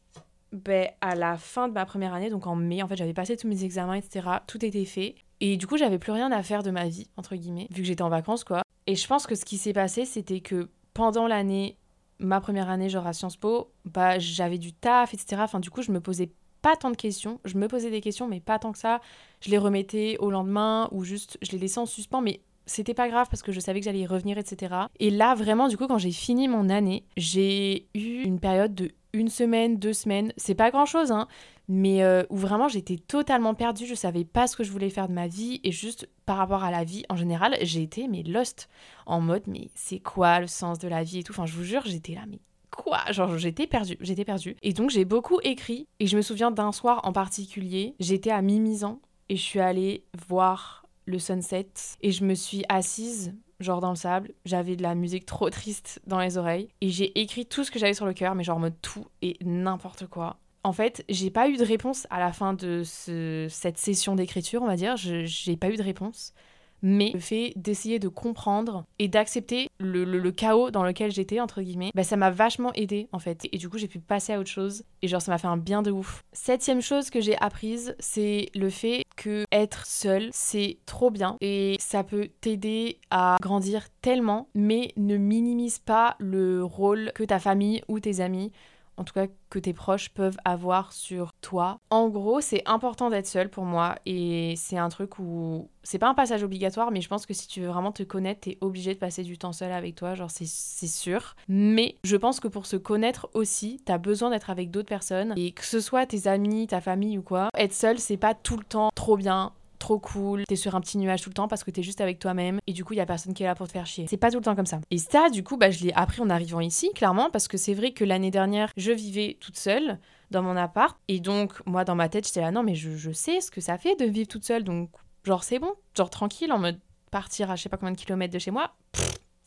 ben, 0.52 0.88
à 1.00 1.14
la 1.14 1.36
fin 1.36 1.68
de 1.68 1.74
ma 1.74 1.84
première 1.84 2.14
année, 2.14 2.30
donc 2.30 2.46
en 2.46 2.56
mai. 2.56 2.82
En 2.82 2.88
fait, 2.88 2.96
j'avais 2.96 3.12
passé 3.12 3.36
tous 3.36 3.46
mes 3.46 3.64
examens, 3.64 3.94
etc. 3.94 4.26
Tout 4.46 4.64
était 4.64 4.84
fait. 4.84 5.14
Et 5.40 5.56
du 5.56 5.66
coup, 5.66 5.76
j'avais 5.76 5.98
plus 5.98 6.12
rien 6.12 6.32
à 6.32 6.42
faire 6.42 6.62
de 6.62 6.70
ma 6.70 6.88
vie, 6.88 7.08
entre 7.16 7.36
guillemets, 7.36 7.66
vu 7.70 7.82
que 7.82 7.86
j'étais 7.86 8.02
en 8.02 8.08
vacances, 8.08 8.44
quoi. 8.44 8.62
Et 8.86 8.94
je 8.94 9.06
pense 9.06 9.26
que 9.26 9.34
ce 9.34 9.44
qui 9.44 9.58
s'est 9.58 9.72
passé, 9.72 10.04
c'était 10.04 10.40
que 10.40 10.68
pendant 10.94 11.26
l'année, 11.26 11.76
ma 12.18 12.40
première 12.40 12.68
année, 12.68 12.88
genre 12.88 13.06
à 13.06 13.12
Sciences 13.12 13.36
Po, 13.36 13.72
bah, 13.84 14.18
j'avais 14.18 14.58
du 14.58 14.72
taf, 14.72 15.14
etc. 15.14 15.42
Enfin, 15.44 15.60
du 15.60 15.70
coup, 15.70 15.82
je 15.82 15.92
me 15.92 16.00
posais 16.00 16.30
pas 16.62 16.76
tant 16.76 16.90
de 16.90 16.96
questions. 16.96 17.40
Je 17.44 17.56
me 17.56 17.68
posais 17.68 17.90
des 17.90 18.00
questions, 18.00 18.28
mais 18.28 18.40
pas 18.40 18.58
tant 18.58 18.72
que 18.72 18.78
ça. 18.78 19.00
Je 19.40 19.50
les 19.50 19.58
remettais 19.58 20.16
au 20.18 20.30
lendemain 20.30 20.88
ou 20.92 21.04
juste 21.04 21.38
je 21.42 21.52
les 21.52 21.58
laissais 21.58 21.80
en 21.80 21.86
suspens, 21.86 22.20
mais 22.20 22.40
c'était 22.66 22.94
pas 22.94 23.08
grave 23.08 23.26
parce 23.30 23.42
que 23.42 23.52
je 23.52 23.60
savais 23.60 23.80
que 23.80 23.84
j'allais 23.84 24.00
y 24.00 24.06
revenir, 24.06 24.38
etc. 24.38 24.74
Et 25.00 25.10
là, 25.10 25.34
vraiment, 25.34 25.68
du 25.68 25.76
coup, 25.76 25.86
quand 25.86 25.98
j'ai 25.98 26.12
fini 26.12 26.46
mon 26.46 26.68
année, 26.68 27.04
j'ai 27.16 27.88
eu 27.94 28.22
une 28.22 28.38
période 28.38 28.74
de 28.74 28.92
une 29.12 29.28
semaine, 29.28 29.76
deux 29.76 29.92
semaines. 29.92 30.32
C'est 30.36 30.54
pas 30.54 30.70
grand 30.70 30.86
chose, 30.86 31.10
hein, 31.10 31.26
mais 31.68 32.02
euh, 32.04 32.22
où 32.30 32.36
vraiment 32.36 32.68
j'étais 32.68 32.96
totalement 32.96 33.54
perdue. 33.54 33.86
Je 33.86 33.94
savais 33.94 34.24
pas 34.24 34.46
ce 34.46 34.56
que 34.56 34.62
je 34.62 34.70
voulais 34.70 34.90
faire 34.90 35.08
de 35.08 35.12
ma 35.12 35.26
vie 35.26 35.60
et 35.64 35.72
juste 35.72 36.08
par 36.26 36.36
rapport 36.36 36.62
à 36.62 36.70
la 36.70 36.84
vie 36.84 37.04
en 37.08 37.16
général, 37.16 37.56
j'ai 37.62 37.82
été 37.82 38.06
mais 38.06 38.22
lost 38.22 38.68
en 39.06 39.20
mode 39.20 39.42
mais 39.46 39.70
c'est 39.74 39.98
quoi 39.98 40.40
le 40.40 40.46
sens 40.46 40.78
de 40.78 40.86
la 40.86 41.02
vie 41.02 41.18
et 41.18 41.22
tout? 41.24 41.32
Enfin, 41.32 41.46
je 41.46 41.54
vous 41.54 41.64
jure, 41.64 41.82
j'étais 41.86 42.14
là, 42.14 42.22
mais 42.28 42.38
quoi? 42.70 43.00
Genre 43.10 43.38
j'étais 43.38 43.66
perdue, 43.66 43.96
j'étais 44.00 44.24
perdue. 44.24 44.56
Et 44.62 44.72
donc 44.72 44.90
j'ai 44.90 45.04
beaucoup 45.04 45.40
écrit 45.42 45.86
et 45.98 46.06
je 46.06 46.16
me 46.16 46.22
souviens 46.22 46.50
d'un 46.50 46.72
soir 46.72 47.00
en 47.04 47.12
particulier, 47.12 47.94
j'étais 48.00 48.30
à 48.30 48.42
Mimizan 48.42 49.00
et 49.28 49.36
je 49.36 49.42
suis 49.42 49.60
allée 49.60 50.04
voir 50.26 50.84
le 51.06 51.18
sunset 51.18 51.68
et 52.00 52.12
je 52.12 52.24
me 52.24 52.34
suis 52.34 52.64
assise 52.68 53.34
genre 53.58 53.80
dans 53.80 53.90
le 53.90 53.96
sable, 53.96 54.32
j'avais 54.46 54.74
de 54.74 54.82
la 54.82 54.94
musique 54.94 55.26
trop 55.26 55.50
triste 55.50 56.00
dans 56.06 56.18
les 56.18 56.38
oreilles 56.38 56.68
et 56.80 56.88
j'ai 56.88 57.18
écrit 57.20 57.46
tout 57.46 57.64
ce 57.64 57.70
que 57.70 57.78
j'avais 57.78 57.94
sur 57.94 58.06
le 58.06 58.14
cœur 58.14 58.34
mais 58.34 58.44
genre 58.44 58.56
en 58.56 58.60
mode 58.60 58.80
tout 58.80 59.06
et 59.22 59.36
n'importe 59.44 60.06
quoi. 60.06 60.38
En 60.62 60.72
fait, 60.72 61.04
j'ai 61.08 61.30
pas 61.30 61.48
eu 61.48 61.56
de 61.56 61.64
réponse 61.64 62.06
à 62.10 62.20
la 62.20 62.32
fin 62.32 62.52
de 62.52 62.82
cette 62.84 63.78
session 63.78 64.14
d'écriture, 64.14 64.62
on 64.62 64.66
va 64.66 64.76
dire. 64.76 64.94
J'ai 64.96 65.56
pas 65.56 65.70
eu 65.70 65.76
de 65.76 65.82
réponse 65.82 66.34
mais 66.82 67.10
le 67.12 67.20
fait 67.20 67.52
d'essayer 67.56 67.98
de 67.98 68.08
comprendre 68.08 68.84
et 68.98 69.08
d'accepter 69.08 69.68
le, 69.78 70.30
chaos 70.30 70.70
dans 70.70 70.84
lequel 70.84 71.10
j'étais, 71.10 71.40
entre 71.40 71.62
guillemets, 71.62 71.90
bah, 71.94 72.04
ça 72.04 72.16
m'a 72.16 72.30
vachement 72.30 72.72
aidé 72.74 73.08
en 73.12 73.18
fait. 73.18 73.48
Et 73.52 73.58
du 73.58 73.68
coup, 73.68 73.78
j'ai 73.78 73.88
pu 73.88 73.98
passer 73.98 74.32
à 74.32 74.38
autre 74.38 74.50
chose 74.50 74.84
et 75.02 75.08
genre, 75.08 75.22
ça 75.22 75.32
m'a 75.32 75.38
fait 75.38 75.46
un 75.46 75.56
bien 75.56 75.82
de 75.82 75.90
ouf. 75.90 76.22
Septième 76.32 76.80
chose 76.80 77.10
que 77.10 77.20
j'ai 77.20 77.36
apprise, 77.38 77.94
c'est 77.98 78.46
le 78.54 78.70
fait 78.70 79.04
que 79.16 79.44
être 79.52 79.86
seul, 79.86 80.30
c'est 80.32 80.78
trop 80.86 81.10
bien 81.10 81.36
et 81.40 81.76
ça 81.78 82.04
peut 82.04 82.28
t'aider 82.40 82.98
à 83.10 83.36
grandir 83.40 83.88
tellement, 84.02 84.48
mais 84.54 84.92
ne 84.96 85.16
minimise 85.16 85.78
pas 85.78 86.16
le 86.18 86.64
rôle 86.64 87.12
que 87.14 87.24
ta 87.24 87.38
famille 87.38 87.82
ou 87.88 88.00
tes 88.00 88.20
amis 88.20 88.52
en 89.00 89.04
tout 89.04 89.14
cas 89.14 89.28
que 89.48 89.58
tes 89.58 89.72
proches 89.72 90.10
peuvent 90.10 90.36
avoir 90.44 90.92
sur 90.92 91.32
toi. 91.40 91.78
En 91.88 92.10
gros, 92.10 92.42
c'est 92.42 92.62
important 92.66 93.08
d'être 93.08 93.26
seul 93.26 93.48
pour 93.48 93.64
moi 93.64 93.96
et 94.04 94.54
c'est 94.56 94.76
un 94.76 94.90
truc 94.90 95.18
où 95.18 95.70
c'est 95.82 95.98
pas 95.98 96.08
un 96.08 96.14
passage 96.14 96.42
obligatoire, 96.42 96.90
mais 96.90 97.00
je 97.00 97.08
pense 97.08 97.24
que 97.24 97.32
si 97.32 97.48
tu 97.48 97.62
veux 97.62 97.68
vraiment 97.68 97.92
te 97.92 98.02
connaître, 98.02 98.40
t'es 98.40 98.58
obligé 98.60 98.92
de 98.92 98.98
passer 98.98 99.22
du 99.22 99.38
temps 99.38 99.54
seul 99.54 99.72
avec 99.72 99.94
toi, 99.94 100.14
genre 100.14 100.30
c'est 100.30 100.46
sûr. 100.46 101.34
Mais 101.48 101.96
je 102.04 102.16
pense 102.16 102.40
que 102.40 102.48
pour 102.48 102.66
se 102.66 102.76
connaître 102.76 103.30
aussi, 103.32 103.80
t'as 103.86 103.96
besoin 103.96 104.28
d'être 104.28 104.50
avec 104.50 104.70
d'autres 104.70 104.88
personnes 104.88 105.32
et 105.38 105.52
que 105.52 105.64
ce 105.64 105.80
soit 105.80 106.04
tes 106.04 106.28
amis, 106.28 106.66
ta 106.66 106.82
famille 106.82 107.16
ou 107.16 107.22
quoi, 107.22 107.48
être 107.56 107.72
seul, 107.72 107.98
c'est 107.98 108.18
pas 108.18 108.34
tout 108.34 108.58
le 108.58 108.64
temps 108.64 108.90
trop 108.94 109.16
bien 109.16 109.52
trop 109.80 109.98
cool, 109.98 110.44
t'es 110.46 110.54
sur 110.54 110.76
un 110.76 110.80
petit 110.80 110.98
nuage 110.98 111.22
tout 111.22 111.30
le 111.30 111.34
temps 111.34 111.48
parce 111.48 111.64
que 111.64 111.72
t'es 111.72 111.82
juste 111.82 112.00
avec 112.00 112.20
toi-même 112.20 112.60
et 112.68 112.72
du 112.72 112.84
coup 112.84 112.92
il 112.92 112.98
y 112.98 113.00
a 113.00 113.06
personne 113.06 113.34
qui 113.34 113.42
est 113.42 113.46
là 113.46 113.56
pour 113.56 113.66
te 113.66 113.72
faire 113.72 113.86
chier. 113.86 114.06
C'est 114.08 114.16
pas 114.16 114.30
tout 114.30 114.38
le 114.38 114.44
temps 114.44 114.54
comme 114.54 114.66
ça. 114.66 114.80
Et 114.92 114.98
ça, 114.98 115.30
du 115.30 115.42
coup, 115.42 115.56
bah, 115.56 115.70
je 115.70 115.82
l'ai 115.82 115.92
appris 115.94 116.20
en 116.20 116.30
arrivant 116.30 116.60
ici, 116.60 116.90
clairement, 116.94 117.30
parce 117.30 117.48
que 117.48 117.56
c'est 117.56 117.74
vrai 117.74 117.90
que 117.92 118.04
l'année 118.04 118.30
dernière, 118.30 118.70
je 118.76 118.92
vivais 118.92 119.36
toute 119.40 119.58
seule 119.58 119.98
dans 120.30 120.42
mon 120.42 120.56
appart 120.56 120.96
et 121.08 121.18
donc 121.18 121.54
moi 121.66 121.84
dans 121.84 121.96
ma 121.96 122.08
tête 122.08 122.24
j'étais 122.24 122.40
là 122.40 122.52
non 122.52 122.62
mais 122.62 122.76
je, 122.76 123.10
sais 123.10 123.40
ce 123.40 123.50
que 123.50 123.60
ça 123.60 123.78
fait 123.78 123.96
de 123.96 124.04
vivre 124.04 124.28
toute 124.28 124.44
seule 124.44 124.62
donc 124.62 124.90
genre 125.24 125.42
c'est 125.42 125.58
bon, 125.58 125.72
genre 125.96 126.08
tranquille 126.08 126.52
en 126.52 126.58
mode 126.58 126.78
partir 127.10 127.50
à 127.50 127.56
je 127.56 127.62
sais 127.62 127.68
pas 127.68 127.76
combien 127.76 127.92
de 127.92 127.98
kilomètres 127.98 128.32
de 128.32 128.38
chez 128.38 128.52
moi. 128.52 128.72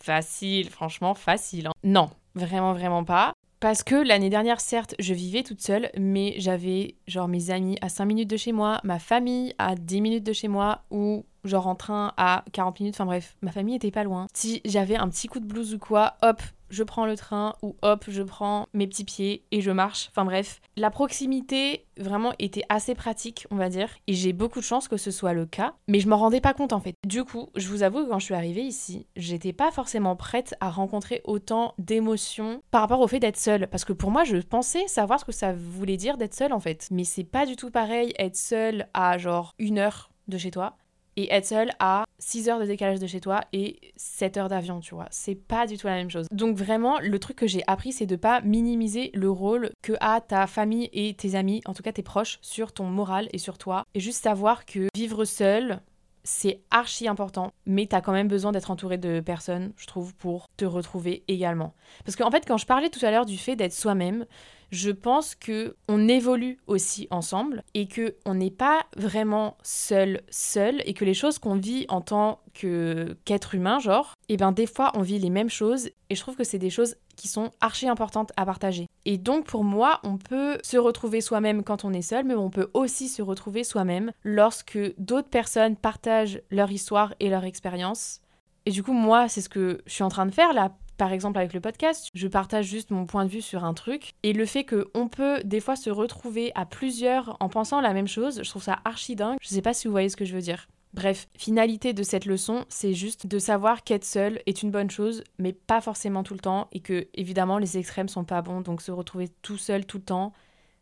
facile, 0.02 0.70
franchement 0.70 1.14
facile. 1.14 1.68
Hein. 1.68 1.72
Non, 1.84 2.10
vraiment 2.36 2.74
vraiment 2.74 3.06
pas. 3.06 3.34
Parce 3.64 3.82
que 3.82 3.96
l'année 3.96 4.30
dernière, 4.30 4.60
certes, 4.60 4.94
je 5.00 5.14
vivais 5.14 5.42
toute 5.42 5.62
seule, 5.62 5.90
mais 5.98 6.34
j'avais 6.38 6.96
genre 7.08 7.30
mes 7.30 7.50
amis 7.50 7.78
à 7.80 7.88
5 7.88 8.04
minutes 8.04 8.30
de 8.30 8.36
chez 8.36 8.52
moi, 8.52 8.82
ma 8.84 9.00
famille 9.00 9.56
à 9.58 9.76
10 9.76 10.02
minutes 10.02 10.26
de 10.26 10.34
chez 10.34 10.50
moi, 10.50 10.82
ou 10.92 11.24
genre 11.46 11.68
en 11.68 11.76
train 11.76 12.12
à 12.18 12.44
40 12.52 12.82
minutes. 12.82 12.96
Enfin 12.96 13.06
bref, 13.06 13.38
ma 13.42 13.54
famille 13.54 13.76
était 13.76 13.90
pas 13.90 14.04
loin. 14.04 14.28
Si 14.34 14.60
j'avais 14.66 14.98
un 14.98 15.08
petit 15.08 15.30
coup 15.30 15.40
de 15.40 15.46
blues 15.46 15.74
ou 15.74 15.80
quoi, 15.80 16.16
hop, 16.24 16.42
je 16.74 16.84
prends 16.84 17.06
le 17.06 17.16
train 17.16 17.54
ou 17.62 17.76
hop, 17.82 18.06
je 18.08 18.24
prends 18.24 18.68
mes 18.74 18.88
petits 18.88 19.04
pieds 19.04 19.46
et 19.52 19.62
je 19.62 19.72
marche. 19.72 20.10
Enfin 20.10 20.26
bref, 20.26 20.60
la 20.76 20.90
proximité 20.90 21.86
vraiment 21.98 22.34
était 22.40 22.64
assez 22.70 22.96
pratique, 22.96 23.46
on 23.52 23.56
va 23.56 23.70
dire, 23.70 23.90
et 24.08 24.14
j'ai 24.14 24.34
beaucoup 24.34 24.60
de 24.60 24.66
chance 24.66 24.88
que 24.88 24.98
ce 24.98 25.12
soit 25.12 25.34
le 25.34 25.46
cas, 25.46 25.76
mais 25.88 26.00
je 26.00 26.10
m'en 26.10 26.18
rendais 26.18 26.42
pas 26.42 26.54
compte 26.54 26.74
en 26.74 26.80
fait. 26.80 26.96
Du 27.06 27.24
coup, 27.24 27.50
je 27.56 27.70
vous 27.70 27.84
avoue 27.84 28.04
que 28.04 28.10
quand 28.10 28.20
je 28.20 28.26
suis 28.26 28.34
arrivée 28.34 28.64
ici, 28.64 29.06
j'étais 29.16 29.54
pas 29.54 29.72
forcément 29.72 30.16
prête 30.16 30.56
à 30.60 30.70
rencontrer 30.70 31.22
autant 31.26 31.76
d'émotions 31.78 32.62
par 32.72 32.82
rapport 32.82 33.02
au 33.02 33.08
fait 33.08 33.20
d'être 33.20 33.38
seule, 33.38 33.68
parce 33.68 33.86
que 33.86 33.94
pour 33.94 34.10
moi, 34.10 34.24
je 34.24 34.38
pensais 34.38 34.88
savoir 34.88 35.20
ce 35.20 35.26
que 35.26 35.32
ça 35.32 35.54
voulait 35.54 35.98
dire 35.98 36.18
d'être 36.18 36.34
seule 36.34 36.54
en 36.54 36.60
fait, 36.60 36.88
mais 36.92 37.04
c'est 37.04 37.24
pas 37.24 37.46
du 37.46 37.56
tout 37.56 37.70
pareil 37.70 38.14
être 38.18 38.36
seule 38.36 38.88
à 38.94 39.18
genre 39.18 39.54
une 39.60 39.78
heure 39.78 40.10
de 40.28 40.38
chez 40.38 40.52
toi 40.52 40.78
et 41.16 41.34
être 41.34 41.46
seule 41.46 41.72
à 41.80 42.06
6 42.20 42.50
heures 42.50 42.60
de 42.60 42.66
décalage 42.66 43.00
de 43.00 43.08
chez 43.08 43.20
toi 43.20 43.42
et 43.54 43.80
7 43.96 44.38
heures 44.38 44.50
d'avion, 44.50 44.80
tu 44.80 44.96
vois. 44.96 45.08
C'est 45.12 45.36
pas 45.36 45.68
du 45.68 45.78
tout 45.78 45.88
la 45.88 45.96
même 45.96 46.10
chose. 46.10 46.28
Donc 46.32 46.58
vraiment, 46.58 47.00
le 47.00 47.20
truc 47.20 47.38
que 47.38 47.48
j'ai 47.48 47.64
appris, 47.68 47.92
c'est 47.92 48.06
de 48.06 48.16
pas 48.16 48.42
minimiser 48.42 49.12
le 49.14 49.30
rôle 49.30 49.72
que 49.82 49.94
a 50.00 50.22
ta 50.22 50.48
famille 50.48 50.90
et 50.94 51.14
tes 51.14 51.36
amis, 51.36 51.62
en 51.66 51.74
tout 51.74 51.84
cas 51.84 51.92
tes 51.92 52.04
proches, 52.04 52.40
sur 52.42 52.72
ton 52.72 52.86
moral 52.86 53.30
et 53.34 53.38
sur 53.38 53.58
toi. 53.58 53.84
Et 53.94 54.00
juste 54.00 54.24
savoir 54.24 54.66
que 54.66 54.88
vivre 54.96 55.26
seul, 55.26 55.80
c'est 56.24 56.62
archi 56.72 57.08
important, 57.08 57.52
mais 57.66 57.86
t'as 57.86 58.02
quand 58.02 58.14
même 58.14 58.28
besoin 58.28 58.52
d'être 58.52 58.72
entouré 58.72 58.98
de 58.98 59.20
personnes, 59.20 59.74
je 59.76 59.88
trouve, 59.88 60.16
pour 60.16 60.48
te 60.58 60.66
retrouver 60.66 61.24
également. 61.28 61.74
Parce 62.06 62.16
qu'en 62.16 62.32
fait, 62.32 62.46
quand 62.48 62.58
je 62.58 62.66
parlais 62.66 62.90
tout 62.90 63.06
à 63.06 63.12
l'heure 63.12 63.26
du 63.26 63.38
fait 63.38 63.56
d'être 63.56 63.74
soi-même, 63.74 64.26
je 64.74 64.90
pense 64.90 65.36
que 65.36 65.76
on 65.88 66.08
évolue 66.08 66.58
aussi 66.66 67.08
ensemble 67.12 67.64
et 67.76 67.88
que 67.88 68.16
on 68.26 68.34
n'est 68.34 68.50
pas 68.50 68.86
vraiment 68.98 69.56
seul 69.62 70.22
seul 70.32 70.82
et 70.86 70.96
que 70.96 71.06
les 71.06 71.14
choses 71.14 71.38
qu'on 71.38 71.56
vit 71.56 71.86
en 71.90 72.02
tant 72.02 72.40
que 72.56 73.16
qu'être 73.24 73.54
humain 73.54 73.78
genre 73.78 74.16
et 74.30 74.34
eh 74.34 74.38
ben 74.38 74.52
des 74.52 74.66
fois 74.66 74.92
on 74.96 75.04
vit 75.04 75.20
les 75.20 75.30
mêmes 75.30 75.50
choses 75.50 75.92
et 76.10 76.16
je 76.16 76.20
trouve 76.20 76.36
que 76.36 76.44
c'est 76.44 76.58
des 76.58 76.72
choses 76.72 76.96
qui 77.16 77.28
sont 77.28 77.52
archi 77.62 77.88
importantes 77.88 78.32
à 78.36 78.46
partager. 78.46 78.88
Et 79.06 79.20
donc 79.20 79.46
pour 79.46 79.64
moi, 79.64 80.00
on 80.04 80.18
peut 80.18 80.58
se 80.64 80.78
retrouver 80.78 81.22
soi-même 81.22 81.64
quand 81.64 81.86
on 81.86 81.94
est 81.94 82.02
seul, 82.02 82.26
mais 82.26 82.34
on 82.34 82.50
peut 82.50 82.72
aussi 82.74 83.08
se 83.08 83.22
retrouver 83.22 83.64
soi-même 83.64 84.12
lorsque 84.24 84.80
d'autres 84.98 85.30
personnes 85.30 85.76
partagent 85.76 86.42
leur 86.50 86.72
histoire 86.72 87.14
et 87.20 87.30
leur 87.30 87.44
expérience. 87.44 88.22
Et 88.66 88.72
du 88.72 88.82
coup, 88.82 88.94
moi, 88.94 89.28
c'est 89.28 89.42
ce 89.42 89.50
que 89.50 89.82
je 89.86 89.94
suis 89.94 90.04
en 90.04 90.10
train 90.10 90.26
de 90.26 90.32
faire 90.32 90.54
là 90.54 90.72
par 90.98 91.12
exemple 91.12 91.38
avec 91.40 91.54
le 91.54 91.60
podcast, 91.60 92.10
je 92.14 92.28
partage 92.28 92.66
juste 92.66 92.92
mon 92.92 93.06
point 93.06 93.26
de 93.26 93.30
vue 93.30 93.42
sur 93.42 93.64
un 93.64 93.74
truc 93.74 94.14
et 94.24 94.34
le 94.34 94.46
fait 94.46 94.66
qu'on 94.66 95.08
peut 95.08 95.42
des 95.44 95.60
fois 95.60 95.76
se 95.76 95.90
retrouver 95.90 96.52
à 96.56 96.66
plusieurs 96.66 97.38
en 97.40 97.50
pensant 97.50 97.82
la 97.82 97.94
même 97.94 98.08
chose, 98.08 98.42
je 98.44 98.50
trouve 98.50 98.64
ça 98.64 98.80
archi 98.86 99.16
dingue. 99.16 99.38
Je 99.42 99.48
sais 99.48 99.62
pas 99.62 99.74
si 99.74 99.88
vous 99.88 99.92
voyez 99.92 100.10
ce 100.10 100.16
que 100.16 100.26
je 100.26 100.34
veux 100.34 100.42
dire. 100.42 100.68
Bref, 100.94 101.28
finalité 101.36 101.94
de 101.94 102.04
cette 102.04 102.26
leçon, 102.26 102.66
c'est 102.70 102.94
juste 102.94 103.26
de 103.26 103.40
savoir 103.40 103.84
qu'être 103.84 104.06
seul 104.06 104.40
est 104.46 104.62
une 104.62 104.70
bonne 104.70 104.92
chose, 104.92 105.24
mais 105.40 105.52
pas 105.52 105.82
forcément 105.82 106.22
tout 106.22 106.36
le 106.36 106.40
temps, 106.40 106.68
et 106.72 106.82
que 106.82 107.08
évidemment 107.16 107.58
les 107.58 107.80
extrêmes 107.80 108.08
sont 108.08 108.24
pas 108.24 108.44
bons, 108.44 108.62
donc 108.62 108.82
se 108.82 108.92
retrouver 108.92 109.30
tout 109.42 109.58
seul 109.58 109.88
tout 109.88 109.98
le 109.98 110.04
temps, 110.04 110.34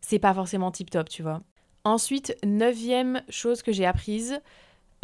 c'est 0.01 0.19
pas 0.19 0.33
forcément 0.33 0.69
tip 0.69 0.89
top, 0.89 1.07
tu 1.07 1.23
vois. 1.23 1.41
Ensuite, 1.85 2.35
neuvième 2.43 3.21
chose 3.29 3.61
que 3.61 3.71
j'ai 3.71 3.85
apprise, 3.85 4.41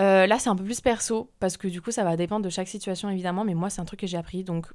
euh, 0.02 0.28
là 0.28 0.40
c'est 0.40 0.50
un 0.50 0.58
peu 0.58 0.66
plus 0.66 0.82
perso, 0.82 1.32
parce 1.40 1.56
que 1.56 1.70
du 1.70 1.82
coup 1.82 1.92
ça 1.92 2.04
va 2.04 2.18
dépendre 2.18 2.44
de 2.44 2.50
chaque 2.50 2.68
situation 2.68 3.10
évidemment, 3.10 3.46
mais 3.46 3.54
moi 3.54 3.70
c'est 3.70 3.80
un 3.80 3.86
truc 3.86 4.02
que 4.02 4.08
j'ai 4.08 4.18
appris, 4.18 4.44
donc 4.44 4.68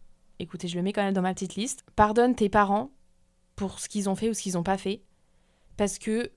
écoutez, 0.43 0.69
je 0.69 0.77
le 0.77 0.83
mets 0.83 0.93
quand 0.93 1.03
même 1.03 1.15
dans 1.15 1.23
ma 1.23 1.35
petite 1.35 1.55
liste. 1.55 1.85
Pardonne 1.97 2.35
tes 2.35 2.49
parents 2.49 2.91
pour 3.57 3.79
ce 3.79 3.89
qu'ils 3.89 4.09
ont 4.11 4.15
fait 4.15 4.29
ou 4.29 4.35
ce 4.35 4.43
qu'ils 4.43 4.55
n'ont 4.55 4.63
pas 4.63 4.77
fait. 4.77 5.03
Parce 5.77 5.99
que, 5.99 6.33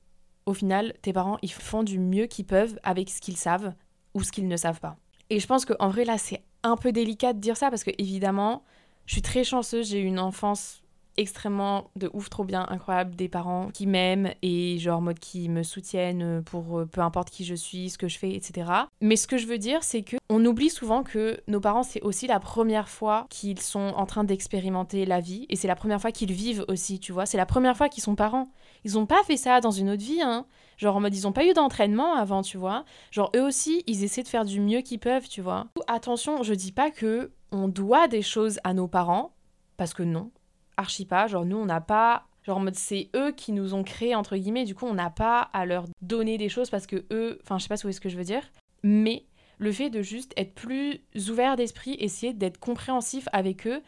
au 0.45 0.53
final, 0.53 0.93
tes 1.01 1.11
parents, 1.11 1.37
ils 1.41 1.51
font 1.51 1.83
du 1.83 1.99
mieux 1.99 2.27
qu'ils 2.27 2.45
peuvent 2.45 2.79
avec 2.83 3.09
ce 3.09 3.19
qu'ils 3.19 3.37
savent 3.37 3.73
ou 4.13 4.23
ce 4.23 4.31
qu'ils 4.31 4.47
ne 4.47 4.57
savent 4.57 4.79
pas. 4.79 4.97
Et 5.29 5.39
je 5.39 5.47
pense 5.47 5.65
qu'en 5.65 5.89
vrai, 5.89 6.05
là, 6.05 6.17
c'est 6.17 6.43
un 6.63 6.77
peu 6.77 6.91
délicat 6.91 7.33
de 7.33 7.39
dire 7.39 7.57
ça 7.57 7.69
parce 7.69 7.83
que, 7.83 7.91
évidemment, 7.97 8.63
je 9.05 9.13
suis 9.13 9.21
très 9.21 9.43
chanceuse, 9.43 9.89
j'ai 9.89 9.99
eu 9.99 10.05
une 10.05 10.19
enfance 10.19 10.81
extrêmement 11.17 11.89
de 11.95 12.09
ouf, 12.13 12.29
trop 12.29 12.43
bien, 12.43 12.65
incroyable, 12.69 13.15
des 13.15 13.29
parents 13.29 13.69
qui 13.73 13.87
m'aiment 13.87 14.31
et 14.41 14.77
genre 14.79 15.01
mode 15.01 15.19
qui 15.19 15.49
me 15.49 15.63
soutiennent 15.63 16.43
pour 16.43 16.79
euh, 16.79 16.85
peu 16.85 17.01
importe 17.01 17.29
qui 17.29 17.45
je 17.45 17.55
suis, 17.55 17.89
ce 17.89 17.97
que 17.97 18.07
je 18.07 18.17
fais, 18.17 18.33
etc. 18.33 18.69
Mais 19.01 19.15
ce 19.15 19.27
que 19.27 19.37
je 19.37 19.47
veux 19.47 19.57
dire, 19.57 19.83
c'est 19.83 20.01
que 20.01 20.17
on 20.29 20.43
oublie 20.45 20.69
souvent 20.69 21.03
que 21.03 21.39
nos 21.47 21.59
parents, 21.59 21.83
c'est 21.83 22.01
aussi 22.01 22.27
la 22.27 22.39
première 22.39 22.89
fois 22.89 23.27
qu'ils 23.29 23.59
sont 23.59 23.93
en 23.95 24.05
train 24.05 24.23
d'expérimenter 24.23 25.05
la 25.05 25.19
vie 25.19 25.45
et 25.49 25.55
c'est 25.55 25.67
la 25.67 25.75
première 25.75 26.01
fois 26.01 26.11
qu'ils 26.11 26.31
vivent 26.31 26.65
aussi, 26.67 26.99
tu 26.99 27.11
vois. 27.11 27.25
C'est 27.25 27.37
la 27.37 27.45
première 27.45 27.77
fois 27.77 27.89
qu'ils 27.89 28.03
sont 28.03 28.15
parents. 28.15 28.47
Ils 28.83 28.97
ont 28.97 29.05
pas 29.05 29.23
fait 29.23 29.37
ça 29.37 29.61
dans 29.61 29.71
une 29.71 29.89
autre 29.89 30.03
vie, 30.03 30.21
hein. 30.21 30.45
Genre 30.77 30.95
en 30.95 30.99
mode 30.99 31.15
ils 31.15 31.27
ont 31.27 31.31
pas 31.31 31.45
eu 31.45 31.53
d'entraînement 31.53 32.15
avant, 32.15 32.41
tu 32.41 32.57
vois. 32.57 32.83
Genre 33.11 33.31
eux 33.35 33.43
aussi, 33.43 33.83
ils 33.87 34.03
essaient 34.03 34.23
de 34.23 34.27
faire 34.27 34.45
du 34.45 34.59
mieux 34.59 34.81
qu'ils 34.81 34.99
peuvent, 34.99 35.27
tu 35.27 35.41
vois. 35.41 35.67
Attention, 35.87 36.43
je 36.43 36.53
dis 36.53 36.71
pas 36.71 36.91
que 36.91 37.31
on 37.51 37.67
doit 37.67 38.07
des 38.07 38.21
choses 38.21 38.59
à 38.63 38.73
nos 38.73 38.87
parents 38.87 39.31
parce 39.77 39.93
que 39.93 40.03
non, 40.03 40.31
archi 40.77 41.05
pas. 41.05 41.27
Genre, 41.27 41.45
nous, 41.45 41.57
on 41.57 41.65
n'a 41.65 41.81
pas. 41.81 42.27
Genre, 42.43 42.57
en 42.57 42.61
mode, 42.61 42.75
c'est 42.75 43.09
eux 43.15 43.31
qui 43.31 43.51
nous 43.51 43.73
ont 43.73 43.83
créés, 43.83 44.15
entre 44.15 44.35
guillemets. 44.37 44.65
Du 44.65 44.75
coup, 44.75 44.85
on 44.85 44.93
n'a 44.93 45.09
pas 45.09 45.39
à 45.53 45.65
leur 45.65 45.85
donner 46.01 46.37
des 46.37 46.49
choses 46.49 46.69
parce 46.69 46.87
que 46.87 47.05
eux. 47.11 47.39
Enfin, 47.43 47.57
je 47.57 47.63
sais 47.63 47.69
pas 47.69 47.77
ce 47.77 47.99
que 47.99 48.09
je 48.09 48.17
veux 48.17 48.23
dire. 48.23 48.43
Mais 48.83 49.25
le 49.57 49.71
fait 49.71 49.89
de 49.89 50.01
juste 50.01 50.33
être 50.37 50.53
plus 50.53 51.01
ouvert 51.29 51.55
d'esprit, 51.55 51.95
essayer 51.99 52.33
d'être 52.33 52.59
compréhensif 52.59 53.27
avec 53.31 53.67
eux. 53.67 53.81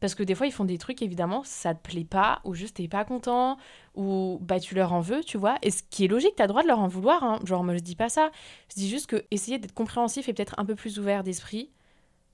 Parce 0.00 0.14
que 0.14 0.22
des 0.22 0.34
fois, 0.34 0.46
ils 0.46 0.52
font 0.52 0.66
des 0.66 0.76
trucs, 0.76 1.00
évidemment, 1.00 1.42
ça 1.44 1.74
te 1.74 1.80
plaît 1.80 2.04
pas, 2.04 2.42
ou 2.44 2.52
juste 2.52 2.76
t'es 2.76 2.88
pas 2.88 3.06
content, 3.06 3.56
ou 3.94 4.38
bah 4.42 4.60
tu 4.60 4.74
leur 4.74 4.92
en 4.92 5.00
veux, 5.00 5.24
tu 5.24 5.38
vois. 5.38 5.56
Et 5.62 5.70
ce 5.70 5.82
qui 5.88 6.04
est 6.04 6.08
logique, 6.08 6.34
t'as 6.36 6.46
droit 6.46 6.62
de 6.62 6.68
leur 6.68 6.80
en 6.80 6.88
vouloir, 6.88 7.24
hein. 7.24 7.38
Genre, 7.46 7.64
moi 7.64 7.74
je 7.74 7.80
dis 7.80 7.96
pas 7.96 8.10
ça. 8.10 8.30
Je 8.68 8.74
dis 8.74 8.90
juste 8.90 9.06
que 9.06 9.24
essayer 9.30 9.58
d'être 9.58 9.72
compréhensif 9.72 10.28
et 10.28 10.34
peut-être 10.34 10.56
un 10.58 10.66
peu 10.66 10.74
plus 10.74 10.98
ouvert 10.98 11.22
d'esprit, 11.22 11.70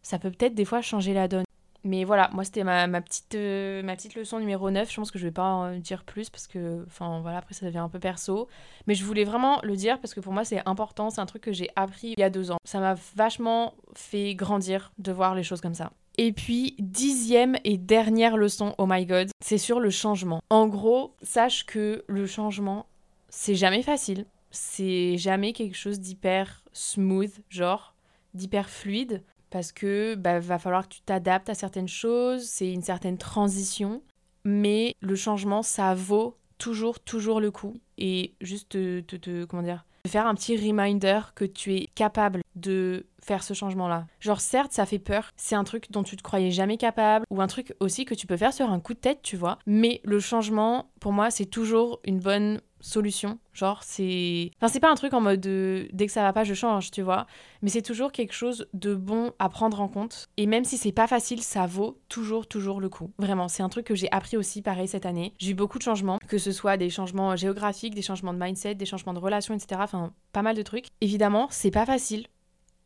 ça 0.03 0.19
peut 0.19 0.33
peut-être 0.33 0.55
des 0.55 0.65
fois 0.65 0.83
changer 0.83 1.15
la 1.15 1.29
donne. 1.29 1.45
Mais 1.83 2.05
voilà, 2.05 2.29
moi 2.33 2.45
c'était 2.45 2.65
ma, 2.65 2.87
ma, 2.87 3.01
petite, 3.01 3.35
euh, 3.35 3.83
ma 3.83 3.97
petite 3.97 4.15
leçon 4.15 4.39
numéro 4.39 4.71
9. 4.71 4.91
Je 4.91 4.97
pense 4.97 5.11
que 5.11 5.19
je 5.19 5.27
vais 5.27 5.33
pas 5.33 5.45
en 5.45 5.77
dire 5.79 6.05
plus 6.05 6.29
parce 6.29 6.47
que, 6.47 6.85
enfin 6.87 7.21
voilà, 7.21 7.39
après 7.39 7.55
ça 7.55 7.65
devient 7.65 7.79
un 7.79 7.89
peu 7.89 7.99
perso. 7.99 8.49
Mais 8.87 8.95
je 8.95 9.05
voulais 9.05 9.25
vraiment 9.25 9.61
le 9.63 9.77
dire 9.77 9.99
parce 10.01 10.13
que 10.15 10.21
pour 10.21 10.33
moi 10.33 10.45
c'est 10.45 10.63
important. 10.67 11.11
C'est 11.11 11.21
un 11.21 11.27
truc 11.27 11.43
que 11.43 11.53
j'ai 11.53 11.69
appris 11.77 12.15
il 12.17 12.21
y 12.21 12.23
a 12.25 12.31
deux 12.31 12.51
ans. 12.51 12.59
Ça 12.65 12.81
m'a 12.81 12.95
vachement 13.17 13.75
fait 13.95 14.35
grandir 14.35 14.93
de 14.99 15.13
voir 15.13 15.35
les 15.35 15.43
choses 15.43 15.61
comme 15.61 15.75
ça. 15.75 15.91
Et 16.19 16.33
puis, 16.33 16.75
dixième 16.79 17.57
et 17.65 17.79
dernière 17.79 18.37
leçon, 18.37 18.75
oh 18.77 18.85
my 18.87 19.07
god, 19.07 19.31
c'est 19.43 19.57
sur 19.57 19.81
le 19.81 19.89
changement. 19.89 20.43
En 20.51 20.67
gros, 20.67 21.15
sache 21.23 21.65
que 21.65 22.05
le 22.09 22.27
changement, 22.27 22.85
c'est 23.31 23.55
jamais 23.55 23.83
facile. 23.83 24.27
C'est 24.51 25.17
jamais 25.17 25.55
quelque 25.55 25.77
chose 25.77 25.99
d'hyper 25.99 26.63
smooth, 26.73 27.33
genre, 27.49 27.95
d'hyper 28.35 28.69
fluide 28.69 29.23
parce 29.51 29.73
que 29.73 30.15
bah, 30.15 30.41
va 30.41 30.59
falloir 30.59 30.89
que 30.89 30.95
tu 30.95 31.01
t'adaptes 31.03 31.49
à 31.51 31.55
certaines 31.55 31.89
choses, 31.89 32.45
c'est 32.45 32.73
une 32.73 32.83
certaine 32.83 33.19
transition, 33.19 34.03
mais 34.45 34.95
le 35.01 35.15
changement, 35.17 35.63
ça 35.63 35.95
vaut 35.95 36.37
toujours, 36.59 37.01
toujours 37.01 37.41
le 37.41 37.51
coup. 37.51 37.75
Et 37.99 38.35
juste 38.41 38.71
te, 38.71 39.01
te, 39.01 39.45
comment 39.45 39.63
dire, 39.63 39.85
faire 40.07 40.27
un 40.27 40.35
petit 40.35 40.57
reminder 40.57 41.21
que 41.35 41.45
tu 41.45 41.75
es 41.75 41.89
capable 41.95 42.43
de 42.55 43.07
faire 43.23 43.43
ce 43.43 43.55
changement-là. 43.55 44.07
Genre 44.21 44.41
certes, 44.41 44.73
ça 44.73 44.87
fait 44.87 44.99
peur, 44.99 45.31
c'est 45.37 45.55
un 45.55 45.65
truc 45.65 45.91
dont 45.91 46.03
tu 46.03 46.17
te 46.17 46.23
croyais 46.23 46.51
jamais 46.51 46.77
capable, 46.77 47.25
ou 47.31 47.41
un 47.41 47.47
truc 47.47 47.75
aussi 47.81 48.05
que 48.05 48.15
tu 48.15 48.27
peux 48.27 48.37
faire 48.37 48.53
sur 48.53 48.71
un 48.71 48.81
coup 48.81 48.95
de 48.95 48.99
tête, 48.99 49.21
tu 49.23 49.37
vois. 49.37 49.59
Mais 49.67 50.01
le 50.05 50.21
changement, 50.21 50.91
pour 51.01 51.13
moi, 51.13 51.31
c'est 51.31 51.47
toujours 51.47 52.01
une 52.05 52.21
bonne 52.21 52.61
solution. 52.81 53.39
Genre, 53.53 53.83
c'est. 53.83 54.51
Enfin, 54.57 54.69
c'est 54.69 54.81
pas 54.81 54.91
un 54.91 54.95
truc 54.95 55.13
en 55.13 55.21
mode 55.21 55.41
dès 55.41 56.07
que 56.07 56.13
ça 56.13 56.23
va 56.23 56.33
pas, 56.33 56.45
je 56.45 56.55
change, 56.55 56.91
tu 56.91 57.03
vois. 57.03 57.27
Mais 57.63 57.69
c'est 57.69 57.83
toujours 57.83 58.13
quelque 58.13 58.33
chose 58.33 58.67
de 58.75 58.95
bon 58.95 59.33
à 59.39 59.49
prendre 59.49 59.81
en 59.81 59.89
compte. 59.89 60.29
Et 60.37 60.47
même 60.47 60.65
si 60.65 60.79
c'est 60.79 60.93
pas 60.93 61.07
facile, 61.07 61.43
ça 61.43 61.67
vaut 61.67 61.99
toujours, 62.09 62.47
toujours 62.47 62.81
le 62.81 62.89
coup. 62.89 63.11
Vraiment, 63.19 63.49
c'est 63.49 63.63
un 63.63 63.69
truc 63.69 63.87
que 63.87 63.95
j'ai 63.95 64.11
appris 64.13 64.37
aussi 64.37 64.63
pareil 64.63 64.89
cette 64.89 65.07
année. 65.07 65.35
J'ai 65.39 65.51
eu 65.51 65.55
beaucoup 65.55 65.79
de 65.79 65.83
changements, 65.83 66.19
que 66.27 66.39
ce 66.39 66.53
soit 66.53 66.77
des 66.77 66.91
changements 66.91 67.37
géographiques, 67.37 67.95
des 67.95 68.03
changements 68.03 68.33
de 68.33 68.43
mindset, 68.43 68.75
des 68.75 68.87
changements 68.87 69.15
de 69.15 69.19
relations, 69.19 69.55
etc. 69.55 69.81
Enfin, 69.85 70.13
pas 70.33 70.43
mal 70.43 70.57
de 70.57 70.63
trucs. 70.63 70.87
Évidemment, 71.01 71.49
c'est 71.51 71.71
pas 71.71 71.87
facile. 71.87 72.27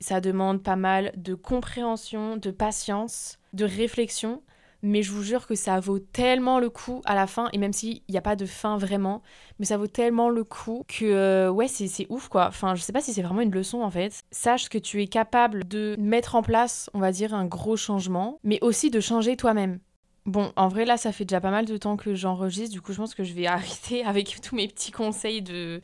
Ça 0.05 0.21
demande 0.21 0.63
pas 0.63 0.77
mal 0.77 1.13
de 1.17 1.35
compréhension, 1.35 2.37
de 2.37 2.51
patience, 2.51 3.39
de 3.55 3.65
réflexion 3.65 4.43
mais 4.83 5.03
je 5.03 5.13
vous 5.13 5.23
jure 5.23 5.47
que 5.47 5.55
ça 5.55 5.81
vaut 5.81 5.99
tellement 5.99 6.59
le 6.59 6.69
coup 6.69 7.01
à 7.07 7.15
la 7.15 7.27
fin, 7.27 7.49
et 7.55 7.59
même 7.59 7.73
s'il 7.73 8.03
n'y 8.07 8.19
a 8.19 8.21
pas 8.21 8.37
de 8.37 8.45
fin 8.45 8.77
vraiment, 8.77 9.23
mais 9.59 9.65
ça 9.65 9.79
vaut 9.79 9.87
tellement 9.87 10.29
le 10.29 10.45
coup 10.45 10.85
que, 10.87 11.07
euh, 11.07 11.51
ouais, 11.51 11.69
c'est 11.69 12.07
ouf 12.11 12.29
quoi. 12.29 12.49
Enfin, 12.49 12.75
je 12.75 12.83
sais 12.83 12.93
pas 12.93 13.01
si 13.01 13.15
c'est 13.15 13.23
vraiment 13.23 13.41
une 13.41 13.51
leçon 13.51 13.81
en 13.81 13.91
fait. 13.91 14.21
Sache 14.31 14.69
que 14.69 14.77
tu 14.77 15.01
es 15.01 15.07
capable 15.07 15.67
de 15.67 15.97
mettre 15.99 16.35
en 16.35 16.43
place, 16.43 16.91
on 16.93 17.01
va 17.01 17.11
dire, 17.11 17.33
un 17.33 17.47
gros 17.47 17.79
changement, 17.79 18.41
mais 18.45 18.59
aussi 18.61 18.91
de 18.91 19.01
changer 19.01 19.39
toi-même. 19.39 19.79
Bon, 20.27 20.53
en 20.55 20.69
vrai, 20.69 20.85
là, 20.85 20.99
ça 20.99 21.13
fait 21.13 21.25
déjà 21.25 21.41
pas 21.41 21.51
mal 21.51 21.65
de 21.65 21.79
temps 21.79 21.97
que 21.97 22.15
j'enregistre, 22.15 22.75
du 22.75 22.83
coup, 22.83 22.93
je 22.93 22.99
pense 22.99 23.15
que 23.15 23.25
je 23.25 23.33
vais 23.33 23.47
arrêter 23.57 24.05
avec 24.05 24.39
tous 24.43 24.55
mes 24.55 24.69
petits 24.69 24.93
conseils 24.93 25.41
de, 25.41 25.81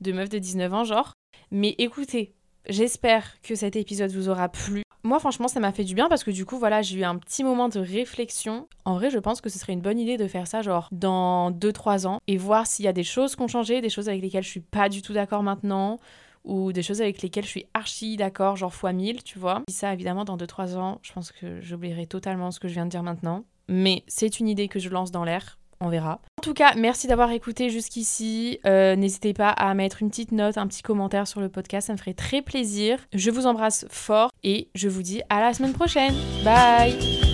de 0.00 0.12
meuf 0.12 0.28
de 0.28 0.38
19 0.38 0.72
ans, 0.72 0.84
genre. 0.84 1.12
Mais 1.50 1.74
écoutez, 1.78 2.34
j'espère 2.68 3.40
que 3.42 3.54
cet 3.54 3.76
épisode 3.76 4.10
vous 4.10 4.28
aura 4.28 4.48
plu 4.48 4.84
moi, 5.06 5.20
franchement, 5.20 5.48
ça 5.48 5.60
m'a 5.60 5.70
fait 5.70 5.84
du 5.84 5.94
bien 5.94 6.08
parce 6.08 6.24
que 6.24 6.30
du 6.30 6.46
coup, 6.46 6.58
voilà, 6.58 6.80
j'ai 6.80 7.00
eu 7.00 7.04
un 7.04 7.18
petit 7.18 7.44
moment 7.44 7.68
de 7.68 7.78
réflexion. 7.78 8.66
En 8.86 8.94
vrai, 8.94 9.10
je 9.10 9.18
pense 9.18 9.42
que 9.42 9.50
ce 9.50 9.58
serait 9.58 9.74
une 9.74 9.82
bonne 9.82 9.98
idée 9.98 10.16
de 10.16 10.26
faire 10.26 10.46
ça, 10.46 10.62
genre, 10.62 10.88
dans 10.92 11.50
2-3 11.50 12.06
ans 12.06 12.20
et 12.26 12.38
voir 12.38 12.66
s'il 12.66 12.86
y 12.86 12.88
a 12.88 12.94
des 12.94 13.04
choses 13.04 13.36
qui 13.36 13.42
ont 13.42 13.48
changé, 13.48 13.82
des 13.82 13.90
choses 13.90 14.08
avec 14.08 14.22
lesquelles 14.22 14.44
je 14.44 14.48
suis 14.48 14.60
pas 14.60 14.88
du 14.88 15.02
tout 15.02 15.12
d'accord 15.12 15.42
maintenant 15.42 15.98
ou 16.44 16.72
des 16.72 16.82
choses 16.82 17.02
avec 17.02 17.20
lesquelles 17.20 17.44
je 17.44 17.50
suis 17.50 17.66
archi 17.74 18.16
d'accord, 18.16 18.56
genre 18.56 18.72
fois 18.72 18.94
1000, 18.94 19.22
tu 19.22 19.38
vois. 19.38 19.62
Et 19.68 19.72
ça, 19.72 19.92
évidemment, 19.92 20.24
dans 20.24 20.38
2-3 20.38 20.76
ans, 20.76 21.00
je 21.02 21.12
pense 21.12 21.32
que 21.32 21.60
j'oublierai 21.60 22.06
totalement 22.06 22.50
ce 22.50 22.58
que 22.58 22.68
je 22.68 22.72
viens 22.72 22.86
de 22.86 22.90
dire 22.90 23.02
maintenant. 23.02 23.44
Mais 23.68 24.04
c'est 24.08 24.40
une 24.40 24.48
idée 24.48 24.68
que 24.68 24.78
je 24.78 24.88
lance 24.88 25.10
dans 25.10 25.24
l'air 25.24 25.58
on 25.84 25.88
verra. 25.88 26.20
En 26.38 26.42
tout 26.42 26.54
cas, 26.54 26.74
merci 26.76 27.06
d'avoir 27.06 27.30
écouté 27.30 27.70
jusqu'ici. 27.70 28.58
Euh, 28.66 28.96
n'hésitez 28.96 29.32
pas 29.32 29.50
à 29.50 29.72
mettre 29.74 30.02
une 30.02 30.10
petite 30.10 30.32
note, 30.32 30.58
un 30.58 30.66
petit 30.66 30.82
commentaire 30.82 31.26
sur 31.28 31.40
le 31.40 31.48
podcast, 31.48 31.86
ça 31.86 31.92
me 31.92 31.98
ferait 31.98 32.14
très 32.14 32.42
plaisir. 32.42 32.98
Je 33.12 33.30
vous 33.30 33.46
embrasse 33.46 33.86
fort 33.90 34.30
et 34.42 34.68
je 34.74 34.88
vous 34.88 35.02
dis 35.02 35.22
à 35.28 35.40
la 35.40 35.54
semaine 35.54 35.72
prochaine. 35.72 36.14
Bye 36.44 37.33